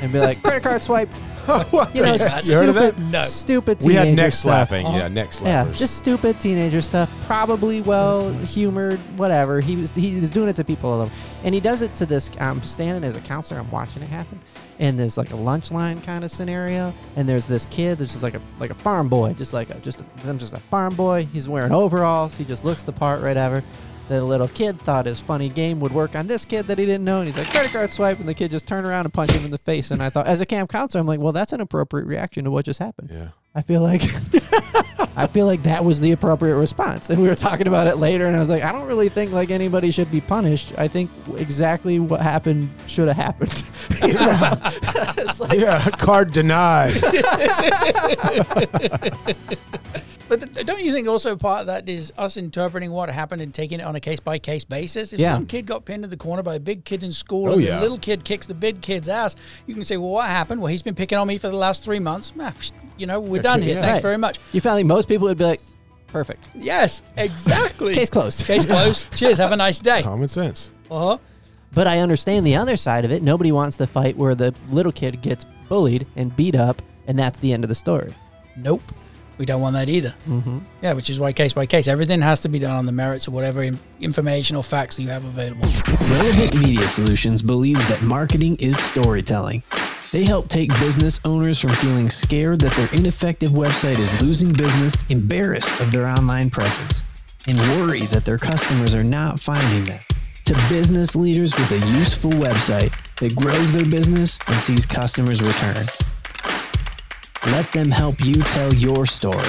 and 0.03 0.11
be 0.11 0.19
like, 0.19 0.41
"Credit 0.43 0.61
card 0.63 0.81
swipe," 0.81 1.09
you 1.47 2.01
know, 2.03 2.17
the- 2.17 2.19
stupid, 2.19 2.45
you 2.47 2.57
heard 2.57 2.69
of 2.69 2.75
that? 2.75 2.97
No. 2.99 3.23
stupid. 3.23 3.79
We 3.83 3.93
had 3.95 4.03
teenager 4.03 4.21
neck 4.23 4.33
stuff. 4.33 4.41
slapping. 4.69 4.85
Uh-huh. 4.85 4.97
Yeah, 4.97 5.07
neck 5.07 5.29
slappers. 5.29 5.45
Yeah, 5.45 5.71
just 5.71 5.97
stupid 5.97 6.39
teenager 6.39 6.81
stuff. 6.81 7.09
Probably 7.25 7.81
well 7.81 8.31
humored, 8.33 8.99
whatever. 9.17 9.59
He 9.59 9.75
was 9.75 9.89
he 9.91 10.19
was 10.19 10.29
doing 10.31 10.49
it 10.49 10.55
to 10.57 10.63
people, 10.63 10.91
all 10.91 11.01
over. 11.01 11.13
and 11.43 11.55
he 11.55 11.61
does 11.61 11.81
it 11.81 11.95
to 11.95 12.05
this. 12.05 12.29
I'm 12.39 12.61
standing 12.61 13.03
as 13.03 13.15
a 13.15 13.21
counselor. 13.21 13.59
I'm 13.59 13.71
watching 13.71 14.03
it 14.03 14.09
happen, 14.09 14.39
and 14.79 14.99
there's 14.99 15.17
like 15.17 15.31
a 15.31 15.35
lunch 15.37 15.71
line 15.71 15.99
kind 16.01 16.23
of 16.23 16.29
scenario, 16.31 16.93
and 17.15 17.27
there's 17.27 17.47
this 17.47 17.65
kid 17.67 17.97
that's 17.97 18.11
just 18.11 18.23
like 18.23 18.35
a 18.35 18.41
like 18.59 18.69
a 18.69 18.75
farm 18.75 19.09
boy, 19.09 19.33
just 19.33 19.51
like 19.53 19.71
a 19.71 19.75
just 19.79 20.01
a, 20.01 20.05
I'm 20.27 20.37
just 20.37 20.53
a 20.53 20.57
farm 20.59 20.93
boy. 20.95 21.25
He's 21.33 21.49
wearing 21.49 21.71
overalls. 21.71 22.35
He 22.37 22.43
just 22.45 22.63
looks 22.63 22.83
the 22.83 22.93
part, 22.93 23.21
right? 23.21 23.37
Ever. 23.37 23.63
The 24.11 24.21
little 24.21 24.49
kid 24.49 24.77
thought 24.77 25.05
his 25.05 25.21
funny 25.21 25.47
game 25.47 25.79
would 25.79 25.93
work 25.93 26.17
on 26.17 26.27
this 26.27 26.43
kid 26.43 26.67
that 26.67 26.77
he 26.77 26.85
didn't 26.85 27.05
know, 27.05 27.19
and 27.19 27.29
he's 27.29 27.37
like 27.37 27.49
credit 27.49 27.71
card 27.71 27.91
swipe, 27.91 28.19
and 28.19 28.27
the 28.27 28.33
kid 28.33 28.51
just 28.51 28.67
turned 28.67 28.85
around 28.85 29.05
and 29.05 29.13
punched 29.13 29.33
him 29.33 29.45
in 29.45 29.51
the 29.51 29.57
face. 29.57 29.89
And 29.89 30.03
I 30.03 30.09
thought, 30.09 30.27
as 30.27 30.41
a 30.41 30.45
camp 30.45 30.69
counselor, 30.69 30.99
I'm 30.99 31.07
like, 31.07 31.21
well, 31.21 31.31
that's 31.31 31.53
an 31.53 31.61
appropriate 31.61 32.05
reaction 32.05 32.43
to 32.43 32.51
what 32.51 32.65
just 32.65 32.79
happened. 32.79 33.09
yeah. 33.09 33.29
I 33.53 33.61
feel 33.61 33.81
like 33.81 34.01
I 35.17 35.27
feel 35.27 35.45
like 35.45 35.63
that 35.63 35.83
was 35.83 35.99
the 35.99 36.13
appropriate 36.13 36.55
response. 36.55 37.09
And 37.09 37.21
we 37.21 37.27
were 37.27 37.35
talking 37.35 37.67
about 37.67 37.87
it 37.87 37.97
later 37.97 38.25
and 38.27 38.35
I 38.35 38.39
was 38.39 38.49
like, 38.49 38.63
I 38.63 38.71
don't 38.71 38.87
really 38.87 39.09
think 39.09 39.33
like 39.33 39.51
anybody 39.51 39.91
should 39.91 40.09
be 40.09 40.21
punished. 40.21 40.71
I 40.77 40.87
think 40.87 41.09
exactly 41.35 41.99
what 41.99 42.21
happened 42.21 42.69
should 42.87 43.09
have 43.09 43.17
happened. 43.17 43.63
It's 45.17 45.39
like 45.39 45.59
Yeah, 45.59 45.81
card 45.91 46.31
denied. 46.31 46.93
But 50.31 50.53
th- 50.53 50.65
don't 50.65 50.81
you 50.81 50.93
think 50.93 51.09
also 51.09 51.35
part 51.35 51.59
of 51.59 51.67
that 51.67 51.89
is 51.89 52.13
us 52.17 52.37
interpreting 52.37 52.89
what 52.93 53.09
happened 53.09 53.41
and 53.41 53.53
taking 53.53 53.81
it 53.81 53.83
on 53.83 53.97
a 53.97 53.99
case 53.99 54.21
by 54.21 54.39
case 54.39 54.63
basis? 54.63 55.11
If 55.11 55.19
Yeah. 55.19 55.33
some 55.33 55.45
kid 55.45 55.65
got 55.65 55.83
pinned 55.83 56.05
in 56.05 56.09
the 56.09 56.15
corner 56.15 56.41
by 56.41 56.55
a 56.55 56.59
big 56.59 56.85
kid 56.85 57.03
in 57.03 57.11
school 57.11 57.49
Oh, 57.49 57.53
and 57.55 57.61
yeah. 57.63 57.75
the 57.75 57.81
little 57.81 57.97
kid 57.97 58.23
kicks 58.23 58.47
the 58.47 58.53
big 58.53 58.81
kid's 58.81 59.09
ass, 59.09 59.35
you 59.67 59.73
can 59.75 59.83
say, 59.83 59.97
well, 59.97 60.11
what 60.11 60.27
happened? 60.27 60.61
Well, 60.61 60.71
he's 60.71 60.81
been 60.83 60.95
picking 60.95 61.17
on 61.17 61.27
me 61.27 61.37
for 61.37 61.49
the 61.49 61.57
last 61.57 61.83
three 61.83 61.99
months. 61.99 62.31
You 62.97 63.07
know, 63.07 63.19
we're 63.19 63.41
done 63.41 63.61
here. 63.61 63.75
Yeah. 63.75 63.81
Thanks 63.81 63.95
Right. 63.95 64.01
very 64.03 64.17
much. 64.17 64.39
you 64.53 64.61
found 64.61 64.77
like 64.77 64.85
most 64.85 65.09
people 65.09 65.27
would 65.27 65.37
be 65.37 65.43
like, 65.43 65.59
perfect. 66.07 66.45
Yes, 66.55 67.01
exactly. 67.17 67.93
Case 67.99 68.09
closed. 68.09 68.45
Case 68.47 68.65
closed. 68.65 69.11
Cheers. 69.17 69.37
Have 69.37 69.51
a 69.51 69.57
nice 69.57 69.79
day. 69.81 70.01
Common 70.01 70.29
sense. 70.29 70.71
Uh-huh. 70.89 71.17
But 71.73 71.87
I 71.87 71.99
understand 71.99 72.47
the 72.47 72.55
other 72.55 72.77
side 72.77 73.03
of 73.03 73.11
it. 73.11 73.21
Nobody 73.21 73.51
wants 73.51 73.75
the 73.75 73.85
fight 73.87 74.15
where 74.15 74.33
the 74.35 74.53
little 74.69 74.93
kid 74.93 75.21
gets 75.21 75.45
bullied 75.67 76.07
and 76.15 76.33
beat 76.37 76.55
up 76.55 76.81
and 77.05 77.19
that's 77.19 77.37
the 77.39 77.51
end 77.51 77.65
of 77.65 77.67
the 77.67 77.75
story. 77.75 78.13
Nope. 78.55 78.81
We 79.41 79.47
don't 79.47 79.59
want 79.59 79.73
that 79.73 79.89
either. 79.89 80.13
Mm-hmm. 80.29 80.59
Yeah, 80.83 80.93
which 80.93 81.09
is 81.09 81.19
why 81.19 81.33
case 81.33 81.53
by 81.53 81.65
case, 81.65 81.87
everything 81.87 82.21
has 82.21 82.41
to 82.41 82.47
be 82.47 82.59
done 82.59 82.75
on 82.75 82.85
the 82.85 82.91
merits 82.91 83.25
of 83.25 83.33
whatever 83.33 83.67
information 83.99 84.55
or 84.55 84.63
facts 84.63 84.99
you 84.99 85.07
have 85.07 85.25
available. 85.25 85.67
Relevant 85.99 86.59
Media 86.59 86.87
Solutions 86.87 87.41
believes 87.41 87.83
that 87.87 88.03
marketing 88.03 88.55
is 88.57 88.77
storytelling. 88.77 89.63
They 90.11 90.25
help 90.25 90.47
take 90.47 90.69
business 90.79 91.19
owners 91.25 91.59
from 91.59 91.71
feeling 91.71 92.11
scared 92.11 92.61
that 92.61 92.71
their 92.73 92.87
ineffective 92.93 93.49
website 93.49 93.97
is 93.97 94.21
losing 94.21 94.53
business, 94.53 94.93
embarrassed 95.09 95.81
of 95.81 95.91
their 95.91 96.05
online 96.05 96.51
presence, 96.51 97.03
and 97.47 97.57
worried 97.57 98.09
that 98.09 98.25
their 98.25 98.37
customers 98.37 98.93
are 98.93 99.03
not 99.03 99.39
finding 99.39 99.85
them, 99.85 100.01
to 100.45 100.53
business 100.69 101.15
leaders 101.15 101.55
with 101.55 101.71
a 101.71 101.79
useful 101.97 102.29
website 102.29 102.91
that 103.15 103.35
grows 103.35 103.71
their 103.71 103.85
business 103.85 104.37
and 104.45 104.57
sees 104.57 104.85
customers 104.85 105.41
return. 105.41 105.83
Let 107.47 107.71
them 107.71 107.89
help 107.89 108.23
you 108.23 108.35
tell 108.35 108.71
your 108.73 109.07
story. 109.07 109.41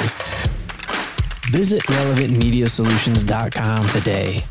Visit 1.51 1.83
relevantmediasolutions.com 1.83 3.89
today. 3.91 4.43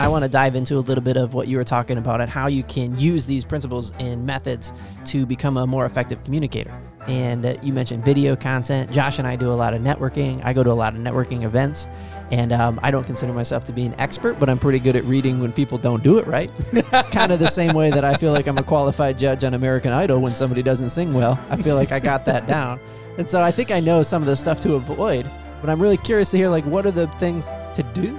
I 0.00 0.08
want 0.08 0.24
to 0.24 0.28
dive 0.28 0.56
into 0.56 0.76
a 0.76 0.80
little 0.80 1.04
bit 1.04 1.16
of 1.16 1.34
what 1.34 1.46
you 1.46 1.56
were 1.56 1.64
talking 1.64 1.96
about 1.96 2.20
and 2.20 2.28
how 2.28 2.48
you 2.48 2.64
can 2.64 2.98
use 2.98 3.26
these 3.26 3.44
principles 3.44 3.92
and 4.00 4.26
methods 4.26 4.72
to 5.06 5.24
become 5.24 5.56
a 5.56 5.66
more 5.66 5.86
effective 5.86 6.22
communicator. 6.24 6.76
And 7.06 7.44
uh, 7.44 7.54
you 7.62 7.72
mentioned 7.72 8.04
video 8.04 8.34
content. 8.34 8.90
Josh 8.90 9.18
and 9.18 9.28
I 9.28 9.36
do 9.36 9.50
a 9.50 9.54
lot 9.54 9.74
of 9.74 9.82
networking. 9.82 10.42
I 10.44 10.52
go 10.52 10.62
to 10.62 10.70
a 10.70 10.72
lot 10.72 10.94
of 10.94 11.00
networking 11.00 11.44
events, 11.44 11.88
and 12.30 12.52
um, 12.52 12.80
I 12.82 12.90
don't 12.90 13.04
consider 13.04 13.32
myself 13.32 13.64
to 13.64 13.72
be 13.72 13.84
an 13.84 13.94
expert, 13.98 14.40
but 14.40 14.48
I'm 14.48 14.58
pretty 14.58 14.78
good 14.78 14.96
at 14.96 15.04
reading 15.04 15.40
when 15.40 15.52
people 15.52 15.76
don't 15.76 16.02
do 16.02 16.18
it 16.18 16.26
right. 16.26 16.50
kind 17.10 17.30
of 17.30 17.40
the 17.40 17.48
same 17.48 17.74
way 17.74 17.90
that 17.90 18.04
I 18.04 18.14
feel 18.16 18.32
like 18.32 18.46
I'm 18.46 18.58
a 18.58 18.62
qualified 18.62 19.18
judge 19.18 19.44
on 19.44 19.54
American 19.54 19.92
Idol 19.92 20.20
when 20.20 20.34
somebody 20.34 20.62
doesn't 20.62 20.88
sing 20.88 21.12
well. 21.12 21.38
I 21.50 21.56
feel 21.56 21.76
like 21.76 21.92
I 21.92 22.00
got 22.00 22.24
that 22.24 22.46
down. 22.48 22.80
And 23.18 23.28
so 23.28 23.42
I 23.42 23.50
think 23.50 23.70
I 23.70 23.80
know 23.80 24.02
some 24.02 24.22
of 24.22 24.26
the 24.26 24.36
stuff 24.36 24.60
to 24.60 24.74
avoid, 24.74 25.30
but 25.60 25.70
I'm 25.70 25.80
really 25.80 25.98
curious 25.98 26.30
to 26.30 26.36
hear 26.36 26.48
like 26.48 26.64
what 26.64 26.86
are 26.86 26.90
the 26.90 27.06
things 27.18 27.46
to 27.74 27.82
do? 27.92 28.16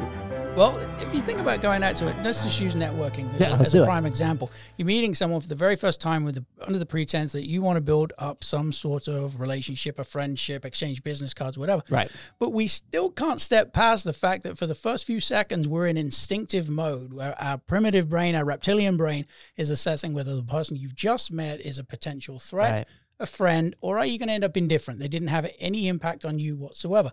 Well, 0.55 0.79
if 1.07 1.13
you 1.13 1.21
think 1.21 1.39
about 1.39 1.61
going 1.61 1.83
out 1.83 1.95
to 1.97 2.07
it, 2.07 2.15
let's 2.23 2.43
just 2.43 2.59
use 2.59 2.73
networking 2.75 3.31
as, 3.35 3.39
Yeah, 3.41 3.55
a, 3.57 3.59
as 3.59 3.75
a 3.75 3.83
it. 3.83 3.85
prime 3.85 4.05
example. 4.05 4.51
You're 4.77 4.87
meeting 4.87 5.13
someone 5.13 5.39
for 5.39 5.47
the 5.47 5.55
very 5.55 5.75
first 5.75 6.01
time 6.01 6.23
with 6.25 6.35
the, 6.35 6.45
under 6.61 6.79
the 6.79 6.85
pretense 6.85 7.31
that 7.33 7.47
you 7.47 7.61
want 7.61 7.77
to 7.77 7.81
build 7.81 8.11
up 8.17 8.43
some 8.43 8.71
sort 8.73 9.07
of 9.07 9.39
relationship, 9.39 9.99
a 9.99 10.03
friendship, 10.03 10.65
exchange 10.65 11.03
business 11.03 11.33
cards, 11.33 11.57
whatever. 11.57 11.83
Right. 11.89 12.09
But 12.39 12.51
we 12.53 12.67
still 12.67 13.11
can't 13.11 13.39
step 13.39 13.71
past 13.71 14.03
the 14.03 14.13
fact 14.13 14.43
that 14.43 14.57
for 14.57 14.65
the 14.67 14.75
first 14.75 15.05
few 15.05 15.19
seconds, 15.19 15.67
we're 15.67 15.87
in 15.87 15.97
instinctive 15.97 16.69
mode 16.69 17.13
where 17.13 17.39
our 17.41 17.57
primitive 17.59 18.09
brain, 18.09 18.35
our 18.35 18.45
reptilian 18.45 18.97
brain, 18.97 19.25
is 19.57 19.69
assessing 19.69 20.13
whether 20.13 20.35
the 20.35 20.43
person 20.43 20.75
you've 20.75 20.95
just 20.95 21.31
met 21.31 21.61
is 21.61 21.77
a 21.77 21.83
potential 21.83 22.39
threat, 22.39 22.71
Right. 22.79 22.87
a 23.19 23.25
friend, 23.25 23.75
or 23.79 23.97
are 23.99 24.05
you 24.05 24.17
going 24.17 24.27
to 24.29 24.33
end 24.33 24.43
up 24.43 24.57
indifferent? 24.57 24.99
They 24.99 25.07
didn't 25.07 25.29
have 25.29 25.49
any 25.59 25.87
impact 25.87 26.25
on 26.25 26.39
you 26.39 26.55
whatsoever. 26.57 27.11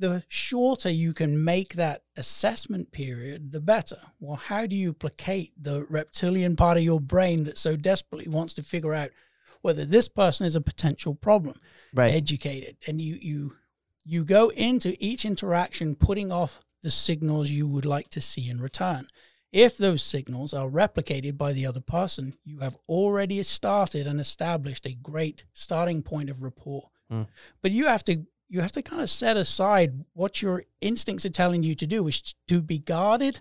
The 0.00 0.22
shorter 0.28 0.90
you 0.90 1.12
can 1.12 1.42
make 1.44 1.74
that 1.74 2.02
assessment 2.16 2.92
period, 2.92 3.50
the 3.52 3.60
better. 3.60 3.98
Well, 4.20 4.36
how 4.36 4.66
do 4.66 4.76
you 4.76 4.92
placate 4.92 5.52
the 5.60 5.84
reptilian 5.90 6.54
part 6.56 6.76
of 6.78 6.84
your 6.84 7.00
brain 7.00 7.42
that 7.44 7.58
so 7.58 7.74
desperately 7.76 8.28
wants 8.28 8.54
to 8.54 8.62
figure 8.62 8.94
out 8.94 9.10
whether 9.60 9.84
this 9.84 10.08
person 10.08 10.46
is 10.46 10.54
a 10.54 10.60
potential 10.60 11.14
problem? 11.14 11.60
Right. 11.94 12.14
educated 12.14 12.76
and 12.86 13.00
you 13.00 13.18
you 13.20 13.56
you 14.04 14.22
go 14.24 14.50
into 14.50 14.94
each 15.04 15.24
interaction 15.24 15.96
putting 15.96 16.30
off 16.30 16.60
the 16.82 16.90
signals 16.90 17.50
you 17.50 17.66
would 17.66 17.86
like 17.86 18.10
to 18.10 18.20
see 18.20 18.48
in 18.48 18.60
return 18.60 19.08
if 19.52 19.78
those 19.78 20.02
signals 20.02 20.52
are 20.52 20.68
replicated 20.68 21.38
by 21.38 21.54
the 21.54 21.64
other 21.64 21.80
person 21.80 22.34
you 22.44 22.58
have 22.58 22.76
already 22.88 23.42
started 23.42 24.06
and 24.06 24.20
established 24.20 24.84
a 24.86 24.94
great 24.94 25.44
starting 25.54 26.02
point 26.02 26.28
of 26.30 26.42
rapport 26.42 26.90
Mm. 27.10 27.26
but 27.62 27.70
you 27.72 27.86
have 27.86 28.04
to 28.04 28.26
you 28.48 28.60
have 28.60 28.72
to 28.72 28.82
kind 28.82 29.02
of 29.02 29.10
set 29.10 29.36
aside 29.36 30.04
what 30.14 30.40
your 30.42 30.64
instincts 30.80 31.24
are 31.26 31.30
telling 31.30 31.62
you 31.62 31.74
to 31.74 31.86
do 31.86 32.02
which 32.02 32.34
to 32.46 32.60
be 32.60 32.78
guarded 32.78 33.40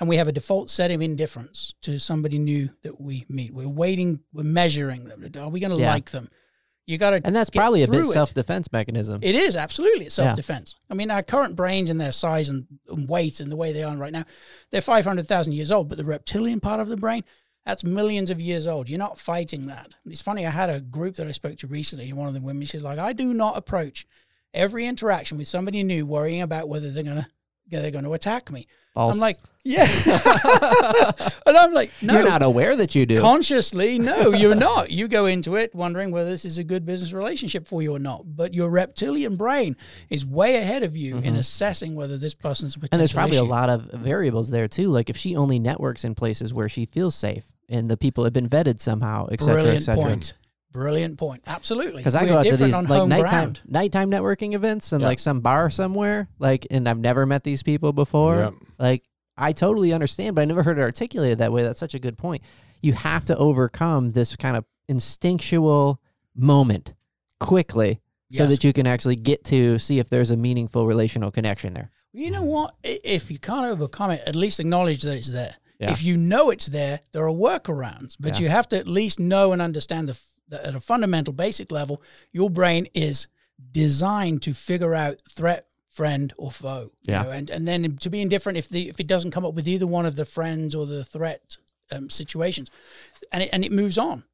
and 0.00 0.08
we 0.08 0.16
have 0.16 0.28
a 0.28 0.32
default 0.32 0.70
set 0.70 0.90
of 0.90 1.00
indifference 1.00 1.74
to 1.82 1.98
somebody 1.98 2.38
new 2.38 2.68
that 2.82 3.00
we 3.00 3.24
meet 3.28 3.52
we're 3.54 3.68
waiting 3.68 4.20
we're 4.32 4.42
measuring 4.42 5.04
them 5.04 5.24
are 5.38 5.48
we 5.48 5.60
going 5.60 5.72
to 5.72 5.78
Yeah. 5.78 5.92
like 5.92 6.10
them 6.10 6.28
You 6.86 6.96
got 6.98 7.10
to 7.10 7.20
And 7.22 7.36
that's 7.36 7.50
probably 7.50 7.82
a 7.82 7.88
bit 7.88 8.06
self 8.06 8.32
defense 8.32 8.72
mechanism. 8.72 9.20
It 9.22 9.34
is 9.34 9.56
absolutely 9.56 10.06
it's 10.06 10.14
self 10.14 10.34
defense. 10.34 10.76
I 10.88 10.94
mean, 10.94 11.10
our 11.10 11.22
current 11.22 11.54
brains 11.54 11.90
and 11.90 12.00
their 12.00 12.12
size 12.12 12.48
and, 12.48 12.66
and 12.88 13.06
weight 13.08 13.40
and 13.40 13.52
the 13.52 13.56
way 13.56 13.72
they 13.72 13.82
are 13.82 13.94
right 13.94 14.12
now, 14.12 14.24
they're 14.70 14.80
five 14.80 15.04
hundred 15.04 15.28
thousand 15.28 15.52
years 15.52 15.70
old. 15.70 15.90
But 15.90 15.98
the 15.98 16.04
reptilian 16.04 16.60
part 16.60 16.80
of 16.80 16.88
the 16.88 16.96
brain, 16.96 17.24
that's 17.66 17.84
millions 17.84 18.30
of 18.30 18.40
years 18.40 18.66
old. 18.66 18.88
You're 18.88 18.98
not 18.98 19.18
fighting 19.18 19.66
that. 19.66 19.96
It's 20.06 20.22
funny. 20.22 20.46
I 20.46 20.50
had 20.50 20.70
a 20.70 20.80
group 20.80 21.16
that 21.16 21.26
I 21.26 21.32
spoke 21.32 21.58
to 21.58 21.66
recently, 21.66 22.08
and 22.08 22.16
one 22.16 22.26
of 22.28 22.32
the 22.32 22.40
women 22.40 22.64
she's 22.66 22.82
like, 22.82 22.98
I 22.98 23.12
do 23.12 23.34
not 23.34 23.58
approach 23.58 24.06
every 24.54 24.86
interaction 24.86 25.38
with 25.38 25.48
somebody 25.48 25.82
new 25.82 26.06
worrying 26.06 26.42
about 26.42 26.68
whether 26.68 26.90
they're 26.90 27.04
gonna 27.04 27.28
they're 27.70 27.90
going 27.90 28.04
to 28.04 28.14
attack 28.14 28.50
me. 28.50 28.66
False. 28.94 29.14
I'm 29.14 29.20
like, 29.20 29.38
yeah, 29.64 29.82
and 31.46 31.56
I'm 31.56 31.72
like, 31.74 31.90
no, 32.00 32.14
You're 32.14 32.28
not 32.28 32.42
aware 32.42 32.74
that 32.76 32.94
you 32.94 33.04
do. 33.04 33.20
Consciously, 33.20 33.98
no, 33.98 34.32
you're 34.32 34.54
not. 34.54 34.90
You 34.90 35.08
go 35.08 35.26
into 35.26 35.56
it 35.56 35.74
wondering 35.74 36.10
whether 36.10 36.30
this 36.30 36.44
is 36.44 36.56
a 36.56 36.64
good 36.64 36.86
business 36.86 37.12
relationship 37.12 37.68
for 37.68 37.82
you 37.82 37.94
or 37.94 37.98
not. 37.98 38.22
But 38.24 38.54
your 38.54 38.70
reptilian 38.70 39.36
brain 39.36 39.76
is 40.08 40.24
way 40.24 40.56
ahead 40.56 40.82
of 40.82 40.96
you 40.96 41.18
in 41.18 41.36
assessing 41.36 41.94
whether 41.94 42.16
this 42.16 42.34
person's 42.34 42.76
a 42.76 42.78
Mm-hmm. 42.78 42.86
and 42.92 43.00
there's 43.00 43.12
probably 43.12 43.36
a 43.36 43.44
lot 43.44 43.68
of 43.68 43.82
variables 43.92 44.50
there 44.50 44.68
too. 44.68 44.88
Like 44.88 45.10
if 45.10 45.16
she 45.16 45.36
only 45.36 45.58
networks 45.58 46.04
in 46.04 46.14
places 46.14 46.54
where 46.54 46.68
she 46.68 46.86
feels 46.86 47.14
safe 47.14 47.44
and 47.68 47.90
the 47.90 47.96
people 47.96 48.24
have 48.24 48.32
been 48.32 48.48
vetted 48.48 48.80
somehow, 48.80 49.28
et 49.30 49.42
cetera, 49.42 49.74
et 49.74 50.34
Brilliant 50.72 51.16
point. 51.18 51.42
Absolutely. 51.46 51.98
Because 51.98 52.14
I 52.14 52.26
go 52.26 52.38
out 52.38 52.42
to 52.44 52.50
different 52.50 52.72
these 52.72 52.74
on 52.74 52.84
like 52.86 53.08
nighttime 53.08 53.30
ground. 53.30 53.60
nighttime 53.66 54.10
networking 54.10 54.54
events 54.54 54.92
and 54.92 55.00
Yeah. 55.00 55.08
like 55.08 55.18
some 55.18 55.40
bar 55.40 55.70
somewhere, 55.70 56.28
like, 56.38 56.66
and 56.70 56.88
I've 56.88 56.98
never 56.98 57.24
met 57.26 57.42
these 57.44 57.62
people 57.62 57.92
before. 57.92 58.36
Yep. 58.38 58.54
Like, 58.78 59.04
I 59.36 59.52
totally 59.52 59.92
understand, 59.92 60.34
but 60.34 60.42
I 60.42 60.44
never 60.44 60.62
heard 60.62 60.78
it 60.78 60.82
articulated 60.82 61.38
that 61.38 61.52
way. 61.52 61.62
That's 61.62 61.80
such 61.80 61.94
a 61.94 61.98
good 61.98 62.18
point. 62.18 62.42
You 62.82 62.92
have 62.92 63.24
to 63.26 63.36
overcome 63.36 64.10
this 64.10 64.36
kind 64.36 64.56
of 64.56 64.64
instinctual 64.88 66.00
moment 66.36 66.94
quickly 67.40 68.00
so 68.30 68.46
that 68.46 68.62
you 68.62 68.72
can 68.74 68.86
actually 68.86 69.16
get 69.16 69.42
to 69.44 69.78
see 69.78 69.98
if 69.98 70.10
there's 70.10 70.30
a 70.30 70.36
meaningful 70.36 70.86
relational 70.86 71.30
connection 71.30 71.72
there. 71.72 71.90
You 72.12 72.30
know 72.30 72.42
what? 72.42 72.74
If 72.84 73.30
you 73.30 73.38
can't 73.38 73.64
overcome 73.64 74.10
it, 74.10 74.22
at 74.26 74.36
least 74.36 74.60
acknowledge 74.60 75.02
that 75.02 75.14
it's 75.14 75.30
there. 75.30 75.54
Yeah. 75.80 75.92
If 75.92 76.02
you 76.02 76.16
know 76.16 76.50
it's 76.50 76.66
there, 76.66 77.00
there 77.12 77.24
are 77.26 77.32
workarounds, 77.32 78.16
but 78.20 78.34
Yeah. 78.34 78.40
you 78.44 78.48
have 78.50 78.68
to 78.68 78.76
at 78.76 78.86
least 78.86 79.18
know 79.18 79.52
and 79.52 79.62
understand 79.62 80.08
the, 80.08 80.12
f- 80.12 80.22
that 80.36 80.37
at 80.50 80.74
a 80.74 80.80
fundamental, 80.80 81.32
basic 81.32 81.70
level, 81.72 82.02
your 82.32 82.50
brain 82.50 82.86
is 82.94 83.26
designed 83.72 84.42
to 84.42 84.54
figure 84.54 84.94
out 84.94 85.22
threat, 85.28 85.66
friend, 85.90 86.32
or 86.38 86.50
foe. 86.50 86.92
you 87.02 87.12
Yeah. 87.14 87.22
know, 87.24 87.30
and 87.30 87.50
and 87.50 87.66
then 87.66 87.96
to 87.98 88.10
be 88.10 88.20
indifferent 88.20 88.56
if 88.58 88.68
the 88.68 88.88
if 88.88 89.00
it 89.00 89.06
doesn't 89.06 89.32
come 89.32 89.44
up 89.44 89.54
with 89.54 89.68
either 89.68 89.86
one 89.86 90.06
of 90.06 90.16
the 90.16 90.24
friends 90.24 90.74
or 90.74 90.86
the 90.86 91.04
threat 91.04 91.56
um, 91.90 92.10
situations, 92.10 92.70
and 93.32 93.42
it, 93.42 93.48
and 93.52 93.64
it 93.64 93.72
moves 93.72 93.98
on. 93.98 94.24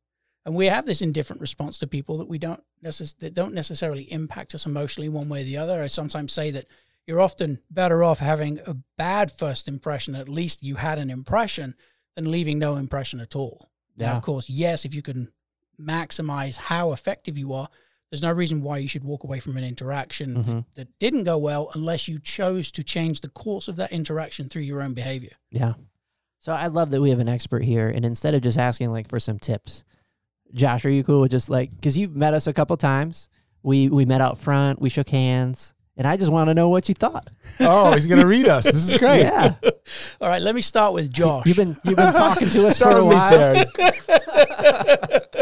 And 0.45 0.55
we 0.55 0.67
have 0.67 0.85
this 0.85 1.01
indifferent 1.01 1.41
response 1.41 1.79
to 1.79 1.87
people 1.87 2.19
that 2.19 2.29
we 2.29 2.37
don't 2.39 2.63
necess- 2.85 3.17
that 3.21 3.33
don't 3.33 3.55
necessarily 3.55 4.11
impact 4.13 4.55
us 4.55 4.67
emotionally 4.67 5.09
one 5.09 5.29
way 5.29 5.41
or 5.41 5.45
the 5.45 5.57
other. 5.57 5.83
I 5.83 5.87
sometimes 5.87 6.33
say 6.33 6.51
that 6.51 6.67
you're 7.07 7.21
often 7.21 7.61
better 7.71 8.03
off 8.05 8.19
having 8.19 8.61
a 8.67 8.75
bad 8.99 9.31
first 9.33 9.69
impression. 9.69 10.15
At 10.15 10.29
least 10.29 10.63
you 10.63 10.77
had 10.77 10.99
an 10.99 11.11
impression 11.11 11.77
than 12.15 12.31
leaving 12.31 12.59
no 12.59 12.77
impression 12.77 13.21
at 13.21 13.35
all. 13.37 13.71
Now, 13.97 14.15
of 14.17 14.23
course, 14.23 14.49
yes, 14.49 14.85
if 14.85 14.95
you 14.95 15.03
can 15.03 15.33
maximize 15.81 16.57
how 16.57 16.93
effective 16.93 17.37
you 17.39 17.53
are, 17.53 17.69
there's 18.11 18.23
no 18.23 18.31
reason 18.33 18.63
why 18.63 18.79
you 18.79 18.87
should 18.89 19.03
walk 19.05 19.25
away 19.25 19.41
from 19.41 19.57
an 19.57 19.65
interaction 19.65 20.37
Mhm. 20.45 20.65
that 20.75 20.89
didn't 20.99 21.25
go 21.25 21.37
well 21.39 21.71
unless 21.75 22.07
you 22.07 22.19
chose 22.19 22.71
to 22.73 22.83
change 22.85 23.21
the 23.23 23.29
course 23.29 23.67
of 23.67 23.77
that 23.77 23.91
interaction 23.93 24.49
through 24.49 24.63
your 24.63 24.83
own 24.83 24.95
behavior. 24.95 25.33
Yeah. 25.51 25.75
So 26.39 26.53
I 26.53 26.67
love 26.69 26.91
that 26.91 27.01
we 27.01 27.11
have 27.11 27.21
an 27.21 27.29
expert 27.29 27.65
here, 27.65 27.89
and 27.89 28.05
instead 28.05 28.35
of 28.35 28.43
just 28.43 28.59
asking 28.59 28.93
like 28.93 29.09
for 29.09 29.19
some 29.19 29.39
tips, 29.39 29.83
Josh, 30.53 30.85
are 30.85 30.91
you 30.91 31.03
cool 31.03 31.23
with 31.23 31.31
just 31.33 31.49
like 31.51 31.71
because 31.71 31.99
you've 31.99 32.15
met 32.15 32.35
us 32.35 32.47
a 32.47 32.53
couple 32.53 32.77
times? 32.77 33.29
We 33.63 33.89
we 33.89 34.05
met 34.05 34.21
out 34.21 34.39
front, 34.39 34.81
we 34.81 34.91
shook 34.91 35.09
hands, 35.09 35.73
and 35.97 36.07
I 36.07 36.17
just 36.19 36.31
want 36.31 36.49
to 36.51 36.55
know 36.55 36.69
what 36.69 36.89
you 36.89 36.95
thought. 36.95 37.29
Oh, 37.61 37.93
he's 37.95 38.07
gonna 38.07 38.27
read 38.27 38.47
us. 38.47 38.65
This 38.65 38.91
is 38.91 38.99
great. 38.99 39.23
Yeah, 39.23 39.55
All 40.21 40.29
right, 40.29 40.43
let 40.43 40.55
me 40.55 40.61
start 40.61 40.93
with 40.93 41.11
Josh. 41.11 41.47
you've 41.47 41.57
been 41.57 41.77
you've 41.83 41.97
been 41.97 42.13
talking 42.13 42.51
to 42.51 42.67
us 42.67 42.79
for 42.83 42.97
a 42.99 43.05
while. 43.05 43.65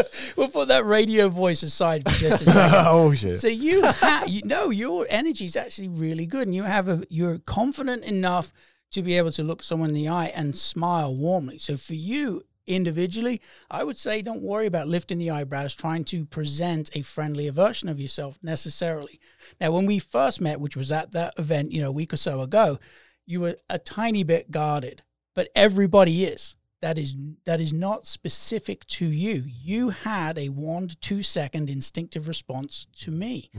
We'll 0.43 0.51
put 0.51 0.67
that 0.67 0.85
radio 0.85 1.29
voice 1.29 1.63
aside 1.63 2.03
for 2.03 2.17
just 2.17 2.41
a 2.41 2.45
second. 2.51 2.83
oh 2.85 3.13
shit. 3.13 3.39
So 3.39 3.47
you 3.47 3.81
have 3.81 4.27
you 4.27 4.41
know 4.43 4.71
your 4.71 5.05
energy 5.09 5.45
is 5.45 5.55
actually 5.55 5.87
really 5.87 6.25
good, 6.25 6.47
and 6.47 6.53
you 6.53 6.63
have 6.63 6.89
a 6.89 7.03
you're 7.09 7.39
confident 7.39 8.03
enough 8.03 8.51
to 8.91 9.01
be 9.01 9.17
able 9.17 9.31
to 9.31 9.43
look 9.43 9.63
someone 9.63 9.87
in 9.87 9.95
the 9.95 10.09
eye 10.09 10.33
and 10.35 10.57
smile 10.57 11.15
warmly. 11.15 11.59
So 11.59 11.77
for 11.77 11.93
you 11.93 12.41
individually, 12.67 13.41
I 13.71 13.85
would 13.85 13.97
say 13.97 14.21
don't 14.21 14.41
worry 14.41 14.67
about 14.67 14.89
lifting 14.89 15.17
the 15.17 15.31
eyebrows, 15.31 15.73
trying 15.73 16.03
to 16.05 16.25
present 16.25 16.89
a 16.93 17.03
friendlier 17.03 17.53
version 17.53 17.87
of 17.87 18.01
yourself 18.01 18.37
necessarily. 18.43 19.21
Now, 19.61 19.71
when 19.71 19.85
we 19.85 19.97
first 19.97 20.41
met, 20.41 20.59
which 20.59 20.75
was 20.75 20.91
at 20.91 21.11
that 21.11 21.35
event, 21.37 21.71
you 21.71 21.81
know, 21.81 21.87
a 21.87 21.93
week 21.93 22.11
or 22.11 22.17
so 22.17 22.41
ago, 22.41 22.79
you 23.25 23.39
were 23.39 23.55
a 23.69 23.79
tiny 23.79 24.23
bit 24.23 24.51
guarded, 24.51 25.03
but 25.35 25.47
everybody 25.55 26.25
is. 26.25 26.57
That 26.83 26.97
is 26.97 27.15
that 27.45 27.61
is 27.61 27.71
not 27.71 28.07
specific 28.07 28.85
to 28.87 29.05
you. 29.05 29.45
You 29.47 29.89
had 29.91 30.37
a 30.37 30.49
one 30.49 30.89
to 30.89 30.95
two 30.97 31.23
second 31.23 31.69
instinctive 31.69 32.27
response 32.27 32.87
to 33.03 33.09
me, 33.09 33.49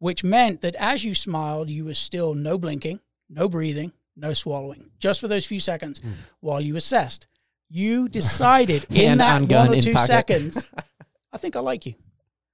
which 0.00 0.24
meant 0.24 0.62
that 0.62 0.74
as 0.74 1.04
you 1.04 1.14
smiled, 1.14 1.70
you 1.70 1.84
were 1.84 1.94
still 1.94 2.34
no 2.34 2.58
blinking, 2.58 2.98
no 3.30 3.48
breathing, 3.48 3.92
no 4.16 4.32
swallowing, 4.32 4.90
just 4.98 5.20
for 5.20 5.28
those 5.28 5.46
few 5.46 5.60
seconds 5.60 6.00
while 6.40 6.60
you 6.60 6.74
assessed. 6.74 7.28
You 7.68 8.08
decided 8.20 8.84
in 8.90 9.18
that 9.18 9.42
one 9.42 9.70
or 9.72 9.80
two 9.80 9.92
pocket. 9.92 10.06
seconds, 10.08 10.72
I 11.32 11.38
think 11.38 11.54
I 11.54 11.60
like 11.60 11.86
you. 11.86 11.94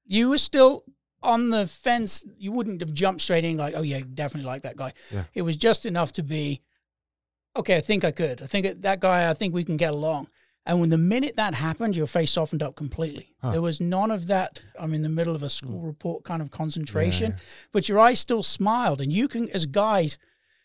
You 0.04 0.28
were 0.28 0.38
still 0.38 0.84
on 1.22 1.48
the 1.48 1.66
fence. 1.66 2.22
You 2.36 2.52
wouldn't 2.52 2.82
have 2.82 2.92
jumped 2.92 3.22
straight 3.22 3.46
in 3.46 3.56
like, 3.56 3.72
oh 3.74 3.82
yeah, 3.82 4.00
definitely 4.12 4.46
like 4.46 4.62
that 4.62 4.76
guy. 4.76 4.92
Yeah. 5.10 5.24
It 5.34 5.42
was 5.42 5.56
just 5.56 5.86
enough 5.86 6.12
to 6.12 6.22
be, 6.22 6.60
okay, 7.56 7.76
I 7.76 7.80
think 7.80 8.04
I 8.04 8.10
could. 8.10 8.42
I 8.42 8.46
think 8.46 8.82
that 8.82 9.00
guy, 9.00 9.28
I 9.30 9.34
think 9.34 9.54
we 9.54 9.64
can 9.64 9.76
get 9.76 9.92
along. 9.94 10.28
And 10.64 10.78
when 10.80 10.90
the 10.90 10.98
minute 10.98 11.34
that 11.36 11.54
happened, 11.54 11.96
your 11.96 12.06
face 12.06 12.30
softened 12.30 12.62
up 12.62 12.76
completely. 12.76 13.34
Huh. 13.42 13.50
There 13.50 13.62
was 13.62 13.80
none 13.80 14.12
of 14.12 14.28
that. 14.28 14.62
I'm 14.78 14.94
in 14.94 15.02
the 15.02 15.08
middle 15.08 15.34
of 15.34 15.42
a 15.42 15.50
school 15.50 15.80
Hmm. 15.80 15.86
report 15.86 16.22
kind 16.24 16.40
of 16.40 16.50
concentration, 16.52 17.34
but 17.72 17.88
your 17.88 17.98
eyes 17.98 18.20
still 18.20 18.44
smiled. 18.44 19.00
And 19.00 19.12
you 19.12 19.26
can, 19.26 19.48
as 19.50 19.66
guys, 19.66 20.18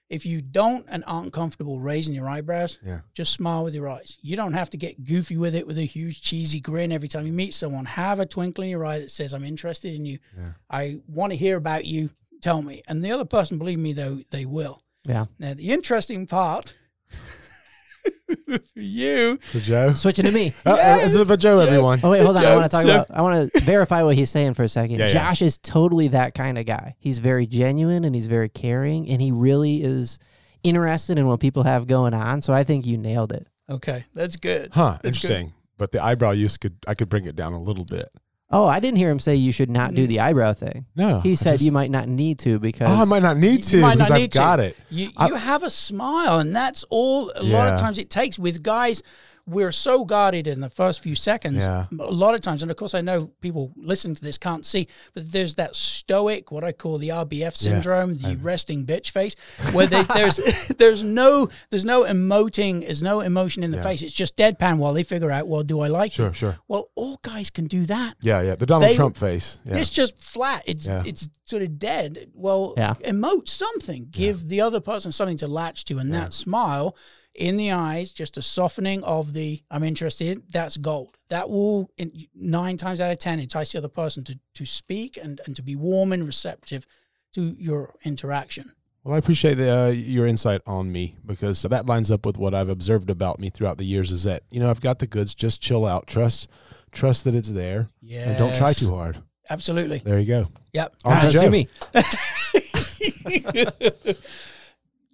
if 0.07 0.23
you 0.25 0.41
don't 0.41 0.85
and 0.87 1.03
aren't 1.07 1.33
comfortable 1.33 1.79
raising 1.79 2.13
your 2.13 2.29
eyebrows, 2.29 2.77
Yeah. 2.85 2.99
just 3.15 3.33
smile 3.33 3.63
with 3.63 3.73
your 3.75 3.89
eyes. 3.89 4.17
You 4.21 4.35
don't 4.35 4.53
have 4.53 4.69
to 4.69 4.77
get 4.77 5.03
goofy 5.03 5.35
with 5.35 5.55
it 5.55 5.65
with 5.65 5.77
a 5.79 5.83
huge 5.85 6.21
cheesy 6.21 6.59
grin 6.59 6.91
every 6.91 7.07
time 7.09 7.25
you 7.25 7.33
meet 7.33 7.55
someone. 7.55 7.85
Have 7.85 8.19
a 8.19 8.25
twinkle 8.27 8.63
in 8.63 8.69
your 8.69 8.85
eye 8.85 8.99
that 8.99 9.11
says, 9.11 9.33
I'm 9.33 9.43
interested 9.43 9.95
in 9.95 10.05
you. 10.05 10.19
Yeah. 10.37 10.51
I 10.69 10.99
want 11.07 11.33
to 11.33 11.37
hear 11.37 11.57
about 11.57 11.85
you. 11.85 12.11
Tell 12.41 12.61
me. 12.61 12.83
And 12.87 13.03
the 13.03 13.11
other 13.11 13.25
person, 13.25 13.57
believe 13.57 13.79
me, 13.79 13.93
though, 13.93 14.21
they 14.29 14.45
will. 14.45 14.83
Yeah. 15.07 15.25
Now, 15.39 15.53
the 15.53 15.69
interesting 15.71 16.27
part 16.27 16.73
for 18.47 18.59
you, 18.75 19.39
For 19.51 19.59
Joe. 19.59 19.93
Switching 19.93 20.25
to 20.25 20.31
me. 20.31 20.53
Uh, 20.65 20.71
uh, 20.71 20.97
this 20.97 21.15
is 21.15 21.27
for 21.27 21.37
Joe, 21.37 21.59
everyone. 21.61 21.99
Oh 22.03 22.11
wait, 22.11 22.21
hold 22.23 22.35
on. 22.35 22.45
I 22.45 22.55
want 22.55 22.69
to 22.69 22.75
talk 22.77 22.85
Joke, 22.85 23.05
about. 23.07 23.17
I 23.17 23.21
want 23.21 23.53
to 23.53 23.59
verify 23.61 24.03
what 24.03 24.15
he's 24.15 24.29
saying 24.29 24.53
for 24.55 24.63
a 24.63 24.67
second. 24.67 24.97
Yeah, 24.99 25.07
yeah. 25.07 25.13
Josh 25.13 25.41
is 25.41 25.57
totally 25.57 26.09
that 26.09 26.33
kind 26.33 26.57
of 26.57 26.65
guy. 26.65 26.95
He's 26.99 27.19
very 27.19 27.47
genuine 27.47 28.03
and 28.03 28.13
he's 28.13 28.25
very 28.25 28.49
caring, 28.49 29.09
and 29.09 29.21
he 29.21 29.31
really 29.31 29.81
is 29.81 30.19
interested 30.63 31.17
in 31.17 31.25
what 31.27 31.39
people 31.39 31.63
have 31.63 31.87
going 31.87 32.13
on. 32.13 32.41
So 32.41 32.53
I 32.53 32.63
think 32.65 32.85
you 32.85 32.97
nailed 32.97 33.31
it. 33.31 33.47
okay, 33.69 34.03
that's 34.13 34.35
good. 34.35 34.73
Huh. 34.73 34.97
That's 35.01 35.21
good. 35.21 35.31
Interesting. 35.31 35.53
But 35.77 35.91
the 35.91 36.03
eyebrow 36.03 36.31
use 36.31 36.57
could 36.57 36.75
I 36.87 36.95
could 36.95 37.07
bring 37.07 37.25
it 37.27 37.35
down 37.35 37.53
a 37.53 37.61
little 37.61 37.85
bit. 37.85 38.09
Oh, 38.49 38.65
I 38.65 38.79
didn't 38.79 38.97
hear 38.97 39.11
him 39.11 39.19
say 39.19 39.35
you 39.35 39.51
should 39.51 39.69
not 39.69 39.93
do 39.93 40.05
mm. 40.05 40.07
the 40.07 40.19
eyebrow 40.21 40.53
thing. 40.53 40.85
No. 40.95 41.19
He 41.19 41.33
I 41.33 41.35
said 41.35 41.51
just- 41.53 41.63
you 41.65 41.71
might 41.73 41.91
not 41.91 42.07
need 42.07 42.39
to 42.39 42.59
because 42.59 42.87
Oh, 42.89 43.01
I 43.01 43.05
might 43.05 43.21
not 43.21 43.37
need 43.37 43.63
to 43.63 43.75
You 43.77 43.81
might 43.81 43.95
because 43.95 44.09
not 44.09 44.15
I've 44.15 44.21
need 44.21 44.31
to. 44.31 44.37
got 44.39 44.59
it. 44.61 44.77
You, 44.89 45.09
I- 45.17 45.27
you 45.27 45.35
have 45.35 45.63
a 45.63 45.69
smile, 45.69 46.39
and 46.39 46.55
that's 46.55 46.85
all 46.89 47.31
a 47.35 47.43
lot 47.43 47.65
Yeah. 47.67 47.73
of 47.73 47.79
times 47.79 47.97
it 47.97 48.09
takes. 48.09 48.39
With 48.39 48.63
guys, 48.63 49.03
we're 49.47 49.71
so 49.71 50.03
guarded 50.05 50.45
in 50.45 50.59
the 50.59 50.69
first 50.69 50.99
few 51.01 51.15
seconds. 51.15 51.59
Yeah. 51.65 51.85
A 51.99 52.11
lot 52.11 52.35
of 52.35 52.41
times, 52.41 52.61
and 52.61 52.69
of 52.69 52.75
course, 52.77 52.93
I 52.93 53.01
know 53.01 53.27
people 53.39 53.71
listening 53.77 54.15
to 54.15 54.21
this 54.21 54.37
can't 54.37 54.65
see, 54.65 54.87
but 55.13 55.31
there's 55.31 55.55
that 55.55 55.75
stoic, 55.75 56.51
what 56.51 56.63
I 56.65 56.73
call 56.73 56.97
the 56.97 57.09
RBF 57.09 57.55
syndrome, 57.55 58.15
the 58.17 58.35
resting 58.35 58.85
bitch 58.85 59.11
face, 59.11 59.35
where 59.71 59.87
they, 59.87 60.03
there's 60.03 60.37
there's 60.77 61.01
no 61.01 61.49
there's 61.69 61.85
no 61.85 62.03
emoting, 62.03 62.81
there's 62.81 63.01
no 63.01 63.21
emotion 63.21 63.63
in 63.63 63.71
the 63.71 63.77
Yeah. 63.77 63.83
face. 63.83 64.01
It's 64.03 64.13
just 64.13 64.35
deadpan 64.35 64.77
while 64.79 64.93
they 64.93 65.03
figure 65.03 65.31
out, 65.31 65.47
well, 65.47 65.63
do 65.63 65.79
I 65.79 65.87
like 65.87 66.11
Sure, 66.11 66.27
you? 66.27 66.33
sure. 66.33 66.59
Well, 66.67 66.89
all 66.95 67.17
guys 67.21 67.49
can 67.49 67.67
do 67.67 67.85
that. 67.85 68.15
Yeah, 68.21 68.41
yeah. 68.41 68.55
The 68.55 68.65
Donald 68.65 68.91
They- 68.91 68.95
Trump 68.95 69.15
face. 69.17 69.57
Yeah. 69.65 69.77
It's 69.77 69.89
just 69.89 70.19
flat. 70.21 70.63
It's 70.65 70.87
Yeah. 70.87 71.03
it's 71.05 71.29
sort 71.45 71.63
of 71.63 71.79
dead. 71.79 72.31
Well, 72.33 72.73
Yeah. 72.75 72.95
emote 73.05 73.47
something. 73.47 74.09
Give 74.11 74.47
the 74.49 74.59
other 74.61 74.81
person 74.81 75.11
something 75.13 75.37
to 75.37 75.47
latch 75.47 75.85
to, 75.85 75.97
and 75.99 76.13
that 76.13 76.33
smile 76.33 76.95
in 77.37 77.57
the 77.57 77.71
eyes, 77.71 78.11
just 78.11 78.37
a 78.37 78.41
softening 78.41 79.03
of 79.03 79.33
the 79.33 79.61
"I'm 79.71 79.83
interested." 79.83 80.43
That's 80.51 80.77
gold. 80.77 81.17
That 81.29 81.49
will 81.49 81.89
in, 81.97 82.11
nine 82.35 82.77
times 82.77 82.99
out 82.99 83.11
of 83.11 83.17
ten 83.19 83.39
entice 83.39 83.71
the 83.71 83.77
other 83.77 83.87
person 83.87 84.23
to 84.25 84.39
to 84.55 84.65
speak 84.65 85.17
and 85.21 85.39
and 85.45 85.55
to 85.55 85.61
be 85.61 85.75
warm 85.75 86.11
and 86.13 86.25
receptive 86.25 86.85
to 87.33 87.55
your 87.59 87.93
interaction. 88.03 88.71
Well, 89.03 89.15
I 89.15 89.19
appreciate 89.19 89.53
the, 89.55 89.69
uh, 89.69 89.87
your 89.87 90.27
insight 90.27 90.61
on 90.67 90.91
me 90.91 91.15
because 91.25 91.59
so 91.59 91.69
that 91.69 91.85
lines 91.85 92.11
up 92.11 92.25
with 92.25 92.37
what 92.37 92.53
I've 92.53 92.67
observed 92.67 93.09
about 93.09 93.39
me 93.39 93.49
throughout 93.49 93.77
the 93.77 93.85
years. 93.85 94.11
Is 94.11 94.23
that 94.23 94.43
you 94.51 94.59
know 94.59 94.69
I've 94.69 94.81
got 94.81 94.99
the 94.99 95.07
goods, 95.07 95.33
just 95.33 95.61
chill 95.61 95.85
out, 95.85 96.07
trust, 96.07 96.49
trust 96.91 97.23
that 97.23 97.33
it's 97.35 97.49
there, 97.51 97.87
Yeah, 98.01 98.29
and 98.29 98.37
don't 98.37 98.55
try 98.55 98.73
too 98.73 98.93
hard. 98.93 99.21
Absolutely. 99.49 99.99
There 99.99 100.19
you 100.19 100.27
go. 100.27 100.47
Yep. 100.73 100.95
On 101.05 101.13
Ah, 101.13 101.19
to 101.21 101.27
let's 101.27 101.41
Joe. 101.41 101.49
me. 101.49 101.67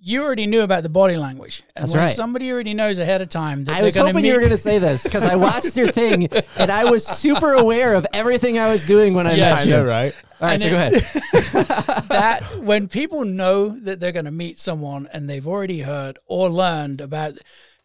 you 0.05 0.21
already 0.21 0.45
knew 0.47 0.61
about 0.61 0.83
the 0.83 0.89
body 0.89 1.15
language. 1.15 1.63
And 1.77 1.83
That's 1.83 1.93
when 1.93 2.03
right. 2.03 2.15
somebody 2.15 2.51
already 2.51 2.73
knows 2.73 2.99
ahead 2.99 3.21
of 3.21 3.29
time 3.29 3.63
that 3.63 3.75
I 3.75 3.81
was 3.83 3.95
hoping 3.95 4.15
meet, 4.17 4.25
you 4.25 4.33
were 4.33 4.39
going 4.39 4.49
to 4.51 4.57
say 4.57 4.77
this 4.77 5.01
because 5.03 5.23
I 5.23 5.37
watched 5.37 5.77
your 5.77 5.87
thing 6.01 6.27
and 6.57 6.69
I 6.69 6.83
was 6.83 7.07
super 7.07 7.53
aware 7.53 7.93
of 7.95 8.05
everything 8.11 8.59
I 8.59 8.69
was 8.69 8.83
doing 8.85 9.13
when 9.13 9.27
I 9.27 9.35
Yes. 9.35 9.65
met 9.65 9.73
I 9.75 9.77
you. 9.77 9.83
know, 9.83 9.89
right? 9.89 10.23
All 10.41 10.47
right, 10.49 10.53
And 10.53 10.61
so 10.61 10.69
go 10.69 10.75
ahead. 10.75 10.93
that 12.09 12.41
when 12.63 12.89
people 12.89 13.23
know 13.23 13.69
that 13.69 14.01
they're 14.01 14.11
going 14.11 14.25
to 14.25 14.31
meet 14.31 14.59
someone 14.59 15.07
and 15.13 15.29
they've 15.29 15.47
already 15.47 15.81
heard 15.81 16.19
or 16.27 16.49
learned 16.49 16.99
about 16.99 17.37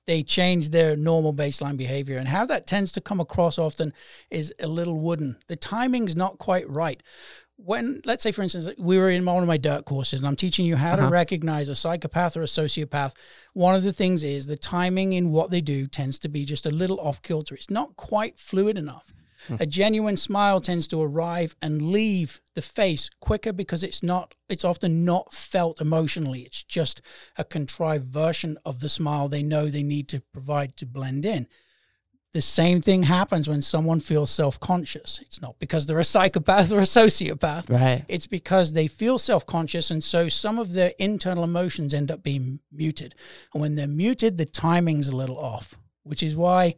they 0.06 0.22
change 0.22 0.70
their 0.70 0.96
normal 0.96 1.34
baseline 1.34 1.76
behavior 1.76 2.16
and 2.18 2.28
how 2.28 2.44
that 2.46 2.66
tends 2.66 2.90
to 2.92 3.00
come 3.00 3.20
across 3.20 3.58
often 3.58 3.92
is 4.30 4.52
a 4.58 4.66
little 4.66 4.98
wooden 4.98 5.36
the 5.48 5.56
timing's 5.56 6.16
not 6.16 6.38
quite 6.38 6.68
right 6.68 7.02
when 7.58 8.00
let's 8.04 8.22
say 8.22 8.30
for 8.30 8.42
instance 8.42 8.70
we 8.78 8.98
were 8.98 9.10
in 9.10 9.24
one 9.24 9.42
of 9.42 9.48
my 9.48 9.56
dirt 9.56 9.84
courses 9.84 10.20
and 10.20 10.28
i'm 10.28 10.36
teaching 10.36 10.64
you 10.64 10.76
how 10.76 10.94
to 10.94 11.02
uh-huh. 11.02 11.10
recognize 11.10 11.68
a 11.68 11.74
psychopath 11.74 12.36
or 12.36 12.42
a 12.42 12.46
sociopath. 12.46 13.14
One 13.52 13.74
of 13.74 13.82
the 13.82 13.92
things 13.92 14.22
is 14.22 14.46
the 14.46 14.56
timing 14.56 15.12
in 15.12 15.32
what 15.32 15.50
they 15.50 15.60
do 15.60 15.86
tends 15.86 16.18
to 16.20 16.28
be 16.28 16.44
just 16.44 16.66
a 16.66 16.70
little 16.70 17.00
off 17.00 17.20
kilter. 17.22 17.54
It's 17.54 17.70
not 17.70 17.96
quite 17.96 18.38
fluid 18.38 18.78
enough. 18.78 19.12
Hmm. 19.48 19.56
A 19.60 19.66
genuine 19.66 20.16
smile 20.16 20.60
tends 20.60 20.86
to 20.88 21.02
arrive 21.02 21.54
and 21.60 21.82
leave 21.82 22.40
the 22.54 22.62
face 22.62 23.10
quicker 23.20 23.52
because 23.52 23.82
it's 23.82 24.02
not 24.02 24.34
it's 24.48 24.64
often 24.64 25.04
not 25.04 25.32
felt 25.32 25.80
emotionally. 25.80 26.42
It's 26.42 26.62
just 26.62 27.02
a 27.36 27.44
contrived 27.44 28.06
version 28.06 28.58
of 28.64 28.80
the 28.80 28.88
smile 28.88 29.28
they 29.28 29.42
know 29.42 29.66
they 29.66 29.82
need 29.82 30.08
to 30.08 30.20
provide 30.32 30.76
to 30.76 30.86
blend 30.86 31.24
in 31.24 31.48
the 32.34 32.42
same 32.42 32.80
thing 32.82 33.04
happens 33.04 33.48
when 33.48 33.62
someone 33.62 34.00
feels 34.00 34.30
self-conscious 34.30 35.20
it's 35.22 35.40
not 35.40 35.58
because 35.58 35.86
they're 35.86 35.98
a 35.98 36.04
psychopath 36.04 36.70
or 36.76 36.78
a 36.80 36.82
sociopath 36.82 37.70
Right. 37.70 38.04
it's 38.08 38.26
because 38.26 38.72
they 38.72 38.86
feel 38.86 39.18
self-conscious 39.18 39.90
and 39.90 40.04
so 40.04 40.28
some 40.28 40.58
of 40.58 40.72
their 40.74 40.92
internal 40.98 41.42
emotions 41.44 41.94
end 41.94 42.10
up 42.10 42.22
being 42.22 42.60
muted 42.70 43.14
and 43.54 43.60
when 43.62 43.74
they're 43.76 43.86
muted 43.86 44.36
the 44.36 44.44
timing's 44.46 45.08
a 45.08 45.16
little 45.16 45.38
off 45.38 45.74
which 46.02 46.22
is 46.22 46.36
why 46.36 46.74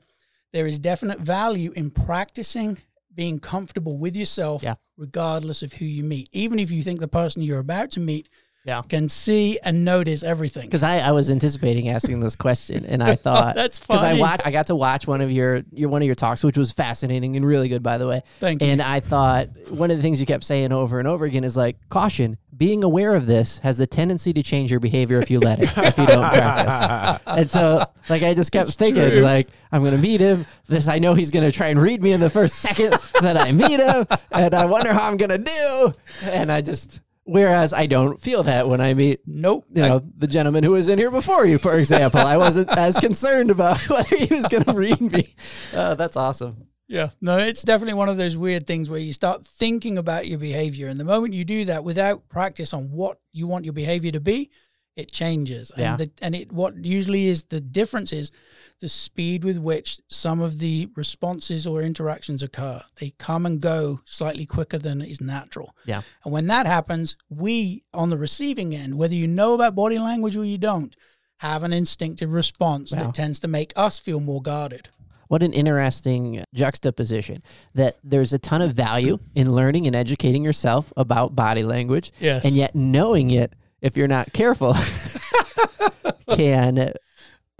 there 0.52 0.66
is 0.66 0.78
definite 0.78 1.18
value 1.20 1.72
in 1.76 1.90
practicing 1.90 2.78
being 3.14 3.38
comfortable 3.40 3.98
with 3.98 4.16
yourself 4.16 4.62
Yeah. 4.62 4.74
regardless 4.96 5.62
of 5.62 5.74
who 5.74 5.84
you 5.84 6.04
meet 6.04 6.28
even 6.32 6.58
if 6.60 6.70
you 6.70 6.82
think 6.82 7.00
the 7.00 7.08
person 7.08 7.42
you're 7.42 7.58
about 7.58 7.90
to 7.92 8.00
meet 8.00 8.28
Yeah. 8.64 8.82
can 8.82 9.08
see 9.08 9.58
and 9.62 9.84
notice 9.84 10.22
everything 10.22 10.64
Because 10.66 10.82
I, 10.82 10.98
I 10.98 11.12
was 11.12 11.30
anticipating 11.30 11.88
asking 11.88 12.20
this 12.20 12.36
question, 12.36 12.84
and 12.84 13.02
I 13.02 13.14
thought 13.26 13.54
That's 13.54 13.78
because 13.78 14.02
I 14.02 14.10
funny. 14.10 14.20
watched 14.20 14.46
I 14.46 14.50
got 14.50 14.66
to 14.66 14.74
watch 14.76 15.06
one 15.06 15.20
of 15.22 15.30
your 15.30 15.62
your 15.72 15.88
one 15.88 16.02
of 16.02 16.06
your 16.06 16.14
talks, 16.14 16.44
which 16.44 16.58
was 16.58 16.70
fascinating 16.70 17.36
and 17.36 17.46
really 17.46 17.68
good, 17.68 17.82
by 17.82 17.96
the 17.98 18.06
way. 18.06 18.22
Thank 18.38 18.60
you. 18.62 18.68
And 18.68 18.82
I 18.82 19.00
thought 19.00 19.48
one 19.70 19.90
of 19.90 19.96
the 19.96 20.02
things 20.02 20.20
you 20.20 20.26
kept 20.26 20.44
saying 20.44 20.72
over 20.72 20.98
and 20.98 21.08
over 21.08 21.24
again 21.24 21.44
is 21.44 21.56
like 21.56 21.76
caution. 21.88 22.36
Being 22.56 22.84
aware 22.84 23.14
of 23.14 23.26
this 23.26 23.58
has 23.60 23.78
the 23.78 23.86
tendency 23.86 24.34
to 24.34 24.42
change 24.42 24.70
your 24.70 24.80
behavior 24.80 25.18
if 25.22 25.30
you 25.30 25.40
let 25.40 25.60
it, 25.62 25.70
if 25.78 25.96
you 25.96 26.04
don't 26.04 26.28
practice. 26.30 27.22
And 27.26 27.50
so, 27.50 27.86
like, 28.10 28.22
I 28.22 28.34
just 28.34 28.52
kept 28.52 28.72
thinking, 28.72 29.08
true. 29.08 29.20
like, 29.20 29.48
I'm 29.72 29.82
gonna 29.82 29.96
meet 29.96 30.20
him. 30.20 30.44
This 30.66 30.86
I 30.86 30.98
know 30.98 31.14
he's 31.14 31.30
gonna 31.30 31.50
try 31.52 31.68
and 31.68 31.80
read 31.80 32.02
me 32.02 32.12
in 32.12 32.20
the 32.20 32.28
first 32.28 32.56
second 32.56 32.90
that 33.22 33.38
I 33.38 33.52
meet 33.52 33.80
him, 33.80 34.06
and 34.30 34.52
I 34.52 34.66
wonder 34.66 34.92
how 34.92 35.08
I'm 35.08 35.16
gonna 35.16 35.38
do. 35.38 35.94
And 36.24 36.52
I 36.52 36.60
just. 36.60 37.00
Whereas 37.30 37.72
I 37.72 37.86
don't 37.86 38.20
feel 38.20 38.42
that 38.42 38.68
when 38.68 38.80
I 38.80 38.92
meet 38.92 39.20
nope 39.24 39.64
you 39.72 39.82
know, 39.82 40.02
the 40.16 40.26
gentleman 40.26 40.64
who 40.64 40.72
was 40.72 40.88
in 40.88 40.98
here 40.98 41.12
before 41.12 41.46
you, 41.46 41.58
for 41.58 41.78
example. 41.78 42.18
I 42.18 42.36
wasn't 42.36 42.68
as 42.76 42.98
concerned 42.98 43.52
about 43.52 43.78
whether 43.88 44.16
he 44.16 44.34
was 44.34 44.48
going 44.48 44.64
to 44.64 44.72
read 44.72 45.00
me. 45.00 45.32
Uh, 45.72 45.94
that's 45.94 46.16
awesome. 46.16 46.66
Yeah, 46.88 47.10
no, 47.20 47.38
it's 47.38 47.62
definitely 47.62 47.94
one 47.94 48.08
of 48.08 48.16
those 48.16 48.36
weird 48.36 48.66
things 48.66 48.90
where 48.90 48.98
you 48.98 49.12
start 49.12 49.46
thinking 49.46 49.96
about 49.96 50.26
your 50.26 50.40
behavior, 50.40 50.88
and 50.88 50.98
the 50.98 51.04
moment 51.04 51.34
you 51.34 51.44
do 51.44 51.64
that 51.66 51.84
without 51.84 52.28
practice 52.28 52.74
on 52.74 52.90
what 52.90 53.20
you 53.32 53.46
want 53.46 53.64
your 53.64 53.74
behavior 53.74 54.10
to 54.10 54.18
be, 54.18 54.50
it 54.96 55.12
changes. 55.12 55.70
Yeah. 55.76 55.92
And 55.92 56.00
the, 56.00 56.10
and 56.20 56.34
it 56.34 56.50
what 56.50 56.84
usually 56.84 57.28
is 57.28 57.44
the 57.44 57.60
difference 57.60 58.12
is 58.12 58.32
the 58.80 58.88
speed 58.88 59.44
with 59.44 59.58
which 59.58 60.00
some 60.08 60.40
of 60.40 60.58
the 60.58 60.88
responses 60.96 61.66
or 61.66 61.82
interactions 61.82 62.42
occur. 62.42 62.82
They 62.98 63.10
come 63.18 63.44
and 63.46 63.60
go 63.60 64.00
slightly 64.04 64.46
quicker 64.46 64.78
than 64.78 65.00
is 65.02 65.20
natural. 65.20 65.74
Yeah. 65.84 66.02
And 66.24 66.32
when 66.32 66.46
that 66.48 66.66
happens, 66.66 67.16
we 67.28 67.84
on 67.92 68.10
the 68.10 68.16
receiving 68.18 68.74
end, 68.74 68.96
whether 68.96 69.14
you 69.14 69.26
know 69.26 69.54
about 69.54 69.74
body 69.74 69.98
language 69.98 70.34
or 70.36 70.44
you 70.44 70.58
don't, 70.58 70.96
have 71.38 71.62
an 71.62 71.72
instinctive 71.72 72.30
response 72.32 72.92
Wow. 72.92 73.04
that 73.04 73.14
tends 73.14 73.38
to 73.40 73.48
make 73.48 73.72
us 73.76 73.98
feel 73.98 74.20
more 74.20 74.42
guarded. 74.42 74.88
What 75.28 75.42
an 75.42 75.52
interesting 75.52 76.44
juxtaposition 76.54 77.42
that 77.74 77.96
there's 78.02 78.32
a 78.32 78.38
ton 78.38 78.60
of 78.62 78.72
value 78.72 79.18
in 79.34 79.50
learning 79.52 79.86
and 79.86 79.94
educating 79.94 80.42
yourself 80.42 80.92
about 80.96 81.36
body 81.36 81.62
language. 81.62 82.12
Yes. 82.18 82.44
And 82.44 82.54
yet 82.54 82.74
knowing 82.74 83.30
it, 83.30 83.52
if 83.80 83.96
you're 83.96 84.08
not 84.08 84.32
careful, 84.32 84.74
can 86.30 86.92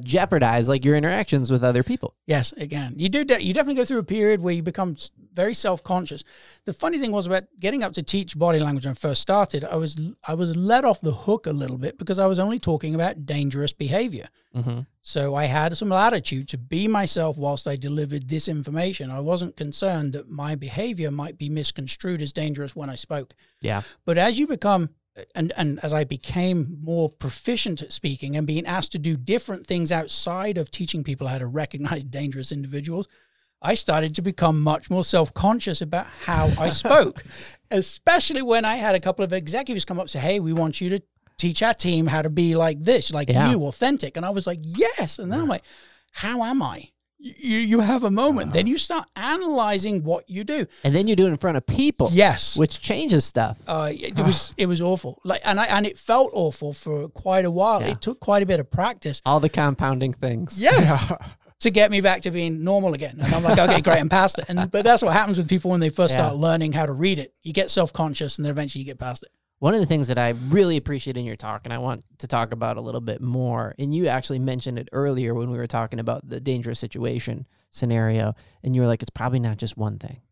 jeopardize 0.05 0.69
like 0.69 0.85
your 0.85 0.97
interactions 0.97 1.51
with 1.51 1.63
other 1.65 1.83
people. 1.83 2.15
Yes, 2.27 2.53
again, 2.57 2.95
you 2.97 3.09
do. 3.09 3.25
De- 3.25 3.43
you 3.43 3.55
definitely 3.55 3.77
go 3.77 3.85
through 3.85 3.99
a 3.99 4.05
period 4.05 4.41
where 4.41 4.55
you 4.55 4.63
become 4.63 4.97
very 5.33 5.55
self-conscious. 5.55 6.25
The 6.65 6.73
funny 6.73 6.99
thing 6.99 7.13
was 7.13 7.27
about 7.27 7.45
getting 7.59 7.83
up 7.83 7.93
to 7.95 8.03
teach 8.03 8.39
body 8.39 8.59
language 8.59 8.85
when 8.85 8.93
I 8.93 8.95
first 8.95 9.23
started. 9.23 9.65
I 9.65 9.77
was 9.77 9.97
I 10.27 10.35
was 10.35 10.57
let 10.57 10.85
off 10.85 11.01
the 11.01 11.13
hook 11.13 11.47
a 11.47 11.53
little 11.53 11.79
bit 11.79 11.99
because 11.99 12.19
I 12.19 12.27
was 12.27 12.39
only 12.39 12.59
talking 12.59 12.95
about 12.95 13.27
dangerous 13.27 13.73
behavior. 13.73 14.29
Mm-hmm. 14.55 14.81
So 15.03 15.35
I 15.35 15.45
had 15.45 15.77
some 15.77 15.89
latitude 15.89 16.49
to 16.49 16.59
be 16.59 16.89
myself 16.89 17.39
whilst 17.39 17.67
I 17.67 17.77
delivered 17.77 18.29
this 18.29 18.49
information. 18.49 19.11
I 19.11 19.21
wasn't 19.21 19.57
concerned 19.57 20.13
that 20.13 20.29
my 20.29 20.55
behavior 20.55 21.11
might 21.11 21.39
be 21.39 21.49
misconstrued 21.49 22.21
as 22.21 22.33
dangerous 22.33 22.77
when 22.77 22.91
I 22.91 22.97
spoke. 22.97 23.33
Yeah. 23.61 23.83
But 24.05 24.19
as 24.19 24.39
you 24.39 24.47
become 24.47 24.91
and 25.35 25.53
and 25.57 25.79
as 25.83 25.93
I 25.93 26.05
became 26.05 26.79
more 26.83 27.09
proficient 27.09 27.83
at 27.83 27.93
speaking 27.93 28.37
and 28.37 28.47
being 28.47 28.67
asked 28.67 28.93
to 28.93 28.99
do 28.99 29.17
different 29.17 29.67
things 29.67 29.91
outside 29.93 30.59
of 30.59 30.71
teaching 30.71 31.03
people 31.05 31.27
how 31.29 31.39
to 31.39 31.47
recognize 31.47 32.05
dangerous 32.21 32.53
individuals, 32.53 33.09
I 33.63 33.75
started 33.75 34.15
to 34.17 34.23
become 34.23 34.61
much 34.61 34.89
more 34.91 35.05
self-conscious 35.05 35.81
about 35.83 36.07
how 36.25 36.51
I 36.59 36.71
spoke. 36.85 37.25
Especially 37.71 38.43
when 38.43 38.65
I 38.65 38.77
had 38.77 38.95
a 38.95 39.01
couple 39.01 39.25
of 39.25 39.33
executives 39.33 39.85
come 39.85 39.99
up 39.99 40.05
and 40.05 40.11
say, 40.11 40.19
Hey, 40.21 40.41
we 40.41 40.53
want 40.53 40.81
you 40.81 40.91
to 40.91 41.03
teach 41.39 41.63
our 41.63 41.75
team 41.75 42.07
how 42.07 42.23
to 42.23 42.31
be 42.31 42.55
like 42.57 42.81
this, 42.81 43.13
like 43.13 43.29
Yeah. 43.31 43.51
you, 43.51 43.65
authentic. 43.65 44.17
And 44.17 44.27
I 44.27 44.31
was 44.31 44.47
like, 44.47 44.61
Yes. 44.63 45.19
And 45.19 45.33
then 45.33 45.41
I'm 45.41 45.49
like, 45.49 45.65
How 46.13 46.43
am 46.45 46.63
I? 46.63 46.91
You, 47.23 47.59
you 47.59 47.81
have 47.81 48.03
a 48.03 48.11
moment. 48.11 48.55
Then 48.55 48.67
you 48.67 48.79
start 48.79 49.07
analyzing 49.15 50.05
what 50.05 50.29
you 50.31 50.43
do. 50.43 50.67
And 50.85 50.95
then 50.95 51.07
you 51.07 51.15
do 51.15 51.27
it 51.27 51.29
in 51.31 51.37
front 51.37 51.59
of 51.59 51.67
people. 51.67 52.09
Yes. 52.13 52.57
Which 52.57 52.81
changes 52.81 53.27
stuff. 53.27 53.59
Uh, 53.67 53.93
it 53.95 54.17
was 54.17 54.55
it 54.59 54.67
was 54.67 54.81
awful. 54.81 55.21
Like, 55.23 55.43
and 55.45 55.61
I 55.61 55.67
and 55.67 55.87
it 55.87 55.99
felt 55.99 56.31
awful 56.33 56.73
for 56.73 57.09
quite 57.09 57.45
a 57.45 57.51
while. 57.51 57.83
Yeah. 57.83 57.89
It 57.89 58.01
took 58.01 58.21
quite 58.21 58.43
a 58.43 58.47
bit 58.47 58.59
of 58.59 58.71
practice. 58.71 59.21
All 59.27 59.39
the 59.41 59.51
compounding 59.51 60.13
things. 60.15 60.61
Yeah. 60.61 61.17
To 61.61 61.71
get 61.71 61.91
me 61.91 62.01
back 62.01 62.23
to 62.23 62.31
being 62.31 62.65
normal 62.65 62.95
again, 62.95 63.19
and 63.23 63.35
I'm 63.35 63.43
like, 63.43 63.59
okay, 63.59 63.83
great, 63.83 63.99
I'm 63.99 64.09
past 64.09 64.39
it. 64.39 64.47
And 64.49 64.71
but 64.71 64.83
that's 64.83 65.03
what 65.03 65.13
happens 65.13 65.37
with 65.37 65.47
people 65.47 65.71
when 65.71 65.81
they 65.81 65.91
first 65.91 66.15
Yeah. 66.15 66.21
start 66.29 66.37
learning 66.37 66.73
how 66.73 66.87
to 66.87 66.93
read 66.95 67.19
it. 67.19 67.35
You 67.43 67.53
get 67.53 67.71
self 67.71 67.93
conscious, 67.93 68.39
and 68.39 68.47
then 68.47 68.51
eventually 68.51 68.81
you 68.81 68.87
get 68.87 68.99
past 68.99 69.25
it. 69.25 69.29
One 69.61 69.75
of 69.75 69.81
the 69.81 69.87
things 69.87 70.09
that 70.09 70.19
I 70.19 70.31
really 70.49 70.77
appreciate 70.79 71.17
in 71.19 71.25
your 71.27 71.37
talk, 71.37 71.63
and 71.65 71.73
I 71.73 71.79
want 71.79 72.03
to 72.19 72.27
talk 72.27 72.53
about 72.53 72.77
a 72.79 72.81
little 72.81 73.01
bit 73.03 73.21
more, 73.21 73.75
and 73.79 73.95
you 73.95 74.07
actually 74.09 74.39
mentioned 74.39 74.79
it 74.79 74.89
earlier 74.91 75.35
when 75.35 75.51
we 75.51 75.59
were 75.59 75.67
talking 75.67 75.99
about 76.01 76.29
the 76.29 76.41
dangerous 76.41 76.79
situation 76.79 77.47
scenario, 77.71 78.35
and 78.65 78.75
you 78.75 78.81
were 78.81 78.87
like, 78.87 79.03
it's 79.03 79.11
probably 79.11 79.39
not 79.39 79.59
just 79.59 79.77
one 79.77 79.99
thing. 79.99 80.23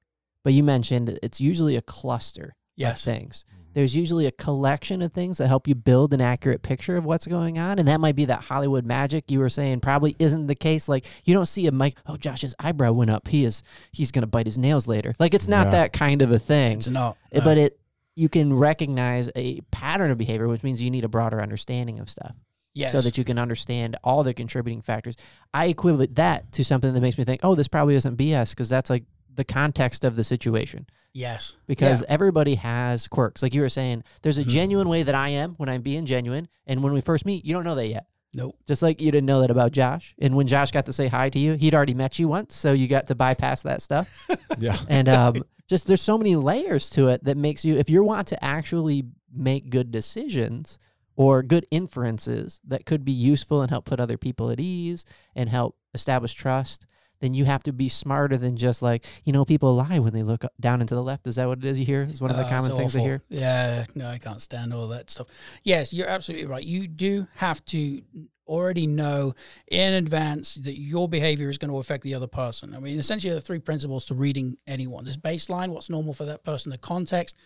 But 0.45 0.55
you 0.55 0.63
mentioned 0.65 1.19
it's 1.23 1.41
usually 1.41 1.77
a 1.77 1.83
cluster 1.83 2.55
Yes. 2.75 3.07
of 3.07 3.13
things. 3.15 3.45
Mm-hmm. 3.53 3.63
There's 3.75 3.95
usually 3.95 4.25
a 4.27 4.31
collection 4.33 5.03
of 5.03 5.13
things 5.13 5.37
that 5.39 5.49
help 5.49 5.69
you 5.69 5.75
build 5.75 6.15
an 6.15 6.21
accurate 6.23 6.63
picture 6.63 6.97
of 6.97 7.05
what's 7.05 7.27
going 7.27 7.59
on. 7.59 7.79
And 7.79 7.87
that 7.87 8.01
might 8.01 8.17
be 8.17 8.25
that 8.25 8.41
Hollywood 8.45 8.87
magic 8.87 9.31
you 9.31 9.41
were 9.41 9.51
saying 9.51 9.81
probably 9.81 10.17
isn't 10.19 10.47
the 10.47 10.55
case. 10.55 10.89
Like 10.89 11.05
you 11.25 11.35
don't 11.35 11.47
see 11.47 11.67
a 11.67 11.73
Mike, 11.73 11.97
oh 12.07 12.17
Josh's 12.17 12.55
eyebrow 12.59 12.93
went 12.93 13.11
up. 13.11 13.29
He 13.29 13.45
is 13.45 13.63
he's 13.93 14.11
gonna 14.11 14.27
bite 14.27 14.47
his 14.47 14.57
nails 14.59 14.89
later. 14.89 15.15
Like 15.19 15.35
it's 15.35 15.49
not 15.49 15.67
Yeah. 15.67 15.71
that 15.73 15.93
kind 15.93 16.23
of 16.23 16.31
a 16.33 16.39
thing. 16.39 16.79
It's 16.79 16.89
not. 16.89 17.19
No. 17.33 17.41
But 17.43 17.59
it 17.59 17.79
you 18.19 18.29
can 18.29 18.53
recognize 18.53 19.31
a 19.37 19.61
pattern 19.71 20.11
of 20.11 20.19
behavior, 20.19 20.49
which 20.49 20.63
means 20.63 20.83
you 20.83 20.91
need 20.91 21.05
a 21.05 21.09
broader 21.09 21.41
understanding 21.41 22.01
of 22.01 22.11
stuff. 22.11 22.35
yes. 22.75 22.93
So 22.93 23.01
that 23.01 23.17
you 23.19 23.25
can 23.25 23.39
understand 23.39 23.97
all 24.05 24.23
the 24.23 24.35
contributing 24.35 24.83
factors. 24.83 25.17
I 25.55 25.67
equivalent 25.67 26.15
that 26.17 26.53
to 26.53 26.65
something 26.65 26.93
that 26.95 27.01
makes 27.01 27.17
me 27.19 27.25
think, 27.25 27.41
oh, 27.45 27.55
this 27.55 27.67
probably 27.69 27.95
isn't 27.97 28.17
BS, 28.17 28.51
because 28.51 28.69
that's 28.69 28.91
like 28.91 29.05
the 29.35 29.45
context 29.45 30.05
of 30.05 30.17
the 30.17 30.25
situation. 30.25 30.87
yes. 31.15 31.57
Because 31.67 32.03
Yeah. 32.03 32.07
everybody 32.17 32.55
has 32.57 33.09
quirks. 33.09 33.43
Like 33.43 33.55
you 33.55 33.63
were 33.63 33.69
saying, 33.71 34.05
there's 34.23 34.39
a 34.39 34.45
Mhm. 34.45 34.49
genuine 34.49 34.89
way 34.89 35.03
that 35.05 35.15
I 35.15 35.31
am 35.31 35.55
when 35.57 35.69
I'm 35.69 35.83
being 35.83 36.07
genuine. 36.07 36.47
And 36.67 36.83
when 36.83 36.93
we 36.93 37.01
first 37.01 37.25
meet, 37.27 37.45
you 37.45 37.53
don't 37.55 37.65
know 37.65 37.75
that 37.77 37.89
yet. 37.89 38.07
Nope. 38.35 38.57
Just 38.69 38.83
like 38.83 39.01
you 39.01 39.11
didn't 39.11 39.27
know 39.27 39.41
that 39.41 39.51
about 39.51 39.73
Josh. 39.73 40.15
And 40.21 40.37
when 40.37 40.47
Josh 40.47 40.71
got 40.71 40.87
to 40.87 40.93
say 40.93 41.09
hi 41.09 41.31
to 41.31 41.39
you, 41.39 41.55
he'd 41.55 41.75
already 41.75 41.95
met 41.95 42.19
you 42.19 42.29
once. 42.29 42.55
So 42.55 42.73
you 42.73 42.87
got 42.87 43.07
to 43.09 43.15
bypass 43.15 43.63
that 43.63 43.81
stuff. 43.83 44.29
Yeah. 44.59 44.77
And 44.89 45.09
um, 45.09 45.43
just 45.69 45.87
there's 45.87 46.01
so 46.03 46.19
many 46.19 46.35
layers 46.37 46.89
to 46.91 47.09
it 47.09 47.25
that 47.25 47.37
makes 47.37 47.65
you, 47.65 47.77
if 47.77 47.89
you 47.91 48.03
want 48.03 48.27
to 48.29 48.45
actually 48.45 49.05
make 49.33 49.71
good 49.71 49.91
decisions 49.93 50.79
or 51.17 51.43
good 51.43 51.67
inferences 51.71 52.61
that 52.67 52.87
could 52.87 53.05
be 53.05 53.13
useful 53.13 53.61
and 53.61 53.71
help 53.71 53.85
put 53.85 54.01
other 54.01 54.17
people 54.17 54.51
at 54.51 54.59
ease 54.61 55.05
and 55.35 55.49
help 55.51 55.77
establish 55.95 56.33
trust, 56.33 56.87
then 57.21 57.35
you 57.35 57.45
have 57.45 57.63
to 57.65 57.73
be 57.73 57.89
smarter 57.89 58.37
than 58.37 58.57
just 58.57 58.81
like 58.81 59.05
you 59.25 59.33
know 59.33 59.45
people 59.45 59.75
lie 59.75 59.99
when 59.99 60.13
they 60.13 60.23
look 60.23 60.45
up- 60.45 60.53
down 60.61 60.81
and 60.81 60.89
to 60.89 60.95
the 60.95 61.03
left. 61.03 61.27
Is 61.27 61.35
that 61.35 61.49
what 61.49 61.59
it 61.59 61.65
is? 61.65 61.79
You 61.79 61.85
hear? 61.85 62.03
Is 62.03 62.21
one 62.21 62.31
of 62.31 62.37
the 62.37 62.47
Oh, 62.47 62.49
common 62.49 62.77
things 62.77 62.95
I 62.95 63.01
hear. 63.01 63.23
Yeah, 63.29 63.85
no, 63.97 64.07
I 64.09 64.19
can't 64.19 64.41
stand 64.41 64.73
all 64.73 64.87
that 64.89 65.11
stuff. 65.11 65.27
Yes, 65.65 65.93
you're 65.93 66.09
absolutely 66.09 66.47
right. 66.47 66.63
You 66.65 66.87
do 66.87 67.27
have 67.35 67.65
to 67.67 68.03
already 68.49 68.87
know 68.87 69.35
in 69.69 69.95
advance 69.95 70.55
that 70.55 70.79
your 70.79 71.09
behavior 71.09 71.51
is 71.51 71.59
going 71.59 71.71
to 71.71 71.79
affect 71.79 72.03
the 72.03 72.15
other 72.15 72.27
person. 72.27 72.75
I 72.75 72.81
mean, 72.81 72.99
essentially, 72.99 73.33
the 73.33 73.41
three 73.41 73.59
principles 73.59 74.05
to 74.07 74.15
reading 74.15 74.57
anyone: 74.67 75.05
there's 75.05 75.17
baseline, 75.17 75.69
what's 75.69 75.91
normal 75.91 76.15
for 76.15 76.25
that 76.25 76.45
person, 76.45 76.71
the 76.71 76.79
context 76.79 77.37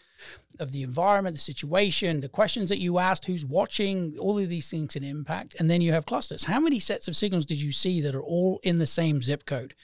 of 0.58 0.72
the 0.72 0.82
environment, 0.82 1.34
the 1.34 1.40
situation, 1.40 2.20
the 2.20 2.28
questions 2.28 2.68
that 2.68 2.78
you 2.78 2.98
asked, 2.98 3.24
who's 3.24 3.44
watching, 3.44 4.16
all 4.18 4.38
of 4.38 4.48
these 4.48 4.70
things 4.70 4.92
can 4.92 5.04
impact, 5.04 5.56
and 5.58 5.68
then 5.68 5.80
you 5.80 5.92
have 5.92 6.06
clusters. 6.06 6.44
How 6.44 6.60
many 6.60 6.78
sets 6.78 7.08
of 7.08 7.16
signals 7.16 7.46
did 7.46 7.60
you 7.60 7.72
see 7.72 8.00
that 8.00 8.14
are 8.14 8.22
all 8.22 8.60
in 8.62 8.78
the 8.78 8.86
same 8.86 9.22
zip 9.22 9.44
code? 9.44 9.74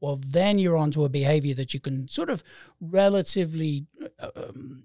Well, 0.00 0.20
then 0.26 0.58
you're 0.58 0.76
onto 0.76 1.04
a 1.04 1.08
behavior 1.08 1.54
that 1.54 1.72
you 1.72 1.80
can 1.80 2.08
sort 2.08 2.28
of 2.28 2.42
relatively 2.80 3.86
uh, 4.20 4.28
um, 4.36 4.82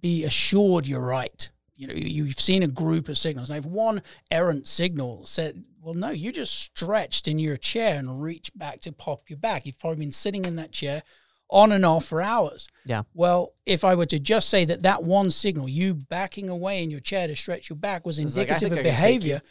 be 0.00 0.24
assured 0.24 0.86
you're 0.86 1.00
right. 1.00 1.50
You 1.76 1.88
know, 1.88 1.94
you- 1.94 2.24
you've 2.24 2.38
seen 2.40 2.62
a 2.62 2.68
group 2.68 3.08
of 3.08 3.18
signals. 3.18 3.50
Now, 3.50 3.56
if 3.56 3.66
one 3.66 4.02
errant 4.30 4.68
signal 4.68 5.24
said, 5.26 5.64
well, 5.82 5.94
no, 5.94 6.10
you 6.10 6.32
just 6.32 6.54
stretched 6.54 7.26
in 7.28 7.38
your 7.38 7.56
chair 7.56 7.98
and 7.98 8.22
reached 8.22 8.56
back 8.56 8.80
to 8.82 8.92
pop 8.92 9.28
your 9.28 9.38
back. 9.38 9.66
You've 9.66 9.78
probably 9.78 9.98
been 10.00 10.12
sitting 10.12 10.44
in 10.44 10.56
that 10.56 10.72
chair 10.72 11.02
on 11.50 11.72
and 11.72 11.84
off 11.84 12.06
for 12.06 12.22
hours. 12.22 12.68
Yeah. 12.86 13.02
Well, 13.12 13.52
if 13.66 13.84
I 13.84 13.94
were 13.94 14.06
to 14.06 14.18
just 14.18 14.48
say 14.48 14.64
that 14.64 14.82
that 14.82 15.04
one 15.04 15.30
signal, 15.30 15.68
you 15.68 15.94
backing 15.94 16.48
away 16.48 16.82
in 16.82 16.90
your 16.90 17.00
chair 17.00 17.26
to 17.26 17.36
stretch 17.36 17.68
your 17.68 17.76
back, 17.76 18.06
was 18.06 18.18
It's 18.18 18.34
like, 18.36 18.48
indicative 18.48 18.72
of 18.72 18.78
I 18.78 18.82
can 18.82 18.90
take 18.90 18.96
behavior, 19.02 19.42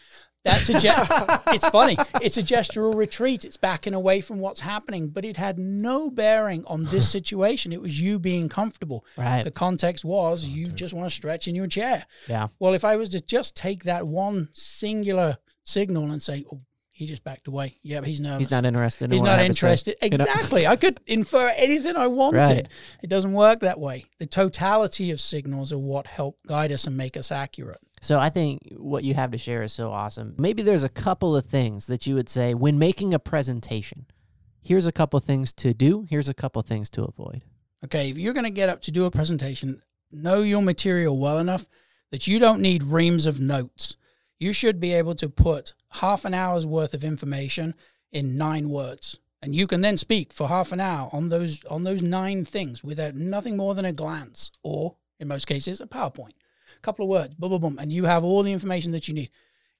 that's 0.43 0.69
a 0.69 0.79
ge- 0.79 0.85
it's 1.53 1.67
funny. 1.69 1.97
It's 2.21 2.37
a 2.37 2.43
gestural 2.43 2.95
retreat. 2.95 3.45
It's 3.45 3.57
backing 3.57 3.93
away 3.93 4.21
from 4.21 4.39
what's 4.39 4.61
happening, 4.61 5.09
but 5.09 5.25
it 5.25 5.37
had 5.37 5.57
no 5.57 6.09
bearing 6.09 6.65
on 6.65 6.85
this 6.85 7.09
situation. 7.17 7.71
It 7.71 7.81
was 7.81 7.99
you 7.99 8.19
being 8.19 8.49
comfortable. 8.49 9.05
Right. 9.17 9.43
The 9.43 9.51
context 9.51 10.03
was 10.03 10.45
oh, 10.45 10.47
you 10.47 10.67
just 10.67 10.93
want 10.93 11.09
to 11.09 11.15
stretch 11.15 11.47
in 11.47 11.55
your 11.55 11.67
chair. 11.67 12.05
Yeah. 12.27 12.47
Well, 12.59 12.73
if 12.73 12.83
I 12.83 12.95
was 12.97 13.09
to 13.09 13.21
just 13.21 13.55
take 13.55 13.83
that 13.85 14.07
one 14.07 14.49
singular 14.53 15.37
signal 15.63 16.11
and 16.11 16.21
say, 16.21 16.45
"Oh, 16.51 16.61
he 17.03 17.07
just 17.07 17.23
backed 17.23 17.47
away. 17.47 17.77
Yeah, 17.83 18.01
he's 18.01 18.19
nervous. 18.19 18.39
He's 18.39 18.51
not 18.51 18.65
interested. 18.65 19.11
He's 19.11 19.21
not 19.21 19.39
have 19.39 19.47
to 19.47 19.53
say." 19.53 19.67
interested. 19.67 19.95
You 20.01 20.09
know? 20.09 20.23
Exactly. 20.23 20.65
I 20.65 20.75
could 20.75 20.99
infer 21.05 21.49
anything 21.57 21.95
I 21.95 22.07
wanted. 22.07 22.37
Right. 22.37 22.67
It 23.01 23.09
doesn't 23.09 23.33
work 23.33 23.59
that 23.59 23.79
way. 23.79 24.05
The 24.19 24.25
totality 24.25 25.11
of 25.11 25.19
signals 25.19 25.73
are 25.73 25.77
what 25.77 26.07
help 26.07 26.39
guide 26.47 26.71
us 26.71 26.87
and 26.87 26.95
make 26.95 27.17
us 27.17 27.31
accurate. 27.31 27.81
So 28.01 28.19
I 28.19 28.29
think 28.29 28.61
what 28.77 29.03
you 29.03 29.13
have 29.13 29.31
to 29.31 29.37
share 29.37 29.63
is 29.63 29.73
so 29.73 29.89
awesome. 29.89 30.35
Maybe 30.37 30.61
there's 30.61 30.83
a 30.83 30.89
couple 30.89 31.35
of 31.35 31.45
things 31.45 31.87
that 31.87 32.07
you 32.07 32.15
would 32.15 32.29
say 32.29 32.53
when 32.53 32.79
making 32.79 33.13
a 33.13 33.19
presentation. 33.19 34.05
Here's 34.61 34.87
a 34.87 34.93
couple 34.93 35.17
of 35.17 35.25
things 35.25 35.51
to 35.53 35.73
do. 35.73 36.05
Here's 36.09 36.29
a 36.29 36.33
couple 36.33 36.59
of 36.61 36.65
things 36.65 36.89
to 36.91 37.03
avoid. 37.03 37.43
Okay, 37.83 38.09
if 38.09 38.17
you're 38.17 38.33
going 38.33 38.45
to 38.45 38.49
get 38.49 38.69
up 38.69 38.81
to 38.83 38.91
do 38.91 39.03
a 39.03 39.11
presentation, 39.11 39.81
know 40.09 40.41
your 40.41 40.61
material 40.61 41.17
well 41.17 41.37
enough 41.37 41.65
that 42.11 42.27
you 42.27 42.39
don't 42.39 42.61
need 42.61 42.83
reams 42.83 43.25
of 43.25 43.41
notes. 43.41 43.97
You 44.39 44.53
should 44.53 44.79
be 44.79 44.93
able 44.93 45.15
to 45.15 45.29
put 45.29 45.73
half 45.89 46.25
an 46.25 46.33
hour's 46.33 46.65
worth 46.65 46.93
of 46.93 47.03
information 47.03 47.75
in 48.11 48.37
nine 48.37 48.69
words. 48.69 49.19
And 49.41 49.53
you 49.55 49.67
can 49.67 49.81
then 49.81 49.97
speak 49.97 50.31
for 50.31 50.47
half 50.47 50.71
an 50.71 50.79
hour 50.79 51.09
on 51.11 51.29
those 51.29 51.63
on 51.65 51.83
those 51.83 52.01
nine 52.01 52.45
things 52.45 52.83
without 52.83 53.15
nothing 53.15 53.57
more 53.57 53.75
than 53.75 53.83
a 53.83 53.91
glance 53.91 54.51
or 54.63 54.95
in 55.19 55.27
most 55.27 55.47
cases 55.47 55.81
a 55.81 55.85
PowerPoint. 55.85 56.35
A 56.77 56.79
couple 56.81 57.03
of 57.03 57.09
words, 57.09 57.35
boom, 57.35 57.49
boom, 57.49 57.61
boom, 57.61 57.79
and 57.79 57.91
you 57.91 58.05
have 58.05 58.23
all 58.23 58.43
the 58.43 58.53
information 58.53 58.93
that 58.93 59.07
you 59.07 59.13
need. 59.13 59.29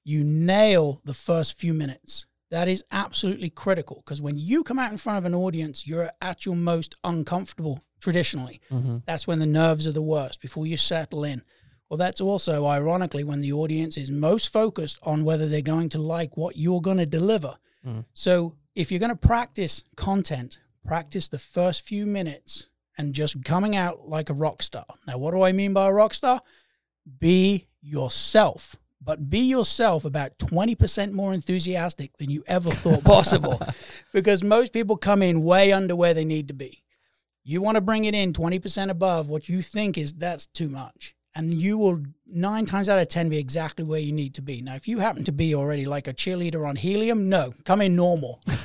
You 0.04 0.22
nail 0.22 1.00
the 1.04 1.14
first 1.14 1.58
few 1.58 1.72
minutes. 1.72 2.26
That 2.50 2.68
is 2.68 2.84
absolutely 2.92 3.50
critical 3.50 4.02
because 4.04 4.20
when 4.20 4.36
you 4.36 4.62
come 4.62 4.78
out 4.78 4.92
in 4.92 4.98
front 4.98 5.18
of 5.18 5.24
an 5.24 5.34
audience, 5.34 5.86
you're 5.86 6.12
at 6.20 6.44
your 6.44 6.56
most 6.56 6.94
uncomfortable 7.02 7.82
traditionally. 8.00 8.60
Mm-hmm. 8.70 8.98
That's 9.06 9.26
when 9.26 9.38
the 9.38 9.46
nerves 9.46 9.86
are 9.86 9.92
the 9.92 10.02
worst 10.02 10.42
before 10.42 10.66
you 10.66 10.76
settle 10.76 11.24
in. 11.24 11.42
Well, 11.88 11.98
that's 11.98 12.20
also 12.20 12.66
ironically 12.66 13.24
when 13.24 13.40
the 13.40 13.52
audience 13.52 13.96
is 13.96 14.10
most 14.10 14.52
focused 14.52 14.98
on 15.02 15.24
whether 15.24 15.48
they're 15.48 15.62
going 15.62 15.90
to 15.90 15.98
like 15.98 16.36
what 16.36 16.56
you're 16.56 16.80
going 16.80 16.96
to 16.96 17.06
deliver. 17.06 17.56
Mm. 17.86 18.04
So 18.14 18.56
if 18.74 18.90
you're 18.90 19.00
going 19.00 19.10
to 19.10 19.16
practice 19.16 19.84
content, 19.96 20.58
practice 20.84 21.28
the 21.28 21.38
first 21.38 21.82
few 21.82 22.06
minutes 22.06 22.68
and 22.96 23.14
just 23.14 23.44
coming 23.44 23.76
out 23.76 24.08
like 24.08 24.30
a 24.30 24.34
rock 24.34 24.62
star. 24.62 24.86
Now, 25.06 25.18
what 25.18 25.32
do 25.32 25.42
I 25.42 25.52
mean 25.52 25.72
by 25.72 25.88
a 25.88 25.92
rock 25.92 26.14
star? 26.14 26.40
Be 27.18 27.66
yourself, 27.82 28.76
but 29.02 29.28
be 29.28 29.40
yourself 29.40 30.04
about 30.04 30.38
20% 30.38 31.12
more 31.12 31.34
enthusiastic 31.34 32.16
than 32.16 32.30
you 32.30 32.44
ever 32.46 32.70
thought 32.70 33.04
possible 33.04 33.60
because 34.12 34.42
most 34.42 34.72
people 34.72 34.96
come 34.96 35.22
in 35.22 35.42
way 35.42 35.72
under 35.72 35.94
where 35.94 36.14
they 36.14 36.24
need 36.24 36.48
to 36.48 36.54
be. 36.54 36.82
You 37.42 37.60
want 37.60 37.74
to 37.74 37.82
bring 37.82 38.06
it 38.06 38.14
in 38.14 38.32
20% 38.32 38.88
above 38.88 39.28
what 39.28 39.48
you 39.48 39.60
think 39.60 39.98
is 39.98 40.14
that's 40.14 40.46
too 40.46 40.68
much. 40.68 41.13
And 41.34 41.54
you 41.54 41.76
will 41.78 42.02
nine 42.26 42.64
times 42.64 42.88
out 42.88 42.98
of 42.98 43.08
10 43.08 43.28
be 43.28 43.38
exactly 43.38 43.84
where 43.84 44.00
you 44.00 44.12
need 44.12 44.34
to 44.34 44.42
be. 44.42 44.62
Now, 44.62 44.74
if 44.74 44.86
you 44.86 44.98
happen 44.98 45.24
to 45.24 45.32
be 45.32 45.54
already 45.54 45.84
like 45.84 46.06
a 46.06 46.14
cheerleader 46.14 46.66
on 46.66 46.76
helium, 46.76 47.28
no, 47.28 47.54
come 47.64 47.80
in 47.80 47.96
normal 47.96 48.40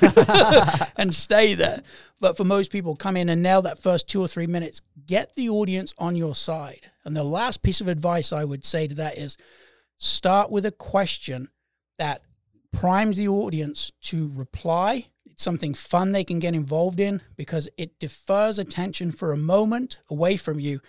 and 0.96 1.12
stay 1.12 1.54
there. 1.54 1.82
But 2.20 2.36
for 2.36 2.44
most 2.44 2.70
people, 2.70 2.96
come 2.96 3.16
in 3.16 3.28
and 3.28 3.42
nail 3.42 3.62
that 3.62 3.78
first 3.78 4.08
two 4.08 4.20
or 4.20 4.28
three 4.28 4.46
minutes. 4.46 4.82
Get 5.06 5.34
the 5.34 5.48
audience 5.48 5.94
on 5.98 6.16
your 6.16 6.34
side. 6.34 6.90
And 7.04 7.16
the 7.16 7.24
last 7.24 7.62
piece 7.62 7.80
of 7.80 7.88
advice 7.88 8.32
I 8.32 8.44
would 8.44 8.64
say 8.64 8.86
to 8.86 8.94
that 8.96 9.18
is 9.18 9.36
start 9.96 10.50
with 10.50 10.64
a 10.64 10.72
question 10.72 11.48
that 11.98 12.22
primes 12.72 13.16
the 13.16 13.28
audience 13.28 13.90
to 14.02 14.30
reply. 14.34 15.06
It's 15.26 15.42
something 15.42 15.74
fun 15.74 16.12
they 16.12 16.24
can 16.24 16.38
get 16.38 16.54
involved 16.54 17.00
in 17.00 17.22
because 17.36 17.68
it 17.76 17.98
defers 17.98 18.58
attention 18.58 19.12
for 19.12 19.32
a 19.32 19.36
moment 19.36 19.98
away 20.08 20.36
from 20.36 20.60
you 20.60 20.80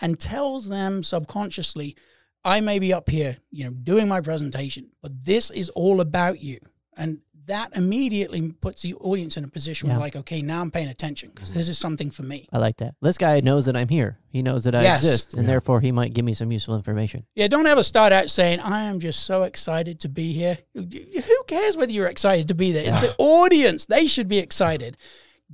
and 0.00 0.18
tells 0.18 0.68
them 0.68 1.02
subconsciously, 1.02 1.96
I 2.44 2.60
may 2.60 2.78
be 2.78 2.92
up 2.92 3.10
here, 3.10 3.36
you 3.50 3.64
know, 3.64 3.70
doing 3.70 4.08
my 4.08 4.20
presentation, 4.20 4.88
but 5.02 5.24
this 5.24 5.50
is 5.50 5.68
all 5.70 6.00
about 6.00 6.40
you. 6.40 6.58
And 6.96 7.18
that 7.46 7.74
immediately 7.74 8.52
puts 8.52 8.82
the 8.82 8.94
audience 8.94 9.36
in 9.36 9.44
a 9.44 9.48
position 9.48 9.88
Yeah. 9.88 9.94
where 9.94 10.00
like, 10.00 10.14
okay, 10.16 10.40
now 10.40 10.60
I'm 10.60 10.70
paying 10.70 10.88
attention 10.88 11.30
because 11.34 11.52
this 11.52 11.68
is 11.68 11.78
something 11.78 12.10
for 12.10 12.22
me. 12.22 12.48
I 12.52 12.58
like 12.58 12.76
that. 12.76 12.94
This 13.02 13.18
guy 13.18 13.40
knows 13.40 13.66
that 13.66 13.76
I'm 13.76 13.88
here. 13.88 14.18
He 14.30 14.42
knows 14.42 14.64
that 14.64 14.74
I 14.74 14.82
Yes. 14.82 14.98
exist, 15.02 15.34
and 15.34 15.48
therefore 15.48 15.80
he 15.80 15.90
might 15.90 16.14
give 16.14 16.24
me 16.24 16.32
some 16.34 16.52
useful 16.52 16.76
information. 16.76 17.26
Yeah, 17.34 17.48
don't 17.48 17.66
ever 17.66 17.82
start 17.82 18.12
out 18.12 18.30
saying, 18.30 18.60
I 18.60 18.82
am 18.84 19.00
just 19.00 19.24
so 19.24 19.42
excited 19.42 19.98
to 20.00 20.08
be 20.08 20.32
here. 20.32 20.58
Who 20.74 21.42
cares 21.48 21.76
whether 21.76 21.92
you're 21.92 22.06
excited 22.08 22.48
to 22.48 22.54
be 22.54 22.72
there? 22.72 22.84
It's 22.86 23.00
the 23.00 23.14
audience. 23.18 23.86
They 23.86 24.06
should 24.06 24.28
be 24.28 24.38
excited. 24.38 24.96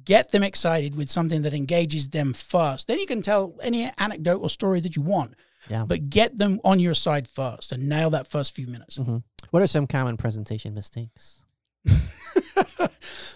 Get 0.04 0.30
them 0.30 0.42
excited 0.42 0.94
with 0.94 1.10
something 1.10 1.42
that 1.42 1.54
engages 1.54 2.08
them 2.10 2.32
first. 2.34 2.86
Then 2.86 2.98
you 2.98 3.06
can 3.06 3.22
tell 3.22 3.54
any 3.62 3.90
anecdote 3.98 4.38
or 4.42 4.50
story 4.50 4.80
that 4.80 4.94
you 4.96 5.02
want, 5.02 5.34
Yeah. 5.70 5.84
but 5.86 6.10
get 6.10 6.36
them 6.36 6.60
on 6.64 6.80
your 6.80 6.94
side 6.94 7.26
first 7.26 7.72
and 7.72 7.88
nail 7.88 8.10
that 8.10 8.26
first 8.26 8.52
few 8.54 8.66
minutes. 8.66 8.96
hmm 8.96 9.18
What 9.50 9.62
are 9.62 9.66
some 9.66 9.86
common 9.86 10.16
presentation 10.16 10.74
mistakes? 10.74 11.42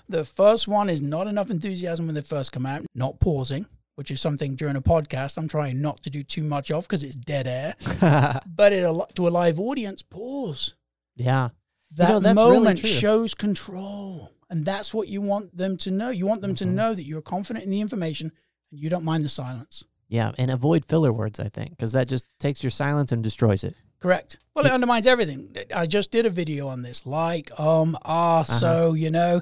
the 0.08 0.24
first 0.24 0.68
one 0.68 0.88
is 0.90 1.00
not 1.00 1.26
enough 1.26 1.50
enthusiasm 1.50 2.06
when 2.06 2.14
they 2.14 2.20
first 2.20 2.52
come 2.52 2.66
out, 2.66 2.84
not 2.94 3.20
pausing, 3.20 3.66
which 3.94 4.10
is 4.10 4.20
something 4.20 4.56
during 4.56 4.76
a 4.76 4.82
podcast 4.82 5.36
I'm 5.38 5.48
trying 5.48 5.80
not 5.80 6.02
to 6.02 6.10
do 6.10 6.22
too 6.22 6.42
much 6.42 6.70
of 6.70 6.84
because 6.84 7.02
it's 7.02 7.16
dead 7.16 7.46
air. 7.46 7.74
but 8.46 8.72
it, 8.72 9.14
to 9.14 9.28
a 9.28 9.30
live 9.30 9.58
audience, 9.58 10.02
pause. 10.02 10.74
yeah. 11.16 11.50
That 11.92 12.08
know, 12.08 12.20
that's 12.20 12.36
really 12.38 12.56
moment 12.58 12.78
true. 12.80 12.88
shows 12.88 13.34
control. 13.34 14.30
And 14.50 14.64
that's 14.66 14.92
what 14.92 15.08
you 15.08 15.20
want 15.20 15.56
them 15.56 15.76
to 15.78 15.90
know. 15.90 16.10
You 16.10 16.26
want 16.26 16.42
them 16.42 16.54
to 16.56 16.64
Mhm. 16.64 16.72
know 16.72 16.92
that 16.94 17.04
you're 17.04 17.22
confident 17.22 17.64
in 17.64 17.70
the 17.70 17.80
information 17.80 18.32
and 18.72 18.80
you 18.80 18.90
don't 18.90 19.04
mind 19.04 19.22
the 19.24 19.28
silence. 19.28 19.84
Yeah. 20.08 20.32
And 20.38 20.50
avoid 20.50 20.84
filler 20.86 21.12
words, 21.12 21.38
I 21.38 21.48
think, 21.48 21.70
because 21.70 21.92
that 21.92 22.08
just 22.08 22.24
takes 22.40 22.62
your 22.64 22.70
silence 22.70 23.12
and 23.12 23.22
destroys 23.22 23.62
it. 23.62 23.76
Correct. 24.00 24.38
Well, 24.54 24.66
it 24.66 24.72
undermines 24.72 25.06
everything. 25.06 25.54
I 25.74 25.86
just 25.86 26.10
did 26.10 26.26
a 26.26 26.30
video 26.30 26.66
on 26.68 26.82
this. 26.82 27.06
Like, 27.06 27.58
um, 27.60 27.96
ah, 28.04 28.42
so, 28.42 28.94
you 28.94 29.10
know, 29.10 29.40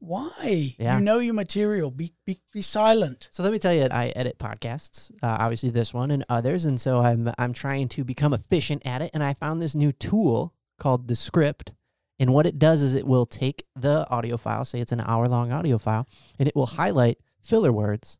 why? 0.00 0.26
Uh-huh. 0.40 0.58
Yeah. 0.78 0.98
You 0.98 1.04
know 1.04 1.18
your 1.18 1.34
material. 1.34 1.90
Be, 1.90 2.12
be, 2.24 2.40
be 2.52 2.62
silent. 2.62 3.28
So 3.30 3.42
let 3.42 3.52
me 3.52 3.58
tell 3.58 3.74
you, 3.74 3.84
I 3.90 4.08
edit 4.16 4.38
podcasts, 4.38 5.10
uh, 5.22 5.36
obviously 5.40 5.70
this 5.70 5.92
one 5.94 6.10
and 6.10 6.24
others, 6.28 6.64
and 6.64 6.80
so 6.80 7.00
I'm 7.00 7.30
I'm 7.38 7.52
trying 7.52 7.88
to 7.90 8.04
become 8.04 8.32
efficient 8.32 8.86
at 8.86 9.02
it. 9.02 9.10
And 9.14 9.22
I 9.22 9.34
found 9.34 9.60
this 9.60 9.74
new 9.74 9.92
tool 9.92 10.54
called 10.78 11.06
Descript, 11.06 11.72
and 12.18 12.32
what 12.34 12.46
it 12.46 12.58
does 12.58 12.82
is 12.82 12.94
it 12.94 13.06
will 13.06 13.26
take 13.26 13.64
the 13.76 14.08
audio 14.10 14.36
file, 14.36 14.64
say 14.64 14.80
it's 14.80 14.92
an 14.92 15.00
hour 15.00 15.26
long 15.28 15.52
audio 15.52 15.78
file, 15.78 16.06
and 16.38 16.48
it 16.48 16.56
will 16.56 16.66
highlight 16.66 17.18
filler 17.40 17.72
words 17.72 18.18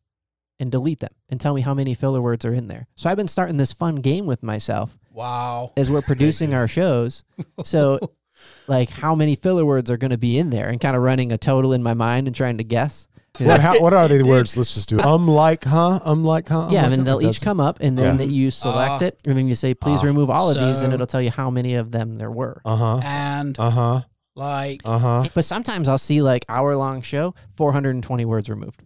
and 0.60 0.70
delete 0.72 1.00
them 1.00 1.12
and 1.28 1.40
tell 1.40 1.54
me 1.54 1.60
how 1.60 1.74
many 1.74 1.94
filler 1.94 2.20
words 2.20 2.44
are 2.44 2.54
in 2.54 2.68
there. 2.68 2.86
So 2.96 3.08
I've 3.10 3.16
been 3.16 3.28
starting 3.28 3.56
this 3.56 3.72
fun 3.72 3.96
game 3.96 4.26
with 4.26 4.42
myself 4.42 4.98
Wow. 5.12 5.72
as 5.76 5.90
we're 5.90 6.02
producing 6.06 6.54
our 6.54 6.68
shows. 6.68 7.24
So 7.64 7.98
like 8.68 8.90
how 8.90 9.14
many 9.14 9.34
filler 9.34 9.64
words 9.64 9.90
are 9.90 9.96
going 9.96 10.10
to 10.12 10.18
be 10.18 10.38
in 10.38 10.50
there 10.50 10.68
and 10.68 10.80
kind 10.80 10.96
of 10.96 11.02
running 11.02 11.32
a 11.32 11.38
total 11.38 11.72
in 11.72 11.82
my 11.82 11.94
mind 11.94 12.26
and 12.28 12.36
trying 12.36 12.58
to 12.58 12.64
guess. 12.64 13.07
What, 13.38 13.60
how, 13.60 13.80
what 13.80 13.92
are 13.92 14.08
the 14.08 14.22
words? 14.24 14.56
Let's 14.56 14.74
just 14.74 14.88
do. 14.88 14.98
Um, 15.00 15.26
like, 15.28 15.64
huh? 15.64 16.00
Um, 16.04 16.24
like, 16.24 16.48
huh? 16.48 16.62
Um, 16.66 16.72
Yeah, 16.72 16.82
like, 16.82 16.92
and 16.92 17.00
huh? 17.08 17.18
they'll 17.18 17.30
each 17.30 17.40
come 17.40 17.60
up, 17.60 17.78
and 17.80 17.96
then 17.98 18.18
Yeah. 18.18 18.24
you 18.26 18.50
select 18.50 19.02
Ah. 19.02 19.06
it, 19.06 19.20
and 19.26 19.36
then 19.38 19.48
you 19.48 19.54
say, 19.54 19.74
"Please 19.74 20.00
Ah. 20.02 20.06
remove 20.06 20.30
all 20.30 20.48
of 20.50 20.54
these," 20.56 20.80
and 20.82 20.90
So- 20.90 20.94
it'll 20.94 21.06
tell 21.06 21.22
you 21.22 21.30
how 21.30 21.50
many 21.50 21.74
of 21.74 21.90
them 21.92 22.18
there 22.18 22.30
were. 22.30 22.60
Uh 22.64 22.76
huh. 22.76 23.00
And 23.04 23.58
Uh 23.58 23.70
huh. 23.70 24.00
Like, 24.34 24.82
Uh 24.84 24.98
huh. 24.98 25.24
But 25.34 25.44
sometimes 25.44 25.88
I'll 25.88 25.98
see 25.98 26.22
like 26.22 26.44
hour 26.48 26.74
long 26.76 27.02
show, 27.02 27.34
420 27.56 28.24
words 28.24 28.48
removed. 28.48 28.82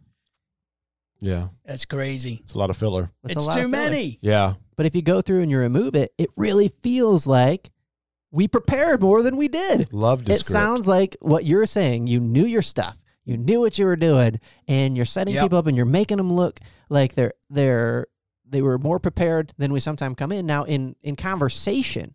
Yeah. 1.21 1.49
that's 1.65 1.85
crazy. 1.85 2.41
It's 2.43 2.55
a 2.55 2.59
lot 2.59 2.71
of 2.71 2.77
filler. 2.77 3.13
That's 3.23 3.37
a 3.37 3.39
it's 3.39 3.47
lot 3.47 3.55
too 3.55 3.65
of 3.67 3.71
filler. 3.71 3.91
many. 3.91 4.19
Yeah. 4.23 4.55
But 4.77 4.87
if 4.87 4.97
you 4.97 5.03
go 5.03 5.21
through 5.21 5.43
and 5.43 5.51
you 5.51 5.59
remove 5.59 5.95
it, 5.95 6.13
it 6.19 6.31
really 6.37 6.69
feels 6.83 7.27
like 7.29 7.71
we 8.33 8.49
prepared 8.49 9.01
more 9.03 9.23
than 9.23 9.37
we 9.37 9.47
did. 9.47 9.93
Loved 9.93 10.27
the 10.27 10.33
It 10.33 10.41
sounds 10.41 10.89
like 10.89 11.17
what 11.21 11.45
you're 11.45 11.67
saying. 11.67 12.07
You 12.09 12.19
knew 12.19 12.45
your 12.45 12.63
stuff. 12.63 12.99
You 13.25 13.37
knew 13.37 13.61
what 13.61 13.79
you 13.79 13.85
were 13.85 13.97
doing, 13.97 14.41
and 14.67 14.97
you're 14.97 15.07
setting 15.07 15.35
Yep. 15.35 15.45
people 15.45 15.59
up, 15.59 15.67
and 15.67 15.77
you're 15.77 15.87
making 15.87 16.17
them 16.17 16.33
look 16.33 16.61
like 16.89 17.15
they're 17.15 17.35
they're 17.49 18.07
they 18.45 18.63
were 18.63 18.79
more 18.79 18.99
prepared 18.99 19.53
than 19.57 19.73
we 19.73 19.81
sometimes 19.81 20.17
come 20.17 20.33
in. 20.33 20.47
Now, 20.47 20.65
in 20.65 20.97
in 21.03 21.17
conversation, 21.17 22.15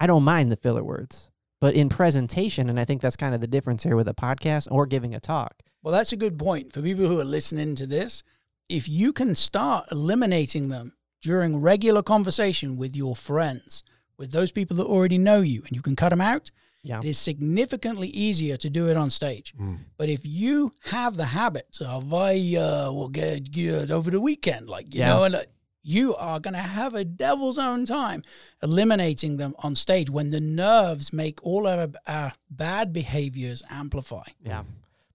I 0.00 0.06
don't 0.06 0.24
mind 0.24 0.50
the 0.50 0.56
filler 0.56 0.82
words, 0.84 1.30
but 1.60 1.74
in 1.74 1.88
presentation, 1.88 2.68
and 2.68 2.78
I 2.80 2.84
think 2.84 3.00
that's 3.00 3.16
kind 3.16 3.34
of 3.34 3.40
the 3.40 3.46
difference 3.46 3.84
here 3.84 3.96
with 3.96 4.08
a 4.08 4.14
podcast 4.14 4.68
or 4.70 4.86
giving 4.86 5.14
a 5.14 5.20
talk. 5.20 5.62
Well, 5.82 5.92
that's 5.92 6.12
a 6.12 6.16
good 6.16 6.38
point 6.38 6.72
for 6.72 6.82
people 6.82 7.06
who 7.06 7.20
are 7.20 7.24
listening 7.24 7.74
to 7.76 7.86
this. 7.86 8.22
If 8.68 8.88
you 8.88 9.12
can 9.12 9.34
start 9.34 9.86
eliminating 9.92 10.68
them 10.68 10.94
during 11.22 11.58
regular 11.60 12.02
conversation 12.02 12.76
with 12.76 12.96
your 12.96 13.14
friends, 13.14 13.84
with 14.16 14.32
those 14.32 14.50
people 14.52 14.76
that 14.78 14.86
already 14.86 15.18
know 15.18 15.40
you, 15.42 15.62
and 15.66 15.76
you 15.76 15.82
can 15.82 15.94
cut 15.96 16.08
them 16.10 16.20
out, 16.20 16.50
Yeah. 16.84 17.00
it 17.00 17.06
is 17.06 17.18
significantly 17.18 18.08
easier 18.08 18.56
to 18.58 18.68
do 18.70 18.88
it 18.90 18.96
on 18.96 19.08
stage. 19.10 19.54
Mm. 19.58 19.78
But 19.96 20.10
if 20.10 20.20
you 20.24 20.74
have 20.84 21.16
the 21.16 21.24
habit 21.24 21.78
of, 21.80 22.12
I 22.14 22.34
uh, 22.56 22.92
will 22.92 23.08
get 23.08 23.50
good 23.52 23.90
over 23.90 24.10
the 24.10 24.20
weekend, 24.20 24.68
like, 24.68 24.92
you 24.94 25.00
Yeah. 25.00 25.08
know, 25.08 25.24
and 25.24 25.34
uh, 25.34 25.42
you 25.82 26.14
are 26.16 26.40
going 26.40 26.54
to 26.54 26.60
have 26.60 26.94
a 26.94 27.02
devil's 27.04 27.58
own 27.58 27.86
time 27.86 28.22
eliminating 28.62 29.38
them 29.38 29.54
on 29.58 29.74
stage 29.74 30.10
when 30.10 30.30
the 30.30 30.40
nerves 30.40 31.12
make 31.12 31.42
all 31.42 31.66
our, 31.66 31.88
our 32.06 32.32
bad 32.50 32.92
behaviors 32.92 33.62
amplify. 33.70 34.24
Yeah. 34.44 34.64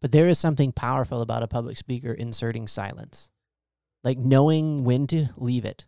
But 0.01 0.11
there 0.11 0.27
is 0.27 0.39
something 0.39 0.71
powerful 0.71 1.21
about 1.21 1.43
a 1.43 1.47
public 1.47 1.77
speaker 1.77 2.11
inserting 2.13 2.67
silence, 2.67 3.29
like 4.03 4.17
knowing 4.17 4.83
when 4.83 5.07
to 5.07 5.27
leave 5.37 5.65
it. 5.65 5.85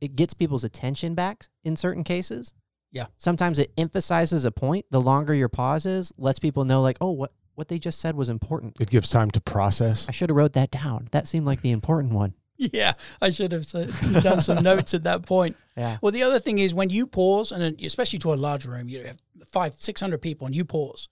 It 0.00 0.16
gets 0.16 0.34
people's 0.34 0.64
attention 0.64 1.14
back 1.14 1.48
in 1.62 1.76
certain 1.76 2.04
cases. 2.04 2.52
Yeah. 2.94 3.06
Sometimes 3.16 3.58
it 3.58 3.72
emphasizes 3.76 4.44
a 4.44 4.52
point. 4.52 4.86
The 4.90 5.00
longer 5.00 5.34
your 5.34 5.48
pause 5.48 5.84
is, 5.84 6.12
lets 6.16 6.38
people 6.38 6.64
know, 6.64 6.80
like, 6.80 6.96
oh, 7.00 7.10
what, 7.10 7.32
what 7.56 7.66
they 7.68 7.78
just 7.78 8.00
said 8.00 8.14
was 8.14 8.28
important. 8.28 8.80
It 8.80 8.88
gives 8.88 9.10
time 9.10 9.32
to 9.32 9.40
process. 9.40 10.08
I 10.08 10.12
should 10.12 10.30
have 10.30 10.36
wrote 10.36 10.52
that 10.52 10.70
down. 10.70 11.08
That 11.10 11.26
seemed 11.26 11.44
like 11.44 11.60
the 11.60 11.72
important 11.72 12.14
one. 12.14 12.34
Yeah, 12.56 12.92
I 13.20 13.30
should 13.30 13.50
have 13.50 13.66
done 14.22 14.40
some 14.40 14.62
notes 14.62 14.94
at 14.94 15.02
that 15.02 15.26
point. 15.26 15.56
Yeah. 15.76 15.98
Well, 16.00 16.12
the 16.12 16.22
other 16.22 16.38
thing 16.38 16.60
is 16.60 16.72
when 16.72 16.88
you 16.88 17.04
pause, 17.04 17.50
and 17.50 17.80
especially 17.82 18.20
to 18.20 18.32
a 18.32 18.36
large 18.36 18.64
room, 18.64 18.88
you 18.88 19.02
have 19.04 19.18
five, 19.48 19.74
six 19.74 20.00
hundred 20.00 20.22
people, 20.22 20.46
and 20.46 20.54
you 20.54 20.64
pause, 20.64 21.08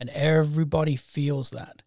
and 0.00 0.08
everybody 0.08 0.96
feels 0.96 1.50
that, 1.50 1.82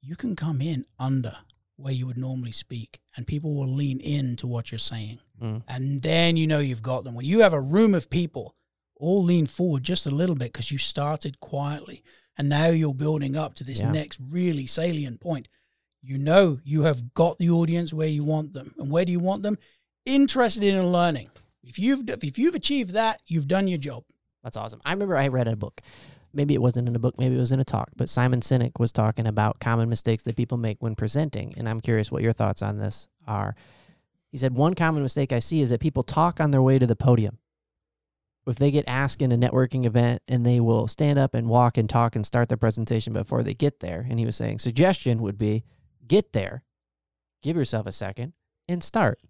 you 0.00 0.16
can 0.16 0.34
come 0.34 0.62
in 0.62 0.86
under 0.98 1.36
where 1.76 1.92
you 1.92 2.06
would 2.06 2.16
normally 2.16 2.52
speak, 2.52 3.00
and 3.16 3.26
people 3.26 3.54
will 3.54 3.68
lean 3.68 4.00
in 4.00 4.34
to 4.36 4.46
what 4.46 4.72
you're 4.72 4.78
saying, 4.78 5.18
Mm. 5.40 5.62
and 5.68 6.02
then 6.02 6.36
you 6.36 6.46
know 6.46 6.58
you've 6.58 6.82
got 6.82 7.04
them. 7.04 7.14
When 7.14 7.24
you 7.26 7.40
have 7.40 7.52
a 7.52 7.60
room 7.60 7.94
of 7.94 8.10
people, 8.10 8.54
all 8.96 9.22
lean 9.24 9.46
forward 9.46 9.82
just 9.82 10.04
a 10.06 10.10
little 10.10 10.34
bit 10.36 10.52
because 10.52 10.70
you 10.70 10.76
started 10.78 11.40
quietly, 11.40 12.02
and 12.36 12.48
now 12.48 12.66
you're 12.66 12.94
building 12.94 13.36
up 13.36 13.54
to 13.54 13.64
this 13.64 13.80
Yeah. 13.80 13.90
next 13.90 14.20
really 14.20 14.66
salient 14.66 15.20
point. 15.20 15.48
You 16.02 16.18
know 16.18 16.60
you 16.64 16.82
have 16.82 17.14
got 17.14 17.38
the 17.38 17.50
audience 17.50 17.92
where 17.92 18.08
you 18.08 18.24
want 18.24 18.52
them, 18.52 18.74
and 18.78 18.90
where 18.90 19.04
do 19.04 19.12
you 19.12 19.20
want 19.20 19.42
them? 19.42 19.56
Interested 20.06 20.62
in 20.62 20.92
learning. 20.92 21.28
If 21.62 21.78
you've 21.78 22.08
if 22.08 22.38
you've 22.38 22.54
achieved 22.54 22.90
that, 22.90 23.20
you've 23.26 23.48
done 23.48 23.68
your 23.68 23.78
job. 23.78 24.04
That's 24.42 24.56
awesome. 24.56 24.80
I 24.84 24.92
remember 24.92 25.16
I 25.16 25.28
read 25.28 25.48
a 25.48 25.56
book. 25.56 25.80
Maybe 26.32 26.54
it 26.54 26.62
wasn't 26.62 26.88
in 26.88 26.94
a 26.94 26.98
book, 26.98 27.18
maybe 27.18 27.34
it 27.34 27.40
was 27.40 27.50
in 27.52 27.58
a 27.60 27.64
talk, 27.64 27.90
but 27.96 28.08
Simon 28.08 28.40
Sinek 28.40 28.78
was 28.78 28.92
talking 28.92 29.26
about 29.26 29.58
common 29.58 29.88
mistakes 29.88 30.22
that 30.22 30.36
people 30.36 30.58
make 30.58 30.80
when 30.80 30.94
presenting. 30.94 31.54
And 31.56 31.68
I'm 31.68 31.80
curious 31.80 32.12
what 32.12 32.22
your 32.22 32.32
thoughts 32.32 32.62
on 32.62 32.78
this 32.78 33.08
are. 33.26 33.56
He 34.30 34.38
said, 34.38 34.54
One 34.54 34.74
common 34.74 35.02
mistake 35.02 35.32
I 35.32 35.38
see 35.38 35.60
is 35.60 35.70
that 35.70 35.80
people 35.80 36.02
talk 36.02 36.40
on 36.40 36.50
their 36.50 36.62
way 36.62 36.78
to 36.78 36.86
the 36.86 36.96
podium. 36.96 37.38
If 38.46 38.56
they 38.56 38.70
get 38.70 38.84
asked 38.88 39.22
in 39.22 39.32
a 39.32 39.36
networking 39.38 39.84
event 39.84 40.22
and 40.26 40.44
they 40.44 40.60
will 40.60 40.88
stand 40.88 41.18
up 41.18 41.34
and 41.34 41.48
walk 41.48 41.76
and 41.76 41.88
talk 41.88 42.16
and 42.16 42.26
start 42.26 42.48
their 42.48 42.56
presentation 42.56 43.12
before 43.12 43.42
they 43.42 43.54
get 43.54 43.80
there. 43.80 44.06
And 44.08 44.18
he 44.18 44.24
was 44.26 44.34
saying, 44.34 44.58
suggestion 44.58 45.22
would 45.22 45.38
be 45.38 45.62
get 46.08 46.32
there, 46.32 46.64
give 47.42 47.56
yourself 47.56 47.86
a 47.86 47.92
second, 47.92 48.32
and 48.66 48.82
start. 48.82 49.20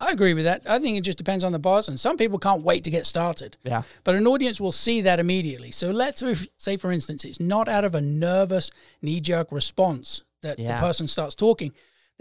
I 0.00 0.10
agree 0.10 0.34
with 0.34 0.44
that. 0.44 0.62
I 0.68 0.80
think 0.80 0.98
it 0.98 1.02
just 1.02 1.16
depends 1.18 1.44
on 1.44 1.52
the 1.52 1.60
person. 1.60 1.96
Some 1.96 2.16
people 2.16 2.38
can't 2.38 2.62
wait 2.62 2.82
to 2.84 2.90
get 2.90 3.06
started, 3.06 3.56
Yeah. 3.64 3.84
but 4.02 4.16
an 4.16 4.26
audience 4.26 4.60
will 4.60 4.72
see 4.72 5.00
that 5.02 5.20
immediately. 5.20 5.70
So 5.70 5.90
let's 5.92 6.22
say, 6.58 6.76
for 6.76 6.90
instance, 6.90 7.24
it's 7.24 7.38
not 7.40 7.68
out 7.68 7.84
of 7.84 7.94
a 7.94 8.00
nervous, 8.00 8.70
knee 9.00 9.20
jerk 9.20 9.52
response 9.52 10.22
that 10.42 10.58
Yeah. 10.58 10.74
the 10.80 10.80
person 10.86 11.06
starts 11.06 11.36
talking. 11.36 11.72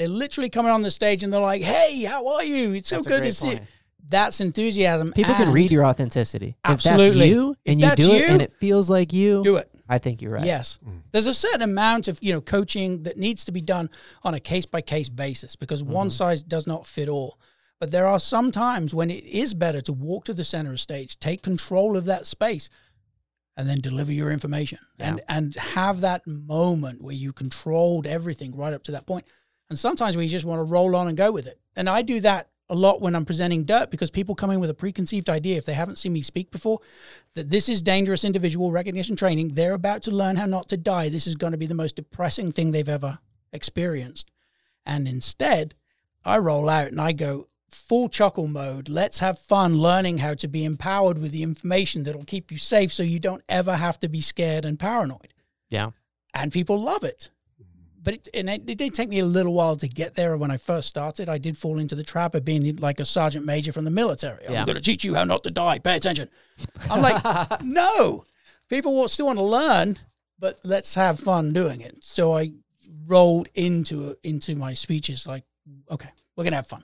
They're 0.02 0.10
literally 0.10 0.50
coming 0.50 0.72
on 0.72 0.82
the 0.82 0.90
stage 0.90 1.22
and 1.22 1.32
they're 1.32 1.40
like, 1.40 1.62
"Hey, 1.62 2.02
how 2.02 2.28
are 2.34 2.44
you? 2.44 2.74
It's 2.74 2.90
so 2.90 2.96
That's 2.96 3.08
good 3.08 3.22
to 3.22 3.32
see." 3.32 3.52
you." 3.52 3.60
That's 4.10 4.42
enthusiasm. 4.42 5.14
People 5.14 5.36
can 5.36 5.54
read 5.54 5.70
your 5.70 5.86
authenticity. 5.86 6.56
If 6.66 6.72
Absolutely. 6.72 7.20
that's 7.20 7.30
you 7.30 7.52
If 7.52 7.72
and 7.72 7.80
you 7.80 7.86
that's 7.86 8.08
do 8.08 8.12
it 8.12 8.20
you, 8.22 8.34
and 8.34 8.42
it 8.42 8.52
feels 8.54 8.90
like 8.90 9.14
you, 9.14 9.44
Do 9.44 9.58
it. 9.58 9.70
I 9.88 10.00
think 10.00 10.24
you're 10.24 10.32
right. 10.32 10.44
Yes. 10.44 10.80
Mm. 10.84 11.02
There's 11.12 11.28
a 11.28 11.36
certain 11.36 11.62
amount 11.62 12.08
of, 12.08 12.18
you 12.20 12.34
know, 12.34 12.42
coaching 12.42 13.04
that 13.04 13.18
needs 13.18 13.46
to 13.46 13.52
be 13.52 13.62
done 13.62 13.92
on 14.24 14.34
a 14.34 14.40
case 14.40 14.66
by 14.66 14.82
case 14.82 15.08
basis 15.08 15.56
because 15.56 15.84
one 15.84 16.08
mm-hmm. 16.08 16.14
size 16.14 16.42
does 16.42 16.66
not 16.66 16.88
fit 16.88 17.08
all. 17.08 17.38
But 17.80 17.92
there 17.92 18.08
are 18.08 18.20
some 18.20 18.52
times 18.52 18.96
when 18.96 19.12
it 19.12 19.24
is 19.24 19.54
better 19.54 19.82
to 19.82 19.94
walk 19.94 20.26
to 20.26 20.34
the 20.34 20.44
center 20.44 20.72
of 20.72 20.82
stage, 20.82 21.20
take 21.20 21.44
control 21.44 21.96
of 21.96 22.06
that 22.06 22.26
space, 22.26 22.72
and 23.56 23.70
then 23.70 23.82
deliver 23.82 24.12
your 24.12 24.32
information. 24.32 24.80
And 24.98 25.22
and 25.30 25.56
have 25.56 26.02
that 26.02 26.26
moment 26.26 27.02
where 27.02 27.14
you 27.14 27.34
controlled 27.34 28.08
everything 28.08 28.56
right 28.56 28.74
up 28.74 28.84
to 28.84 28.92
that 28.94 29.06
point. 29.06 29.26
And 29.72 29.80
sometimes 29.80 30.18
we 30.18 30.28
just 30.28 30.44
want 30.44 30.60
to 30.60 30.66
roll 30.66 30.98
on 30.98 31.08
and 31.08 31.16
go 31.16 31.32
with 31.32 31.48
it. 31.48 31.58
And 31.78 31.88
I 31.88 32.02
do 32.02 32.20
that 32.20 32.50
a 32.68 32.76
lot 32.76 33.00
when 33.00 33.16
I'm 33.16 33.24
presenting 33.24 33.64
dirt 33.64 33.90
because 33.90 34.12
people 34.12 34.36
come 34.36 34.52
in 34.52 34.60
with 34.60 34.70
a 34.70 34.74
preconceived 34.74 35.30
idea 35.30 35.56
if 35.56 35.64
they 35.64 35.72
haven't 35.72 35.98
seen 35.98 36.12
me 36.12 36.22
speak 36.22 36.52
before 36.52 36.82
that 37.36 37.50
this 37.50 37.70
is 37.70 37.82
dangerous 37.82 38.26
individual 38.26 38.74
recognition 38.74 39.16
training. 39.16 39.54
They're 39.54 39.74
about 39.74 40.02
to 40.02 40.12
learn 40.12 40.36
how 40.36 40.46
not 40.46 40.68
to 40.68 40.76
die. 40.76 41.08
This 41.08 41.26
is 41.26 41.38
going 41.38 41.52
to 41.52 41.58
be 41.58 41.68
the 41.68 41.74
most 41.74 41.96
depressing 41.96 42.52
thing 42.52 42.74
they've 42.74 42.90
ever 42.90 43.20
experienced. 43.54 44.30
And 44.86 45.08
instead, 45.08 45.74
I 46.26 46.40
roll 46.40 46.68
out 46.68 46.88
and 46.88 47.00
I 47.00 47.14
go 47.14 47.48
full 47.70 48.10
chuckle 48.10 48.48
mode. 48.48 48.90
Let's 48.90 49.20
have 49.20 49.40
fun 49.40 49.78
learning 49.78 50.18
how 50.18 50.34
to 50.34 50.50
be 50.50 50.66
empowered 50.66 51.18
with 51.18 51.32
the 51.32 51.44
information 51.44 52.04
that'll 52.04 52.26
keep 52.26 52.52
you 52.52 52.58
safe 52.58 52.92
so 52.92 53.04
you 53.04 53.20
don't 53.22 53.44
ever 53.48 53.78
have 53.78 54.02
to 54.02 54.10
be 54.10 54.20
scared 54.20 54.66
and 54.66 54.78
paranoid. 54.78 55.34
Yeah. 55.70 55.92
And 56.34 56.52
people 56.52 56.78
love 56.78 57.06
it. 57.06 57.30
But 58.04 58.16
it, 58.16 58.30
and 58.34 58.50
it, 58.50 58.68
it 58.68 58.78
did 58.78 58.94
take 58.94 59.10
me 59.10 59.20
a 59.20 59.26
little 59.26 59.54
while 59.54 59.76
to 59.78 59.88
get 59.88 60.16
there. 60.16 60.36
When 60.36 60.50
I 60.50 60.58
first 60.58 60.88
started, 60.88 61.30
I 61.30 61.38
did 61.38 61.58
fall 61.58 61.78
into 61.78 61.96
the 61.96 62.04
trap 62.04 62.34
of 62.34 62.44
being 62.44 62.76
like 62.78 63.00
a 63.00 63.06
sergeant 63.06 63.46
major 63.46 63.72
from 63.72 63.86
the 63.86 63.92
military. 63.92 64.44
Yeah. 64.44 64.62
I'm 64.62 64.66
going 64.66 64.76
to 64.76 64.82
teach 64.82 65.04
you 65.04 65.14
how 65.14 65.24
not 65.24 65.44
to 65.44 65.52
die. 65.52 65.80
Pay 65.80 65.98
attention. 65.98 66.30
I'm 66.90 67.02
like, 67.02 67.62
no. 67.64 68.26
People 68.70 68.96
will 68.96 69.08
still 69.08 69.28
want 69.28 69.38
to 69.38 69.44
learn, 69.44 70.00
but 70.40 70.60
let's 70.64 70.96
have 70.96 71.20
fun 71.20 71.54
doing 71.54 71.82
it. 71.82 72.04
So 72.04 72.36
I 72.36 72.54
rolled 73.06 73.50
into 73.54 74.16
into 74.24 74.56
my 74.56 74.74
speeches 74.74 75.28
like, 75.28 75.44
okay, 75.90 76.10
we're 76.36 76.44
gonna 76.44 76.56
have 76.56 76.68
fun. 76.68 76.84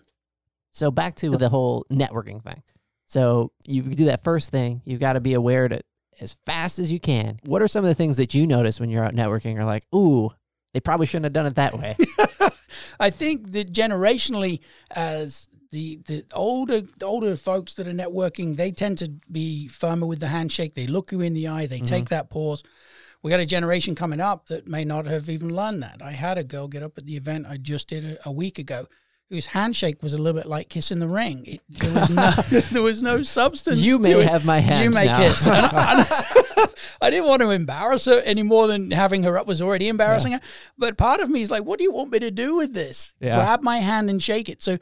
So 0.71 0.91
back 0.91 1.15
to 1.17 1.31
the 1.37 1.49
whole 1.49 1.85
networking 1.89 2.43
thing. 2.43 2.61
So 3.07 3.51
you 3.65 3.81
do 3.81 4.05
that 4.05 4.23
first 4.23 4.51
thing. 4.51 4.81
You've 4.85 4.99
got 4.99 5.13
to 5.13 5.19
be 5.19 5.33
aware 5.33 5.67
to 5.67 5.81
as 6.19 6.33
fast 6.45 6.77
as 6.77 6.91
you 6.91 6.99
can. 6.99 7.39
What 7.45 7.61
are 7.61 7.67
some 7.67 7.83
of 7.83 7.89
the 7.89 7.95
things 7.95 8.17
that 8.17 8.33
you 8.33 8.45
notice 8.45 8.79
when 8.79 8.89
you're 8.89 9.03
out 9.03 9.15
networking? 9.15 9.53
You're 9.53 9.63
like, 9.63 9.85
ooh, 9.95 10.29
they 10.73 10.79
probably 10.79 11.05
shouldn't 11.05 11.25
have 11.25 11.33
done 11.33 11.45
it 11.45 11.55
that 11.55 11.77
way. 11.77 11.95
I 12.99 13.09
think 13.09 13.51
that 13.53 13.71
generationally, 13.71 14.59
as 14.91 15.49
the 15.71 15.99
the 16.05 16.25
older 16.33 16.81
the 16.81 17.05
older 17.05 17.35
folks 17.35 17.73
that 17.75 17.87
are 17.87 17.91
networking, 17.91 18.55
they 18.55 18.71
tend 18.71 18.97
to 18.99 19.11
be 19.31 19.67
firmer 19.67 20.05
with 20.07 20.19
the 20.19 20.27
handshake. 20.27 20.75
They 20.75 20.87
look 20.87 21.11
you 21.11 21.21
in 21.21 21.33
the 21.33 21.47
eye. 21.47 21.67
They 21.67 21.79
take 21.79 22.05
mm-hmm. 22.05 22.15
that 22.15 22.29
pause. 22.29 22.63
We 23.23 23.31
got 23.31 23.39
a 23.39 23.45
generation 23.45 23.95
coming 23.95 24.21
up 24.21 24.47
that 24.47 24.67
may 24.67 24.85
not 24.85 25.05
have 25.05 25.29
even 25.29 25.53
learned 25.53 25.83
that. 25.83 26.01
I 26.01 26.11
had 26.11 26.37
a 26.37 26.43
girl 26.43 26.67
get 26.67 26.83
up 26.83 26.97
at 26.97 27.05
the 27.05 27.17
event 27.17 27.47
I 27.49 27.57
just 27.57 27.89
did 27.89 28.05
a, 28.05 28.29
a 28.29 28.31
week 28.31 28.59
ago, 28.59 28.87
whose 29.29 29.47
handshake 29.47 30.03
was 30.03 30.13
a 30.13 30.17
little 30.17 30.39
bit 30.39 30.47
like 30.47 30.69
kissing 30.69 30.99
the 30.99 31.09
ring. 31.09 31.45
It, 31.45 31.61
there 31.69 31.93
was 31.93 32.09
no 32.09 32.31
there 32.71 32.81
was 32.81 33.01
no 33.01 33.23
substance. 33.23 33.79
You 33.79 33.99
may 33.99 34.19
it. 34.19 34.27
have 34.27 34.45
my 34.45 34.59
hand 34.59 34.85
You 34.85 34.89
may 34.91 35.05
now. 35.05 35.17
kiss. 35.17 35.45
And 35.45 35.55
I, 35.71 36.05
I 36.09 36.43
didn't 37.09 37.27
want 37.27 37.41
to 37.41 37.49
embarrass 37.49 38.05
her 38.05 38.21
any 38.21 38.43
more 38.43 38.67
than 38.67 38.91
having 38.91 39.23
her 39.23 39.37
up 39.37 39.47
was 39.47 39.61
already 39.61 39.87
embarrassing 39.87 40.33
her. 40.33 40.41
But 40.77 40.97
part 40.97 41.19
of 41.19 41.29
me 41.29 41.41
is 41.41 41.51
like, 41.51 41.63
what 41.63 41.77
do 41.77 41.83
you 41.83 41.91
want 41.91 42.11
me 42.11 42.19
to 42.19 42.31
do 42.31 42.55
with 42.55 42.73
this? 42.73 43.13
Yeah. 43.19 43.35
Grab 43.35 43.61
my 43.61 43.77
hand 43.77 44.09
and 44.09 44.21
shake 44.21 44.49
it. 44.49 44.61
So 44.61 44.77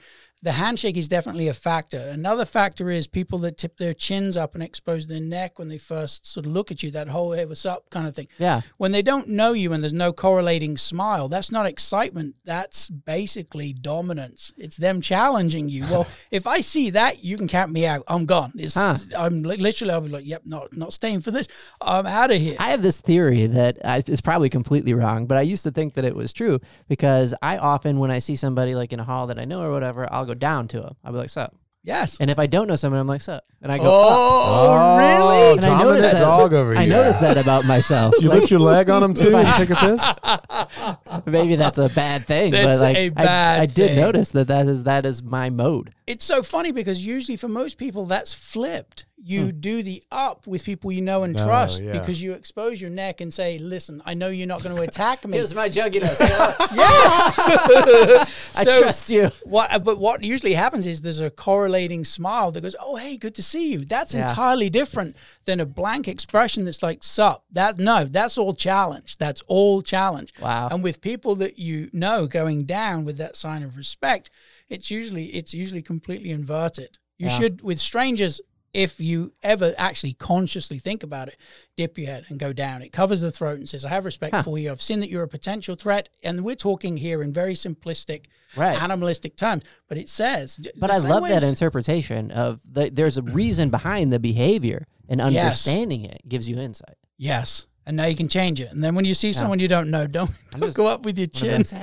the 0.46 0.52
handshake 0.52 0.96
is 0.96 1.08
definitely 1.08 1.48
a 1.48 1.56
factor. 1.56 1.98
Another 1.98 2.46
factor 2.46 2.92
is 2.92 3.08
people 3.08 3.40
that 3.40 3.58
tip 3.58 3.78
their 3.80 3.96
chins 3.96 4.38
up 4.38 4.54
and 4.54 4.62
expose 4.62 5.08
their 5.08 5.20
neck 5.20 5.58
when 5.58 5.70
they 5.70 5.80
first 5.80 6.28
sort 6.28 6.46
of 6.46 6.52
look 6.52 6.70
at 6.70 6.84
you, 6.84 6.92
that 6.92 7.08
whole 7.08 7.32
hey, 7.32 7.46
what's 7.46 7.66
up 7.66 7.90
kind 7.90 8.06
of 8.06 8.16
thing. 8.16 8.28
Yeah. 8.38 8.62
When 8.78 8.92
they 8.92 9.02
don't 9.02 9.28
know 9.28 9.54
you 9.54 9.74
and 9.74 9.82
there's 9.84 9.92
no 9.92 10.14
correlating 10.14 10.78
smile, 10.78 11.30
that's 11.30 11.52
not 11.52 11.66
excitement. 11.66 12.36
That's 12.46 12.90
basically 12.90 13.74
dominance. 13.74 14.54
It's 14.56 14.78
them 14.78 15.02
challenging 15.02 15.68
you. 15.68 15.82
Well, 15.90 16.06
if 16.32 16.46
I 16.46 16.62
see 16.62 16.92
that, 16.92 17.24
you 17.24 17.38
can 17.38 17.48
count 17.48 17.72
me 17.72 17.88
out. 17.88 18.04
I'm 18.08 18.28
gone. 18.28 18.54
It's, 18.56 18.76
Huh. 18.76 18.98
I'm 19.18 19.42
li- 19.42 19.58
literally, 19.58 19.94
I'll 19.94 20.02
be 20.02 20.10
like, 20.10 20.28
yep, 20.28 20.44
not, 20.46 20.78
not 20.78 20.94
staying 20.94 21.22
for 21.22 21.32
this. 21.32 21.48
I'm 21.82 22.06
out 22.06 22.30
of 22.30 22.40
here. 22.40 22.56
I 22.60 22.70
have 22.70 22.84
this 22.84 23.02
theory 23.02 23.48
that 23.48 23.80
I, 23.84 24.04
is 24.06 24.22
probably 24.22 24.52
completely 24.52 24.94
wrong, 24.94 25.26
but 25.26 25.40
I 25.40 25.42
used 25.42 25.64
to 25.64 25.72
think 25.72 25.96
that 25.96 26.06
it 26.06 26.16
was 26.16 26.32
true 26.32 26.60
because 26.88 27.34
I 27.42 27.58
often, 27.58 27.98
when 27.98 28.12
I 28.12 28.20
see 28.20 28.36
somebody 28.36 28.76
like 28.76 28.94
in 28.94 29.00
a 29.00 29.04
hall 29.04 29.26
that 29.28 29.40
I 29.40 29.46
know 29.46 29.62
or 29.64 29.72
whatever, 29.72 30.08
I'll 30.14 30.26
go 30.26 30.35
down 30.36 30.68
to 30.70 30.82
him. 30.84 30.96
I'll 31.04 31.12
be 31.12 31.18
like, 31.18 31.30
"Sup," 31.30 31.54
yes. 31.84 32.18
and 32.20 32.30
if 32.30 32.38
I 32.40 32.48
don't 32.48 32.68
know 32.68 32.76
someone, 32.76 33.00
I'm 33.02 33.08
like, 33.08 33.22
"Sup," 33.22 33.44
and 33.62 33.72
I 33.72 33.78
go, 33.78 33.84
"Up." 33.86 33.90
Oh, 33.92 34.98
really? 34.98 35.16
Oh, 35.50 35.54
And 35.54 35.64
I 35.64 35.68
Tom 35.68 35.80
and 35.80 35.90
noticed 35.90 36.02
that 36.12 36.14
that- 36.14 36.20
dog 36.22 36.54
over 36.54 36.74
here. 36.74 36.82
I 36.82 36.86
noticed 36.86 37.22
that 37.22 37.38
about 37.38 37.66
myself. 37.66 38.14
You 38.22 38.30
Like, 38.30 38.40
lift 38.42 38.52
your 38.52 38.60
leg 38.60 38.90
on 38.90 39.04
him 39.04 39.14
too 39.14 39.36
and 39.36 39.48
take 39.56 39.70
a 39.70 39.76
piss? 39.76 41.26
maybe 41.26 41.56
that's 41.56 41.78
a 41.78 41.90
bad 41.90 42.26
thing, 42.26 42.52
That's 42.52 42.80
but 42.80 42.84
like 42.84 42.98
a 42.98 43.06
I- 43.06 43.10
bad 43.10 43.62
I, 43.62 43.66
did 43.66 43.76
thing. 43.90 43.96
notice 43.98 44.32
that 44.32 44.48
that 44.48 44.68
is 44.68 44.84
that 44.84 45.06
is 45.06 45.22
my 45.24 45.50
mode. 45.50 45.94
It's 46.08 46.26
so 46.26 46.44
funny 46.44 46.72
because 46.72 47.06
usually 47.06 47.38
for 47.38 47.48
most 47.48 47.78
people 47.78 48.06
that's 48.06 48.34
flipped. 48.34 49.06
You 49.28 49.46
hmm. 49.46 49.60
do 49.60 49.82
the 49.82 50.04
up 50.12 50.46
with 50.46 50.64
people 50.64 50.92
you 50.92 51.02
know 51.02 51.24
and 51.24 51.36
No, 51.36 51.44
trust 51.46 51.82
yeah. 51.82 51.94
because 51.94 52.22
you 52.22 52.34
expose 52.34 52.80
your 52.80 52.92
neck 52.92 53.22
and 53.22 53.34
say, 53.34 53.58
"Listen, 53.58 54.00
I 54.06 54.14
know 54.14 54.28
you're 54.30 54.46
not 54.46 54.62
going 54.62 54.76
to 54.76 54.84
attack 54.84 55.26
me." 55.26 55.38
Here's 55.38 55.56
my 55.56 55.68
jugginess. 55.68 56.20
yeah. 56.76 57.34
I 58.56 58.64
So- 58.64 58.82
trust 58.82 59.10
you. 59.10 59.30
What, 59.44 59.74
uh, 59.74 59.80
but 59.80 59.98
what 59.98 60.24
usually 60.24 60.54
happens 60.54 60.86
is 60.86 61.02
there's 61.02 61.20
a 61.20 61.32
correlating 61.32 62.06
smile 62.06 62.52
that 62.52 62.62
goes, 62.62 62.76
"Oh, 62.80 62.98
hey, 62.98 63.18
good 63.18 63.34
to 63.36 63.44
see 63.44 63.72
you." 63.72 63.80
That's 63.86 64.14
Yeah. 64.14 64.28
entirely 64.30 64.70
different 64.70 65.16
than 65.46 65.60
a 65.60 65.66
blank 65.66 66.08
expression 66.08 66.66
that's 66.66 66.84
like 66.84 67.04
"sup." 67.04 67.46
That 67.52 67.80
no, 67.80 68.06
that's 68.06 68.38
all 68.38 68.54
challenge. 68.54 69.18
That's 69.18 69.42
all 69.48 69.82
challenge. 69.82 70.34
Wow. 70.40 70.68
And 70.70 70.84
with 70.84 71.02
people 71.02 71.34
that 71.38 71.58
you 71.58 71.90
know 71.92 72.28
going 72.28 72.66
down 72.66 73.06
with 73.06 73.18
that 73.18 73.36
sign 73.36 73.64
of 73.64 73.76
respect, 73.76 74.30
it's 74.70 74.92
usually 74.92 75.28
it's 75.34 75.52
usually 75.54 75.82
completely 75.82 76.30
inverted. 76.30 77.00
You 77.18 77.28
Yeah. 77.30 77.40
should 77.40 77.62
with 77.64 77.80
strangers. 77.80 78.40
If 78.76 79.00
you 79.00 79.32
ever 79.42 79.74
actually 79.78 80.12
consciously 80.14 80.80
think 80.80 81.02
about 81.02 81.30
it, 81.30 81.38
dip 81.78 81.98
your 81.98 82.08
head 82.08 82.26
and 82.28 82.38
go 82.38 82.52
down. 82.52 82.82
It 82.82 82.92
covers 82.92 83.22
the 83.22 83.32
throat 83.32 83.58
and 83.58 83.70
says, 83.70 83.86
I 83.86 83.90
have 83.90 84.04
respect 84.04 84.36
Huh. 84.36 84.44
for 84.44 84.58
you. 84.58 84.70
I've 84.70 84.82
seen 84.82 85.00
that 85.00 85.10
you're 85.10 85.24
a 85.24 85.30
potential 85.30 85.76
threat. 85.76 86.10
And 86.24 86.44
we're 86.44 86.56
talking 86.58 86.98
here 86.98 87.24
in 87.24 87.32
very 87.32 87.54
simplistic 87.54 88.26
Right. 88.56 88.82
animalistic 88.82 89.38
terms. 89.38 89.64
But 89.88 89.98
it 89.98 90.10
says, 90.10 90.60
But 90.78 90.92
I 90.92 90.98
love 90.98 91.26
that 91.30 91.42
interpretation 91.44 92.32
of 92.32 92.60
the, 92.70 92.90
there's 92.90 93.18
a 93.18 93.22
reason 93.24 93.70
behind 93.70 94.12
the 94.12 94.20
behavior 94.20 94.88
and 95.08 95.20
Yes. 95.22 95.28
understanding 95.28 96.04
it 96.04 96.28
gives 96.28 96.50
you 96.50 96.60
insight. 96.60 96.98
Yes, 97.18 97.68
and 97.86 97.96
now 97.98 98.06
you 98.06 98.16
can 98.16 98.28
change 98.28 98.60
it. 98.62 98.72
And 98.72 98.84
then 98.84 98.96
when 98.96 99.06
you 99.06 99.14
see 99.14 99.34
someone 99.34 99.60
you 99.60 99.68
don't 99.68 99.90
know, 99.92 100.08
don't, 100.08 100.32
don't 100.52 100.62
just- 100.62 100.78
go 100.82 100.88
up 100.88 101.06
with 101.06 101.18
your 101.18 101.28
chin. 101.28 101.64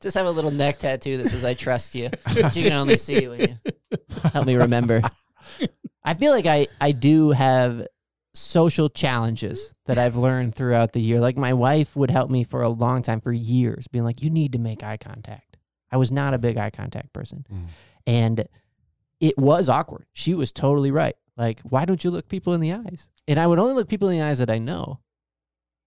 Just 0.00 0.16
have 0.16 0.26
a 0.26 0.30
little 0.30 0.50
neck 0.50 0.78
tattoo 0.78 1.16
that 1.16 1.28
says 1.28 1.44
"I 1.44 1.54
trust 1.54 1.94
you," 1.94 2.10
but 2.24 2.54
you 2.54 2.62
can 2.64 2.72
only 2.72 2.96
see 2.96 3.26
when 3.28 3.40
you 3.40 3.48
help 4.32 4.46
me 4.46 4.54
remember. 4.56 5.02
I 6.04 6.14
feel 6.14 6.32
like 6.32 6.46
I 6.46 6.68
I 6.80 6.92
do 6.92 7.30
have 7.30 7.86
social 8.34 8.88
challenges 8.88 9.72
that 9.86 9.98
I've 9.98 10.16
learned 10.16 10.54
throughout 10.54 10.92
the 10.92 11.00
year. 11.00 11.18
Like 11.18 11.36
my 11.36 11.54
wife 11.54 11.96
would 11.96 12.10
help 12.10 12.30
me 12.30 12.44
for 12.44 12.62
a 12.62 12.68
long 12.68 13.02
time, 13.02 13.20
for 13.20 13.32
years, 13.32 13.88
being 13.88 14.04
like, 14.04 14.22
"You 14.22 14.30
need 14.30 14.52
to 14.52 14.58
make 14.58 14.84
eye 14.84 14.96
contact." 14.98 15.56
I 15.90 15.96
was 15.96 16.12
not 16.12 16.34
a 16.34 16.38
big 16.38 16.56
eye 16.56 16.70
contact 16.70 17.12
person, 17.12 17.46
Mm. 17.52 17.66
and 18.06 18.48
it 19.20 19.38
was 19.38 19.68
awkward. 19.68 20.06
She 20.12 20.34
was 20.34 20.52
totally 20.52 20.90
right. 20.90 21.16
Like, 21.36 21.60
why 21.68 21.84
don't 21.84 22.02
you 22.02 22.10
look 22.10 22.28
people 22.28 22.54
in 22.54 22.60
the 22.60 22.72
eyes? 22.72 23.08
And 23.28 23.38
I 23.38 23.46
would 23.46 23.58
only 23.58 23.74
look 23.74 23.88
people 23.88 24.08
in 24.08 24.18
the 24.18 24.24
eyes 24.24 24.38
that 24.38 24.50
I 24.50 24.58
know, 24.58 25.00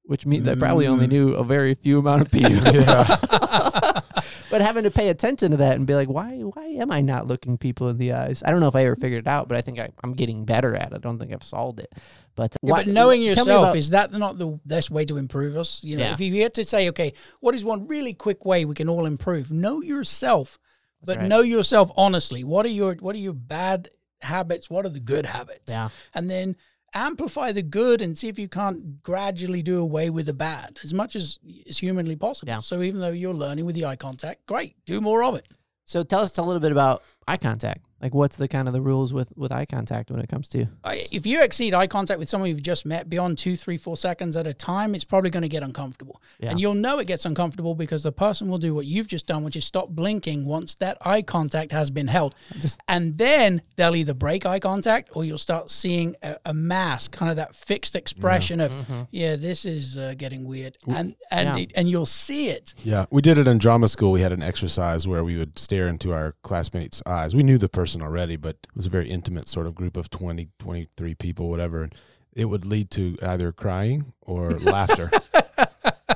which 0.04 0.26
means 0.26 0.48
I 0.48 0.56
probably 0.56 0.86
only 0.88 1.08
Mm. 1.08 1.12
knew 1.12 1.34
a 1.34 1.44
very 1.44 1.74
few 1.74 2.00
amount 2.00 2.22
of 2.22 2.32
people. 2.32 2.60
But 4.52 4.62
having 4.62 4.84
to 4.86 4.90
pay 4.92 5.10
attention 5.10 5.52
to 5.52 5.58
that 5.58 5.76
and 5.76 5.86
be 5.86 5.94
like, 5.94 6.10
why 6.10 6.40
why 6.40 6.66
am 6.66 6.90
I 6.92 7.02
not 7.02 7.28
looking 7.28 7.60
people 7.60 7.88
in 7.90 8.00
the 8.00 8.14
eyes? 8.14 8.42
I 8.44 8.50
don't 8.50 8.60
know 8.62 8.68
if 8.68 8.76
I 8.76 8.84
ever 8.86 8.96
figured 8.96 9.26
it 9.26 9.28
out, 9.28 9.48
but 9.48 9.56
I 9.56 9.62
think 9.62 9.78
I, 9.78 9.90
I'm 10.04 10.14
getting 10.14 10.44
better 10.44 10.76
at 10.76 10.92
it. 10.92 10.96
I 10.96 10.98
don't 10.98 11.20
think 11.20 11.32
I've 11.32 11.44
solved 11.44 11.80
it. 11.80 11.94
But, 12.36 12.56
Yeah, 12.64 12.72
why- 12.72 12.84
but 12.84 12.88
knowing 12.92 13.20
tell 13.20 13.22
me 13.22 13.28
yourself 13.28 13.64
about- 13.66 13.78
is 13.78 13.92
that 13.92 14.12
not 14.12 14.40
the 14.40 14.60
best 14.66 14.90
way 14.90 15.06
to 15.06 15.18
improve 15.18 15.56
us? 15.56 15.84
You 15.84 15.98
know, 15.98 16.04
Yeah. 16.06 16.14
if 16.14 16.20
you 16.20 16.42
had 16.42 16.56
to 16.56 16.64
say, 16.66 16.90
okay, 16.90 17.14
what 17.42 17.54
is 17.54 17.64
one 17.64 17.86
really 17.88 18.16
quick 18.16 18.44
way 18.44 18.66
we 18.66 18.74
can 18.74 18.90
all 18.90 19.06
improve? 19.06 19.52
Know 19.52 19.84
yourself, 19.84 20.58
but 21.06 21.18
right. 21.18 21.28
know 21.28 21.42
yourself 21.42 21.92
honestly. 21.96 22.44
What 22.44 22.66
are 22.66 22.70
your 22.70 22.96
what 22.96 23.14
are 23.16 23.20
your 23.20 23.34
bad 23.34 23.90
habits? 24.22 24.70
What 24.70 24.86
are 24.86 24.90
the 24.90 25.00
good 25.00 25.26
habits? 25.26 25.72
Yeah. 25.72 25.90
and 26.14 26.30
then 26.30 26.56
amplify 26.94 27.52
the 27.52 27.62
good 27.62 28.02
and 28.02 28.18
see 28.18 28.28
if 28.30 28.40
you 28.40 28.48
can't 28.48 29.04
gradually 29.04 29.62
do 29.62 29.80
away 29.80 30.10
with 30.10 30.26
the 30.26 30.34
bad 30.34 30.80
as 30.84 30.94
much 30.94 31.16
as 31.16 31.38
is 31.44 31.78
humanly 31.78 32.16
possible. 32.16 32.50
Yeah. 32.52 32.60
So 32.62 32.82
even 32.82 33.00
though 33.02 33.12
you're 33.12 33.34
learning 33.34 33.66
with 33.66 33.76
the 33.76 33.86
eye 33.86 33.96
contact, 33.96 34.46
great, 34.48 34.76
do 34.86 35.00
more 35.00 35.24
of 35.24 35.36
it. 35.36 35.48
So 35.86 36.04
tell 36.04 36.22
us 36.22 36.38
a 36.38 36.42
little 36.44 36.60
bit 36.60 36.72
about 36.72 37.04
eye 37.30 37.38
contact. 37.38 37.86
Like, 38.02 38.16
what's 38.16 38.38
the 38.38 38.48
kind 38.48 38.70
of 38.70 38.74
the 38.74 38.80
rules 38.80 39.14
with 39.14 39.34
with 39.36 39.52
eye 39.52 39.66
contact 39.66 40.10
when 40.10 40.22
it 40.22 40.30
comes 40.30 40.48
to? 40.50 40.68
If 40.86 41.26
you 41.26 41.42
exceed 41.44 41.74
eye 41.74 41.86
contact 41.88 42.18
with 42.18 42.30
someone 42.30 42.50
you've 42.50 42.64
just 42.64 42.86
met 42.86 43.10
beyond 43.10 43.38
two, 43.38 43.58
three, 43.58 43.76
four 43.76 43.98
seconds 43.98 44.38
at 44.38 44.48
a 44.48 44.54
time, 44.54 44.96
it's 44.96 45.04
probably 45.04 45.30
going 45.30 45.44
to 45.44 45.50
get 45.50 45.64
uncomfortable. 45.64 46.22
Yeah. 46.40 46.52
And 46.52 46.62
you'll 46.62 46.76
know 46.76 47.00
it 47.00 47.08
gets 47.08 47.26
uncomfortable 47.26 47.76
because 47.76 48.04
the 48.04 48.14
person 48.14 48.48
will 48.48 48.58
do 48.58 48.74
what 48.74 48.86
you've 48.86 49.08
just 49.08 49.28
done, 49.28 49.44
which 49.44 49.58
is 49.58 49.66
stop 49.66 49.90
blinking 49.90 50.46
once 50.46 50.76
that 50.76 50.98
eye 51.02 51.22
contact 51.22 51.74
has 51.74 51.90
been 51.90 52.08
held. 52.08 52.36
Just- 52.62 52.80
and 52.88 53.18
then 53.18 53.62
they'll 53.76 53.98
either 53.98 54.14
break 54.14 54.46
eye 54.46 54.60
contact 54.60 55.10
or 55.12 55.26
you'll 55.26 55.38
start 55.38 55.70
seeing 55.70 56.16
a, 56.24 56.38
a 56.46 56.54
mask, 56.54 57.12
kind 57.12 57.30
of 57.30 57.36
that 57.36 57.54
fixed 57.54 57.98
expression 57.98 58.62
of, 58.62 58.74
yeah, 59.12 59.36
this 59.36 59.66
is 59.66 59.98
uh, 59.98 60.14
getting 60.18 60.46
weird. 60.46 60.78
And, 60.88 61.18
and, 61.32 61.50
Yeah. 61.50 61.64
it, 61.64 61.74
and 61.76 61.90
you'll 61.90 62.06
see 62.06 62.48
it. 62.50 62.74
Yeah, 62.78 63.08
we 63.12 63.22
did 63.22 63.38
it 63.38 63.46
in 63.46 63.58
drama 63.58 63.90
school. 63.90 64.14
We 64.14 64.22
had 64.22 64.32
an 64.32 64.42
exercise 64.42 65.06
where 65.06 65.26
we 65.26 65.36
would 65.36 65.60
stare 65.60 65.90
into 65.90 66.14
our 66.14 66.36
classmates' 66.44 67.04
eyes. 67.06 67.19
We 67.28 67.44
knew 67.44 67.58
the 67.58 67.70
person 67.70 68.02
already, 68.02 68.36
but 68.36 68.56
it 68.64 68.76
was 68.76 68.86
a 68.86 68.90
very 68.90 69.10
intimate 69.10 69.48
sort 69.48 69.68
of 69.68 69.76
group 69.76 69.98
of 69.98 70.10
20, 70.10 70.50
23 70.60 71.16
people, 71.16 71.50
whatever. 71.50 71.84
And 71.84 71.96
it 72.34 72.46
would 72.46 72.66
lead 72.66 72.90
to 72.92 73.18
either 73.22 73.52
crying 73.52 74.14
or 74.22 74.52
laughter. 74.60 75.10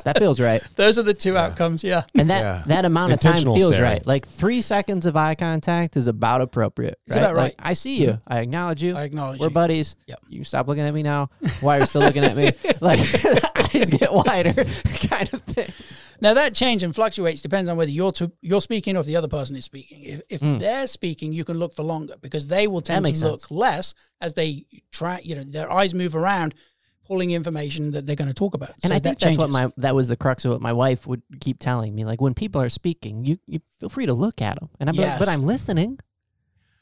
That 0.05 0.17
feels 0.17 0.39
right. 0.39 0.61
Those 0.75 0.99
are 0.99 1.03
the 1.03 1.13
two 1.13 1.37
outcomes. 1.37 1.81
Yeah. 1.83 2.03
And 2.17 2.29
that 2.29 2.41
Yeah. 2.41 2.63
that 2.67 2.83
amount 2.83 3.13
of 3.13 3.19
time 3.19 3.41
feels 3.41 3.75
staring. 3.75 3.83
right. 3.93 4.05
Like 4.07 4.27
three 4.27 4.59
seconds 4.61 5.05
of 5.05 5.15
eye 5.15 5.35
contact 5.35 5.95
is 5.95 6.07
about 6.07 6.41
appropriate. 6.41 6.99
It's 7.07 7.15
right? 7.15 7.33
Like. 7.33 7.55
I 7.59 7.71
see 7.73 8.01
you. 8.01 8.07
Mm-hmm. 8.09 8.33
I 8.33 8.39
acknowledge 8.39 8.83
you. 8.83 8.97
I 8.97 9.03
acknowledge 9.03 9.39
We're 9.39 9.47
you. 9.47 9.53
buddies. 9.53 9.95
Yep. 10.07 10.19
You 10.27 10.43
stop 10.43 10.67
looking 10.67 10.83
at 10.83 10.93
me 10.93 11.03
now. 11.03 11.29
Why 11.61 11.77
are 11.77 11.79
you 11.81 11.85
still 11.85 12.01
looking 12.01 12.25
at 12.25 12.35
me? 12.35 12.51
Like 12.81 12.99
eyes 13.55 13.89
get 13.91 14.11
wider, 14.11 14.53
kind 15.07 15.33
of 15.33 15.41
thing. 15.43 15.71
Now 16.23 16.33
that 16.33 16.55
change 16.55 16.81
and 16.83 16.95
fluctuates 16.95 17.41
depends 17.41 17.67
on 17.69 17.75
whether 17.75 17.91
you're 17.91 18.13
to, 18.13 18.31
you're 18.41 18.61
speaking 18.61 18.95
or 18.95 19.01
if 19.01 19.05
the 19.05 19.17
other 19.17 19.27
person 19.27 19.57
is 19.57 19.65
speaking. 19.65 20.03
If, 20.03 20.21
if 20.29 20.39
they're 20.59 20.87
speaking, 20.87 21.33
you 21.33 21.43
can 21.43 21.59
look 21.59 21.75
for 21.75 21.83
longer 21.83 22.15
because 22.21 22.47
they 22.47 22.65
will 22.65 22.79
tend 22.81 23.05
to 23.05 23.11
makes 23.11 23.21
look 23.21 23.51
less 23.51 23.93
as 24.21 24.33
they 24.33 24.65
try. 24.89 25.19
You 25.21 25.35
know, 25.35 25.43
their 25.43 25.69
eyes 25.71 25.93
move 25.93 26.15
around, 26.15 26.55
pulling 27.05 27.31
information 27.31 27.91
that 27.91 28.05
they're 28.05 28.15
going 28.15 28.29
to 28.29 28.33
talk 28.33 28.53
about. 28.53 28.69
And 28.83 28.91
So 28.91 28.95
I 28.95 28.99
think 28.99 29.19
that 29.19 29.25
that's 29.25 29.37
what 29.37 29.49
my 29.49 29.71
that 29.77 29.93
was 29.93 30.07
the 30.07 30.15
crux 30.15 30.45
of 30.45 30.51
what 30.53 30.61
my 30.61 30.71
wife 30.71 31.05
would 31.05 31.23
keep 31.41 31.59
telling 31.59 31.93
me. 31.93 32.05
Like 32.05 32.21
when 32.21 32.33
people 32.33 32.61
are 32.61 32.69
speaking, 32.69 33.25
you, 33.25 33.37
you 33.45 33.59
feel 33.81 33.89
free 33.89 34.05
to 34.05 34.13
look 34.13 34.41
at 34.41 34.57
them, 34.57 34.69
and 34.79 34.89
I'm 34.89 34.95
like, 34.95 35.19
but 35.19 35.27
I'm 35.27 35.43
listening. 35.43 35.99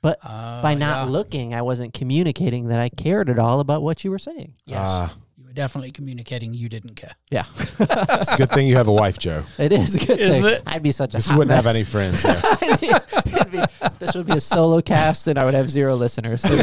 But 0.04 0.18
Ah, 0.24 0.62
by 0.64 0.74
not 0.74 1.06
yeah. 1.06 1.12
looking, 1.12 1.54
I 1.54 1.62
wasn't 1.62 1.94
communicating 1.94 2.68
that 2.70 2.80
I 2.80 2.90
cared 2.90 3.30
at 3.30 3.38
all 3.38 3.60
about 3.60 3.82
what 3.84 4.04
you 4.04 4.10
were 4.12 4.20
saying. 4.20 4.54
yes, 4.66 4.80
Ah. 4.84 5.16
You 5.52 5.62
were 5.62 5.68
definitely 5.68 5.92
communicating. 5.92 6.54
You 6.54 6.70
didn't 6.70 6.96
care. 6.96 7.14
Yeah, 7.30 7.46
it's 7.56 8.34
a 8.34 8.38
good 8.38 8.50
thing 8.52 8.68
you 8.68 8.76
have 8.78 8.88
a 8.88 8.94
wife, 8.94 9.18
Joe. 9.20 9.44
it 9.58 9.72
is 9.72 9.96
a 9.96 10.00
good 10.00 10.20
Isn't 10.20 10.44
thing. 10.44 10.54
it? 10.54 10.64
I'd 10.66 10.84
be 10.84 10.92
such 10.92 11.14
a 11.14 11.18
This 11.18 11.28
hot 11.28 11.38
wouldn't 11.38 11.56
have 11.56 11.68
any 11.68 11.84
friends. 11.84 12.24
Yeah. 12.24 13.00
Be- 13.52 13.62
this 14.00 14.16
would 14.16 14.26
be 14.28 14.34
a 14.34 14.40
solo 14.40 14.82
cast, 14.82 15.28
and 15.28 15.38
I 15.38 15.46
would 15.46 15.54
have 15.54 15.70
zero 15.70 15.96
listeners. 15.96 16.42
So 16.42 16.56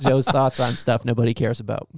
Joe's 0.00 0.26
thoughts 0.26 0.60
on 0.60 0.72
stuff 0.72 1.04
nobody 1.04 1.32
cares 1.34 1.60
about. 1.60 1.88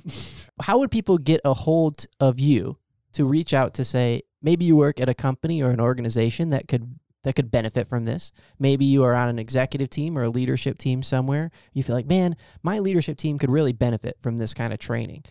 How 0.61 0.79
would 0.79 0.91
people 0.91 1.19
get 1.19 1.41
a 1.45 1.53
hold 1.55 2.07
of 2.21 2.39
you 2.39 2.79
to 3.13 3.25
reach 3.25 3.53
out 3.53 3.75
to 3.75 3.85
say 3.85 4.23
maybe 4.43 4.65
you 4.65 4.77
work 4.77 5.01
at 5.01 5.09
a 5.09 5.15
company 5.15 5.63
or 5.63 5.71
an 5.71 5.81
organization 5.81 6.51
that 6.51 6.69
could 6.69 6.97
that 7.25 7.35
could 7.35 7.51
benefit 7.51 7.89
from 7.89 8.05
this? 8.05 8.31
Maybe 8.59 8.85
you 8.85 9.03
are 9.05 9.15
on 9.15 9.29
an 9.29 9.39
executive 9.39 9.91
team 9.91 10.17
or 10.17 10.25
a 10.25 10.29
leadership 10.31 10.79
team 10.79 11.03
somewhere. 11.03 11.51
You 11.73 11.83
feel 11.83 11.97
like, 11.97 12.07
man, 12.07 12.37
my 12.63 12.79
leadership 12.79 13.17
team 13.19 13.39
could 13.39 13.51
really 13.51 13.73
benefit 13.73 14.17
from 14.23 14.39
this 14.39 14.55
kind 14.55 14.73
of 14.73 14.79
training, 14.79 15.25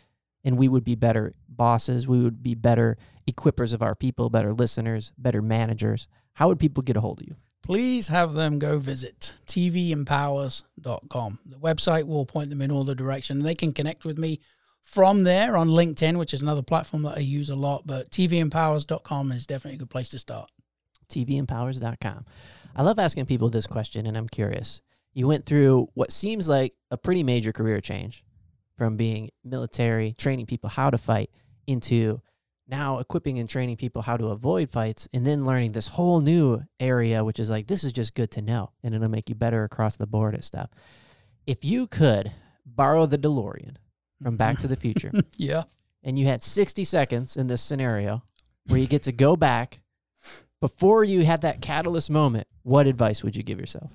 and 0.43 0.57
we 0.57 0.67
would 0.67 0.83
be 0.83 0.95
better 0.95 1.33
bosses. 1.47 2.07
We 2.07 2.19
would 2.19 2.41
be 2.43 2.55
better 2.55 2.97
equippers 3.29 3.73
of 3.73 3.81
our 3.81 3.95
people, 3.95 4.29
better 4.29 4.51
listeners, 4.51 5.11
better 5.17 5.41
managers. 5.41 6.07
How 6.33 6.47
would 6.47 6.59
people 6.59 6.83
get 6.83 6.97
a 6.97 7.01
hold 7.01 7.21
of 7.21 7.27
you? 7.27 7.35
Please 7.63 8.07
have 8.07 8.33
them 8.33 8.57
go 8.57 8.79
visit 8.79 9.35
tvempowers.com. 9.45 11.39
The 11.45 11.57
website 11.57 12.07
will 12.07 12.25
point 12.25 12.49
them 12.49 12.61
in 12.61 12.71
all 12.71 12.83
the 12.83 12.95
direction. 12.95 13.39
They 13.39 13.55
can 13.55 13.71
connect 13.71 14.03
with 14.03 14.17
me 14.17 14.39
from 14.81 15.23
there 15.23 15.55
on 15.55 15.69
LinkedIn, 15.69 16.17
which 16.17 16.33
is 16.33 16.41
another 16.41 16.63
platform 16.63 17.03
that 17.03 17.17
I 17.17 17.21
use 17.21 17.49
a 17.49 17.55
lot. 17.55 17.85
But 17.85 18.09
tvempowers.com 18.09 19.31
is 19.31 19.45
definitely 19.45 19.75
a 19.75 19.79
good 19.79 19.91
place 19.91 20.09
to 20.09 20.19
start. 20.19 20.49
tvempowers.com. 21.09 22.25
I 22.75 22.81
love 22.81 22.97
asking 22.97 23.25
people 23.25 23.49
this 23.49 23.67
question, 23.67 24.07
and 24.07 24.17
I'm 24.17 24.29
curious. 24.29 24.81
You 25.13 25.27
went 25.27 25.45
through 25.45 25.89
what 25.93 26.11
seems 26.11 26.47
like 26.47 26.73
a 26.89 26.97
pretty 26.97 27.21
major 27.21 27.51
career 27.51 27.79
change 27.81 28.23
from 28.77 28.97
being 28.97 29.29
military, 29.43 30.13
training 30.13 30.45
people 30.45 30.69
how 30.69 30.89
to 30.89 30.97
fight, 30.97 31.29
into 31.67 32.21
now 32.67 32.99
equipping 32.99 33.37
and 33.39 33.49
training 33.49 33.75
people 33.77 34.01
how 34.01 34.17
to 34.17 34.27
avoid 34.27 34.69
fights, 34.69 35.07
and 35.13 35.25
then 35.25 35.45
learning 35.45 35.71
this 35.73 35.87
whole 35.87 36.21
new 36.21 36.61
area, 36.79 37.23
which 37.23 37.39
is 37.39 37.49
like, 37.49 37.67
this 37.67 37.83
is 37.83 37.91
just 37.91 38.15
good 38.15 38.31
to 38.31 38.41
know, 38.41 38.71
and 38.83 38.95
it'll 38.95 39.09
make 39.09 39.29
you 39.29 39.35
better 39.35 39.63
across 39.63 39.97
the 39.97 40.07
board 40.07 40.33
at 40.35 40.43
stuff. 40.43 40.69
If 41.45 41.65
you 41.65 41.87
could 41.87 42.31
borrow 42.65 43.05
the 43.05 43.17
DeLorean 43.17 43.75
from 44.23 44.37
Back 44.37 44.59
to 44.59 44.67
the 44.67 44.75
Future, 44.75 45.11
Yeah. 45.37 45.63
and 46.03 46.17
you 46.17 46.25
had 46.25 46.43
60 46.43 46.83
seconds 46.83 47.35
in 47.35 47.47
this 47.47 47.61
scenario 47.61 48.23
where 48.67 48.79
you 48.79 48.87
get 48.87 49.03
to 49.03 49.11
go 49.11 49.35
back 49.35 49.79
before 50.61 51.03
you 51.03 51.25
had 51.25 51.41
that 51.41 51.61
catalyst 51.61 52.09
moment, 52.11 52.47
what 52.63 52.85
advice 52.87 53.23
would 53.23 53.35
you 53.35 53.41
give 53.43 53.59
yourself? 53.59 53.91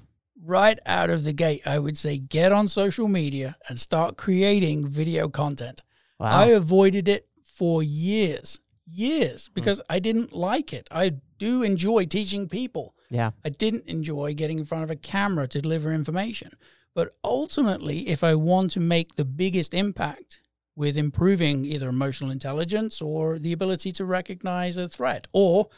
Right 0.47 0.79
out 0.87 1.11
of 1.11 1.25
the 1.25 1.33
gate, 1.33 1.63
I 1.67 1.81
would 1.81 1.99
say 1.99 2.19
get 2.19 2.53
on 2.53 2.69
social 2.69 3.09
media 3.09 3.57
and 3.69 3.81
start 3.81 4.17
creating 4.17 4.87
video 4.87 5.29
content. 5.29 5.83
Wow. 6.21 6.43
I 6.43 6.47
avoided 6.47 7.09
it 7.09 7.27
for 7.45 7.83
years, 7.83 8.61
years, 8.87 9.47
hmm. 9.47 9.55
because 9.55 9.83
I 9.91 9.99
didn't 9.99 10.33
like 10.33 10.73
it. 10.73 10.87
I 10.93 11.15
do 11.39 11.65
enjoy 11.65 12.05
teaching 12.07 12.49
people. 12.49 12.95
yeah. 13.11 13.33
I 13.45 13.49
didn't 13.49 13.87
enjoy 13.87 14.35
getting 14.35 14.61
in 14.61 14.67
front 14.67 14.85
of 14.85 14.91
a 14.91 14.97
camera 14.97 15.49
to 15.49 15.61
deliver 15.61 15.93
information. 15.93 16.53
But 16.95 17.15
ultimately, 17.25 18.09
if 18.09 18.23
I 18.23 18.37
want 18.37 18.71
to 18.73 18.81
make 18.81 19.17
the 19.17 19.25
biggest 19.25 19.75
impact 19.75 20.41
with 20.77 20.97
improving 20.97 21.65
either 21.65 21.89
emotional 21.89 22.31
intelligence 22.31 23.03
or 23.03 23.41
the 23.41 23.53
ability 23.53 23.91
to 23.93 24.05
recognize 24.05 24.77
a 24.77 24.89
threat 24.89 25.27
or 25.33 25.71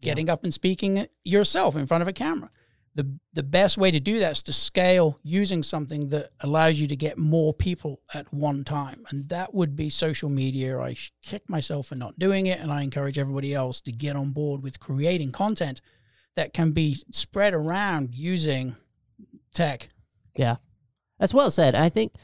getting 0.00 0.30
up 0.30 0.44
and 0.44 0.54
speaking 0.54 1.06
yourself 1.24 1.76
in 1.76 1.86
front 1.86 2.02
of 2.02 2.08
a 2.08 2.12
camera, 2.12 2.50
the, 2.94 3.18
the 3.32 3.42
best 3.42 3.76
way 3.76 3.90
to 3.90 3.98
do 3.98 4.20
that 4.20 4.32
is 4.32 4.42
to 4.44 4.52
scale 4.52 5.18
using 5.22 5.62
something 5.62 6.10
that 6.10 6.30
allows 6.40 6.78
you 6.78 6.86
to 6.86 6.96
get 6.96 7.18
more 7.18 7.52
people 7.52 8.00
at 8.12 8.32
one 8.32 8.62
time. 8.62 9.04
And 9.10 9.28
that 9.30 9.52
would 9.52 9.74
be 9.74 9.90
social 9.90 10.28
media. 10.28 10.78
I 10.78 10.96
kick 11.22 11.48
myself 11.48 11.88
for 11.88 11.96
not 11.96 12.18
doing 12.18 12.46
it. 12.46 12.60
And 12.60 12.70
I 12.72 12.82
encourage 12.82 13.18
everybody 13.18 13.52
else 13.52 13.80
to 13.82 13.92
get 13.92 14.14
on 14.14 14.30
board 14.30 14.62
with 14.62 14.78
creating 14.78 15.32
content 15.32 15.80
that 16.36 16.52
can 16.52 16.70
be 16.70 16.96
spread 17.10 17.52
around 17.52 18.14
using 18.14 18.76
tech. 19.52 19.88
Yeah. 20.36 20.56
That's 21.18 21.34
well 21.34 21.50
said. 21.50 21.74
I 21.74 21.88
think 21.88 22.14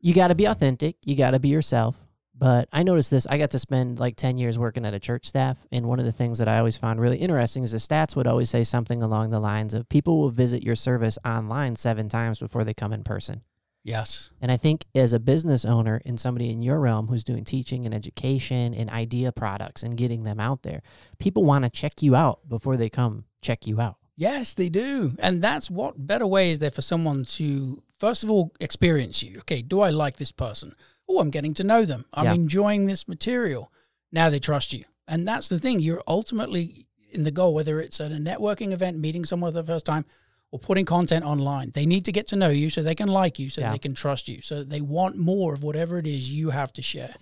you 0.00 0.14
got 0.14 0.28
to 0.28 0.34
be 0.34 0.46
authentic. 0.46 0.96
You 1.04 1.16
got 1.16 1.30
to 1.30 1.38
be 1.38 1.48
yourself. 1.48 1.96
But 2.42 2.68
I 2.72 2.82
noticed 2.82 3.12
this. 3.12 3.24
I 3.28 3.38
got 3.38 3.52
to 3.52 3.58
spend 3.60 4.00
like 4.00 4.16
10 4.16 4.36
years 4.36 4.58
working 4.58 4.84
at 4.84 4.94
a 4.94 4.98
church 4.98 5.26
staff. 5.26 5.64
And 5.70 5.86
one 5.86 6.00
of 6.00 6.04
the 6.04 6.10
things 6.10 6.38
that 6.38 6.48
I 6.48 6.58
always 6.58 6.76
found 6.76 7.00
really 7.00 7.18
interesting 7.18 7.62
is 7.62 7.70
the 7.70 7.78
stats 7.78 8.16
would 8.16 8.26
always 8.26 8.50
say 8.50 8.64
something 8.64 9.00
along 9.00 9.30
the 9.30 9.38
lines 9.38 9.74
of 9.74 9.88
people 9.88 10.18
will 10.18 10.30
visit 10.30 10.64
your 10.64 10.74
service 10.74 11.20
online 11.24 11.76
seven 11.76 12.08
times 12.08 12.40
before 12.40 12.64
they 12.64 12.74
come 12.74 12.92
in 12.92 13.04
person. 13.04 13.42
Yes. 13.84 14.30
And 14.40 14.50
I 14.50 14.56
think 14.56 14.86
as 14.92 15.12
a 15.12 15.20
business 15.20 15.64
owner 15.64 16.02
and 16.04 16.18
somebody 16.18 16.50
in 16.50 16.62
your 16.62 16.80
realm 16.80 17.06
who's 17.06 17.22
doing 17.22 17.44
teaching 17.44 17.86
and 17.86 17.94
education 17.94 18.74
and 18.74 18.90
idea 18.90 19.30
products 19.30 19.84
and 19.84 19.96
getting 19.96 20.24
them 20.24 20.40
out 20.40 20.64
there, 20.64 20.82
people 21.20 21.44
want 21.44 21.64
to 21.64 21.70
check 21.70 22.02
you 22.02 22.16
out 22.16 22.48
before 22.48 22.76
they 22.76 22.90
come 22.90 23.24
check 23.40 23.68
you 23.68 23.80
out. 23.80 23.98
Yes, 24.16 24.52
they 24.54 24.68
do. 24.68 25.12
And 25.20 25.40
that's 25.40 25.70
what 25.70 26.08
better 26.08 26.26
way 26.26 26.50
is 26.50 26.58
there 26.58 26.72
for 26.72 26.82
someone 26.82 27.24
to, 27.24 27.84
first 28.00 28.24
of 28.24 28.32
all, 28.32 28.50
experience 28.58 29.22
you. 29.22 29.38
Okay, 29.38 29.62
do 29.62 29.80
I 29.80 29.90
like 29.90 30.16
this 30.16 30.32
person? 30.32 30.74
Oh, 31.12 31.20
I'm 31.20 31.30
getting 31.30 31.54
to 31.54 31.64
know 31.64 31.84
them. 31.84 32.06
I'm 32.14 32.24
Yeah. 32.24 32.34
enjoying 32.34 32.86
this 32.86 33.06
material. 33.06 33.70
Now 34.10 34.30
they 34.30 34.40
trust 34.40 34.72
you. 34.72 34.84
And 35.06 35.28
that's 35.28 35.48
the 35.48 35.58
thing. 35.58 35.80
You're 35.80 36.02
ultimately 36.06 36.86
in 37.10 37.24
the 37.24 37.30
goal, 37.30 37.52
whether 37.52 37.80
it's 37.80 38.00
at 38.00 38.12
a 38.12 38.16
networking 38.16 38.72
event, 38.72 38.98
meeting 38.98 39.24
someone 39.26 39.52
for 39.52 39.60
the 39.60 39.66
first 39.66 39.84
time, 39.84 40.06
or 40.50 40.58
putting 40.58 40.84
content 40.86 41.24
online. 41.24 41.70
They 41.74 41.84
need 41.86 42.04
to 42.06 42.12
get 42.12 42.26
to 42.28 42.36
know 42.36 42.48
you 42.48 42.70
so 42.70 42.82
they 42.82 42.94
can 42.94 43.08
like 43.08 43.38
you, 43.38 43.50
so 43.50 43.60
Yeah. 43.60 43.72
they 43.72 43.78
can 43.78 43.94
trust 43.94 44.28
you, 44.28 44.40
so 44.40 44.64
they 44.64 44.80
want 44.80 45.16
more 45.16 45.52
of 45.52 45.62
whatever 45.62 45.98
it 45.98 46.06
is 46.06 46.30
you 46.32 46.50
have 46.50 46.72
to 46.74 46.82
share. 46.82 47.14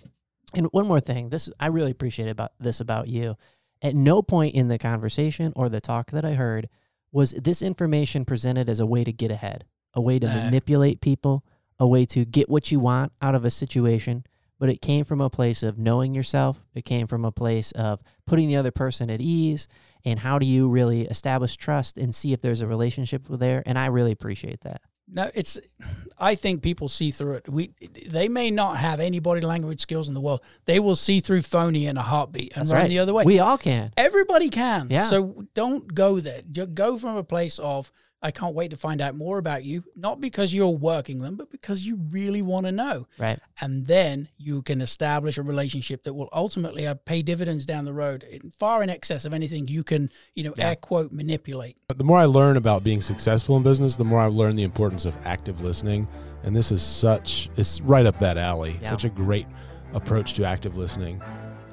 And 0.53 0.67
one 0.71 0.87
more 0.87 0.99
thing, 1.01 1.29
this 1.29 1.49
I 1.59 1.67
really 1.67 1.91
appreciate 1.91 2.29
about 2.29 2.51
this 2.59 2.79
about 2.79 3.07
you. 3.09 3.35
At 3.81 3.95
no 3.95 4.21
point 4.21 4.53
in 4.55 4.67
the 4.67 4.77
conversation 4.77 5.51
or 5.55 5.67
the 5.69 5.81
talk 5.81 6.11
that 6.11 6.23
I 6.23 6.33
heard 6.35 6.69
was 7.11 7.31
this 7.31 7.61
information 7.61 8.23
presented 8.25 8.69
as 8.69 8.79
a 8.79 8.85
way 8.85 9.03
to 9.03 9.11
get 9.11 9.31
ahead, 9.31 9.65
a 9.93 10.01
way 10.01 10.19
to 10.19 10.27
No. 10.27 10.33
manipulate 10.35 11.01
people, 11.01 11.43
a 11.81 11.87
way 11.87 12.05
to 12.05 12.23
get 12.23 12.47
what 12.47 12.71
you 12.71 12.79
want 12.79 13.11
out 13.23 13.33
of 13.33 13.43
a 13.43 13.49
situation. 13.49 14.23
But 14.59 14.69
it 14.69 14.83
came 14.83 15.03
from 15.03 15.19
a 15.19 15.31
place 15.31 15.63
of 15.63 15.79
knowing 15.79 16.13
yourself. 16.13 16.63
It 16.75 16.85
came 16.85 17.07
from 17.07 17.25
a 17.25 17.31
place 17.31 17.71
of 17.71 18.03
putting 18.27 18.47
the 18.47 18.55
other 18.55 18.69
person 18.69 19.09
at 19.09 19.19
ease. 19.19 19.67
And 20.05 20.19
how 20.19 20.37
do 20.37 20.45
you 20.45 20.69
really 20.69 21.01
establish 21.07 21.55
trust 21.55 21.97
and 21.97 22.13
see 22.13 22.33
if 22.33 22.41
there's 22.41 22.61
a 22.61 22.67
relationship 22.67 23.25
there? 23.27 23.63
And 23.65 23.79
I 23.79 23.87
really 23.87 24.11
appreciate 24.11 24.61
that. 24.61 24.81
No, 25.11 25.31
it's. 25.33 25.59
I 26.19 26.35
think 26.35 26.61
people 26.61 26.87
see 26.87 27.09
through 27.09 27.37
it. 27.37 27.49
We, 27.49 27.71
they 28.07 28.27
may 28.27 28.51
not 28.51 28.77
have 28.77 28.99
any 28.99 29.17
body 29.17 29.41
language 29.41 29.81
skills 29.81 30.07
in 30.07 30.13
the 30.13 30.21
world. 30.21 30.41
They 30.65 30.79
will 30.79 30.95
see 30.95 31.19
through 31.19 31.41
phony 31.41 31.87
in 31.87 31.97
a 31.97 32.03
heartbeat 32.03 32.53
and 32.53 32.61
That's 32.61 32.73
run 32.73 32.81
right. 32.83 32.89
the 32.89 32.99
other 32.99 33.11
way. 33.11 33.23
We 33.23 33.39
all 33.39 33.57
can. 33.57 33.89
Everybody 33.97 34.49
can. 34.49 34.89
Yeah. 34.91 35.05
So 35.05 35.45
don't 35.55 35.91
go 35.91 36.19
there. 36.19 36.43
Just 36.51 36.75
go 36.75 36.99
from 36.99 37.17
a 37.17 37.23
place 37.23 37.57
of 37.57 37.91
I 38.23 38.31
can't 38.31 38.53
wait 38.53 38.71
to 38.71 38.77
find 38.77 39.01
out 39.01 39.15
more 39.15 39.39
about 39.39 39.63
you, 39.63 39.83
not 39.95 40.21
because 40.21 40.53
you're 40.53 40.67
working 40.67 41.19
them, 41.19 41.35
but 41.35 41.49
because 41.49 41.83
you 41.83 41.95
really 42.11 42.41
want 42.43 42.67
to 42.67 42.71
know. 42.71 43.07
Right. 43.17 43.39
And 43.59 43.87
then 43.87 44.29
you 44.37 44.61
can 44.61 44.79
establish 44.79 45.37
a 45.37 45.41
relationship 45.41 46.03
that 46.03 46.13
will 46.13 46.29
ultimately 46.31 46.85
uh, 46.85 46.93
pay 46.93 47.23
dividends 47.23 47.65
down 47.65 47.85
the 47.85 47.93
road, 47.93 48.23
in- 48.23 48.51
far 48.59 48.83
in 48.83 48.89
excess 48.89 49.25
of 49.25 49.33
anything 49.33 49.67
you 49.67 49.83
can, 49.83 50.11
you 50.35 50.43
know, 50.43 50.53
air 50.59 50.75
quote 50.75 51.11
manipulate. 51.11 51.77
But 51.87 51.97
the 51.97 52.03
more 52.03 52.19
I 52.19 52.25
learn 52.25 52.57
about 52.57 52.83
being 52.83 53.01
successful 53.01 53.57
in 53.57 53.63
business, 53.63 53.95
the 53.95 54.05
more 54.05 54.19
I 54.19 54.27
learn 54.27 54.55
the 54.55 54.63
importance 54.63 55.05
of 55.05 55.15
active 55.25 55.61
listening. 55.61 56.07
And 56.43 56.55
this 56.55 56.71
is 56.71 56.81
such, 56.81 57.49
it's 57.57 57.81
right 57.81 58.05
up 58.05 58.19
that 58.19 58.37
alley. 58.37 58.77
Yeah. 58.81 58.89
Such 58.91 59.03
a 59.03 59.09
great 59.09 59.47
approach 59.93 60.33
to 60.33 60.45
active 60.45 60.77
listening. 60.77 61.21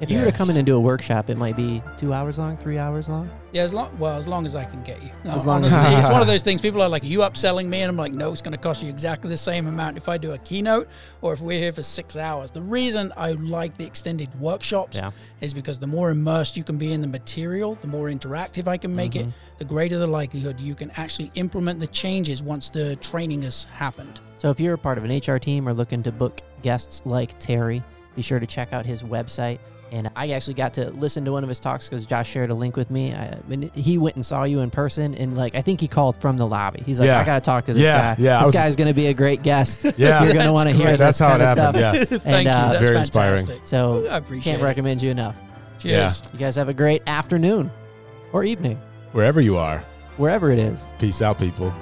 If 0.00 0.10
you 0.12 0.18
were 0.20 0.26
to 0.26 0.32
come 0.32 0.48
in 0.48 0.56
and 0.56 0.64
do 0.64 0.76
a 0.76 0.80
workshop, 0.80 1.28
it 1.28 1.36
might 1.36 1.56
be 1.56 1.82
two 1.96 2.12
hours 2.12 2.38
long, 2.38 2.56
three 2.56 2.78
hours 2.78 3.08
long. 3.08 3.28
Yeah, 3.52 3.62
as 3.62 3.74
long 3.74 3.90
well 3.98 4.16
as 4.16 4.28
long 4.28 4.46
as 4.46 4.54
I 4.54 4.64
can 4.64 4.82
get 4.84 5.02
you. 5.02 5.10
No, 5.24 5.32
As 5.32 5.44
long 5.44 5.64
as- 5.64 5.72
it's 5.74 6.08
one 6.08 6.20
of 6.20 6.28
those 6.28 6.42
things. 6.42 6.60
People 6.60 6.82
are 6.82 6.88
like, 6.88 7.02
"Are 7.02 7.06
you 7.06 7.20
upselling 7.20 7.66
me?" 7.66 7.80
And 7.82 7.88
I'm 7.90 7.96
like, 7.96 8.12
"No, 8.12 8.30
it's 8.30 8.40
going 8.42 8.52
to 8.52 8.58
cost 8.58 8.80
you 8.82 8.88
exactly 8.90 9.28
the 9.28 9.36
same 9.36 9.66
amount 9.66 9.96
if 9.96 10.08
I 10.08 10.16
do 10.16 10.32
a 10.32 10.38
keynote 10.38 10.86
or 11.20 11.32
if 11.32 11.40
we're 11.40 11.58
here 11.58 11.72
for 11.72 11.82
six 11.82 12.16
hours." 12.16 12.52
The 12.52 12.62
reason 12.62 13.12
I 13.16 13.32
like 13.32 13.76
the 13.76 13.86
extended 13.86 14.28
workshops 14.40 14.96
Yeah. 14.96 15.10
is 15.40 15.52
because 15.52 15.80
the 15.80 15.86
more 15.88 16.10
immersed 16.10 16.56
you 16.56 16.62
can 16.62 16.76
be 16.78 16.92
in 16.92 17.00
the 17.00 17.08
material, 17.08 17.76
the 17.80 17.88
more 17.88 18.06
interactive 18.08 18.68
I 18.68 18.76
can 18.76 18.94
make 18.94 19.12
Mm-hmm. 19.12 19.30
it, 19.30 19.34
the 19.58 19.64
greater 19.64 19.98
the 19.98 20.06
likelihood 20.06 20.60
you 20.60 20.74
can 20.76 20.92
actually 20.96 21.32
implement 21.34 21.80
the 21.80 21.86
changes 21.88 22.40
once 22.42 22.68
the 22.68 22.94
training 22.96 23.42
has 23.42 23.64
happened. 23.74 24.20
So 24.36 24.50
if 24.50 24.60
you're 24.60 24.74
a 24.74 24.78
part 24.78 24.98
of 24.98 25.04
an 25.04 25.10
HR 25.10 25.38
team 25.40 25.68
or 25.68 25.72
looking 25.74 26.04
to 26.04 26.12
book 26.12 26.42
guests 26.62 27.02
like 27.04 27.36
Terry, 27.40 27.82
be 28.14 28.22
sure 28.22 28.38
to 28.38 28.46
check 28.46 28.72
out 28.72 28.86
his 28.86 29.02
website. 29.02 29.58
And 29.90 30.10
I 30.14 30.30
actually 30.30 30.52
got 30.54 30.74
to 30.74 30.90
listen 30.90 31.24
to 31.24 31.32
one 31.32 31.42
of 31.42 31.48
his 31.48 31.58
talks 31.60 31.88
because 31.88 32.04
Josh 32.04 32.28
shared 32.30 32.50
a 32.50 32.54
link 32.54 32.76
with 32.76 32.90
me. 32.90 33.12
I, 33.14 33.38
and 33.50 33.64
he 33.74 33.96
went 33.96 34.16
and 34.16 34.26
saw 34.26 34.44
you 34.44 34.60
in 34.60 34.68
person, 34.70 35.14
and 35.14 35.34
like 35.36 35.54
I 35.54 35.62
think 35.62 35.80
he 35.80 35.88
called 35.88 36.20
from 36.20 36.36
the 36.36 36.46
lobby. 36.46 36.82
He's 36.84 37.00
like, 37.00 37.06
Yeah. 37.06 37.18
"I 37.20 37.24
got 37.24 37.34
to 37.36 37.40
talk 37.40 37.64
to 37.66 37.72
this 37.74 37.82
Yeah, 37.82 38.14
guy. 38.14 38.22
yeah, 38.22 38.38
this 38.40 38.46
was- 38.48 38.54
guy's 38.54 38.76
going 38.76 38.88
to 38.88 38.94
be 38.94 39.06
a 39.06 39.14
great 39.14 39.42
guest. 39.42 39.84
Yeah. 39.96 40.22
you're 40.24 40.34
going 40.34 40.44
to 40.46 40.52
want 40.52 40.68
to 40.68 40.74
hear 40.74 40.88
great. 40.88 40.98
this 40.98 41.16
That's 41.16 41.18
how 41.18 41.28
kind 41.30 41.42
it 41.42 41.48
of 41.48 41.58
happened. 41.74 42.06
stuff." 42.06 42.10
Yeah. 42.10 42.18
Thank 42.32 42.48
uh, 42.48 42.50
you. 42.50 42.72
That's 42.72 42.80
Very 42.84 42.98
inspiring. 42.98 43.46
So 43.62 44.06
I 44.08 44.16
appreciate 44.18 44.52
can't 44.52 44.60
it. 44.62 44.64
recommend 44.64 45.00
you 45.02 45.10
enough. 45.10 45.36
Cheers. 45.78 46.22
You 46.34 46.38
guys 46.38 46.56
have 46.56 46.68
a 46.68 46.74
great 46.74 47.02
afternoon 47.06 47.70
or 48.32 48.44
evening, 48.44 48.78
Wherever 49.12 49.40
you 49.40 49.56
are. 49.56 49.84
wherever 50.18 50.50
it 50.50 50.58
is. 50.58 50.86
Peace 50.98 51.22
out, 51.22 51.38
people. 51.38 51.72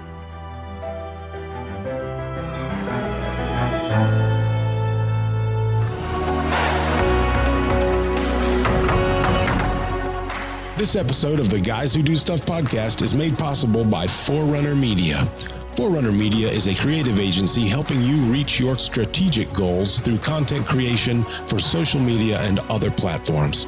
This 10.76 10.94
episode 10.94 11.40
of 11.40 11.48
the 11.48 11.58
Guys 11.58 11.94
Who 11.94 12.02
Do 12.02 12.14
Stuff 12.14 12.44
podcast 12.44 13.00
is 13.00 13.14
made 13.14 13.38
possible 13.38 13.82
by 13.82 14.06
Forerunner 14.06 14.74
Media. 14.74 15.26
Forerunner 15.74 16.12
Media 16.12 16.50
is 16.50 16.66
a 16.66 16.74
creative 16.74 17.18
agency 17.18 17.66
helping 17.66 18.02
you 18.02 18.16
reach 18.30 18.60
your 18.60 18.76
strategic 18.76 19.50
goals 19.54 20.00
through 20.00 20.18
content 20.18 20.66
creation 20.66 21.24
for 21.46 21.58
social 21.58 21.98
media 21.98 22.38
and 22.42 22.58
other 22.68 22.90
platforms. 22.90 23.66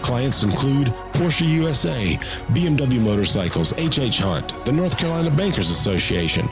Clients 0.00 0.42
include 0.42 0.86
Porsche 1.12 1.46
USA, 1.46 2.18
BMW 2.54 2.98
Motorcycles, 2.98 3.74
H.H. 3.78 4.20
Hunt, 4.20 4.64
the 4.64 4.72
North 4.72 4.96
Carolina 4.96 5.30
Bankers 5.30 5.70
Association, 5.70 6.48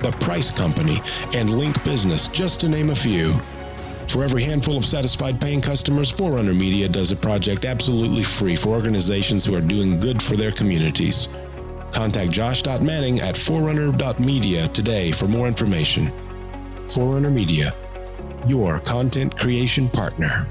The 0.00 0.12
Price 0.20 0.50
Company, 0.50 1.02
and 1.34 1.50
Link 1.50 1.84
Business, 1.84 2.28
just 2.28 2.60
to 2.62 2.68
name 2.70 2.88
a 2.88 2.96
few. 2.96 3.38
For 4.08 4.22
every 4.22 4.42
handful 4.42 4.76
of 4.76 4.84
satisfied 4.84 5.40
paying 5.40 5.60
customers, 5.60 6.10
Forerunner 6.10 6.54
Media 6.54 6.88
does 6.88 7.10
a 7.10 7.16
project 7.16 7.64
absolutely 7.64 8.22
free 8.22 8.56
for 8.56 8.68
organizations 8.70 9.44
who 9.44 9.54
are 9.56 9.60
doing 9.60 9.98
good 9.98 10.22
for 10.22 10.36
their 10.36 10.52
communities. 10.52 11.28
Contact 11.92 12.30
josh.manning 12.30 13.20
at 13.20 13.36
forerunner.media 13.36 14.68
today 14.68 15.12
for 15.12 15.26
more 15.26 15.48
information. 15.48 16.12
Forerunner 16.88 17.30
Media, 17.30 17.74
your 18.46 18.80
content 18.80 19.36
creation 19.36 19.88
partner. 19.88 20.46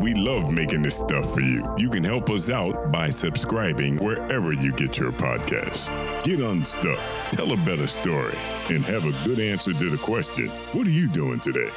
We 0.00 0.14
love 0.14 0.50
making 0.50 0.82
this 0.82 0.98
stuff 0.98 1.32
for 1.32 1.40
you. 1.40 1.66
You 1.78 1.88
can 1.88 2.04
help 2.04 2.28
us 2.30 2.50
out 2.50 2.92
by 2.92 3.08
subscribing 3.08 3.96
wherever 3.96 4.52
you 4.52 4.72
get 4.72 4.98
your 4.98 5.12
podcasts. 5.12 5.90
Get 6.22 6.40
unstuck, 6.40 6.98
tell 7.30 7.52
a 7.52 7.56
better 7.56 7.86
story, 7.86 8.36
and 8.68 8.84
have 8.84 9.04
a 9.04 9.12
good 9.24 9.40
answer 9.40 9.72
to 9.72 9.90
the 9.90 9.98
question 9.98 10.48
what 10.72 10.86
are 10.86 10.90
you 10.90 11.08
doing 11.08 11.40
today? 11.40 11.70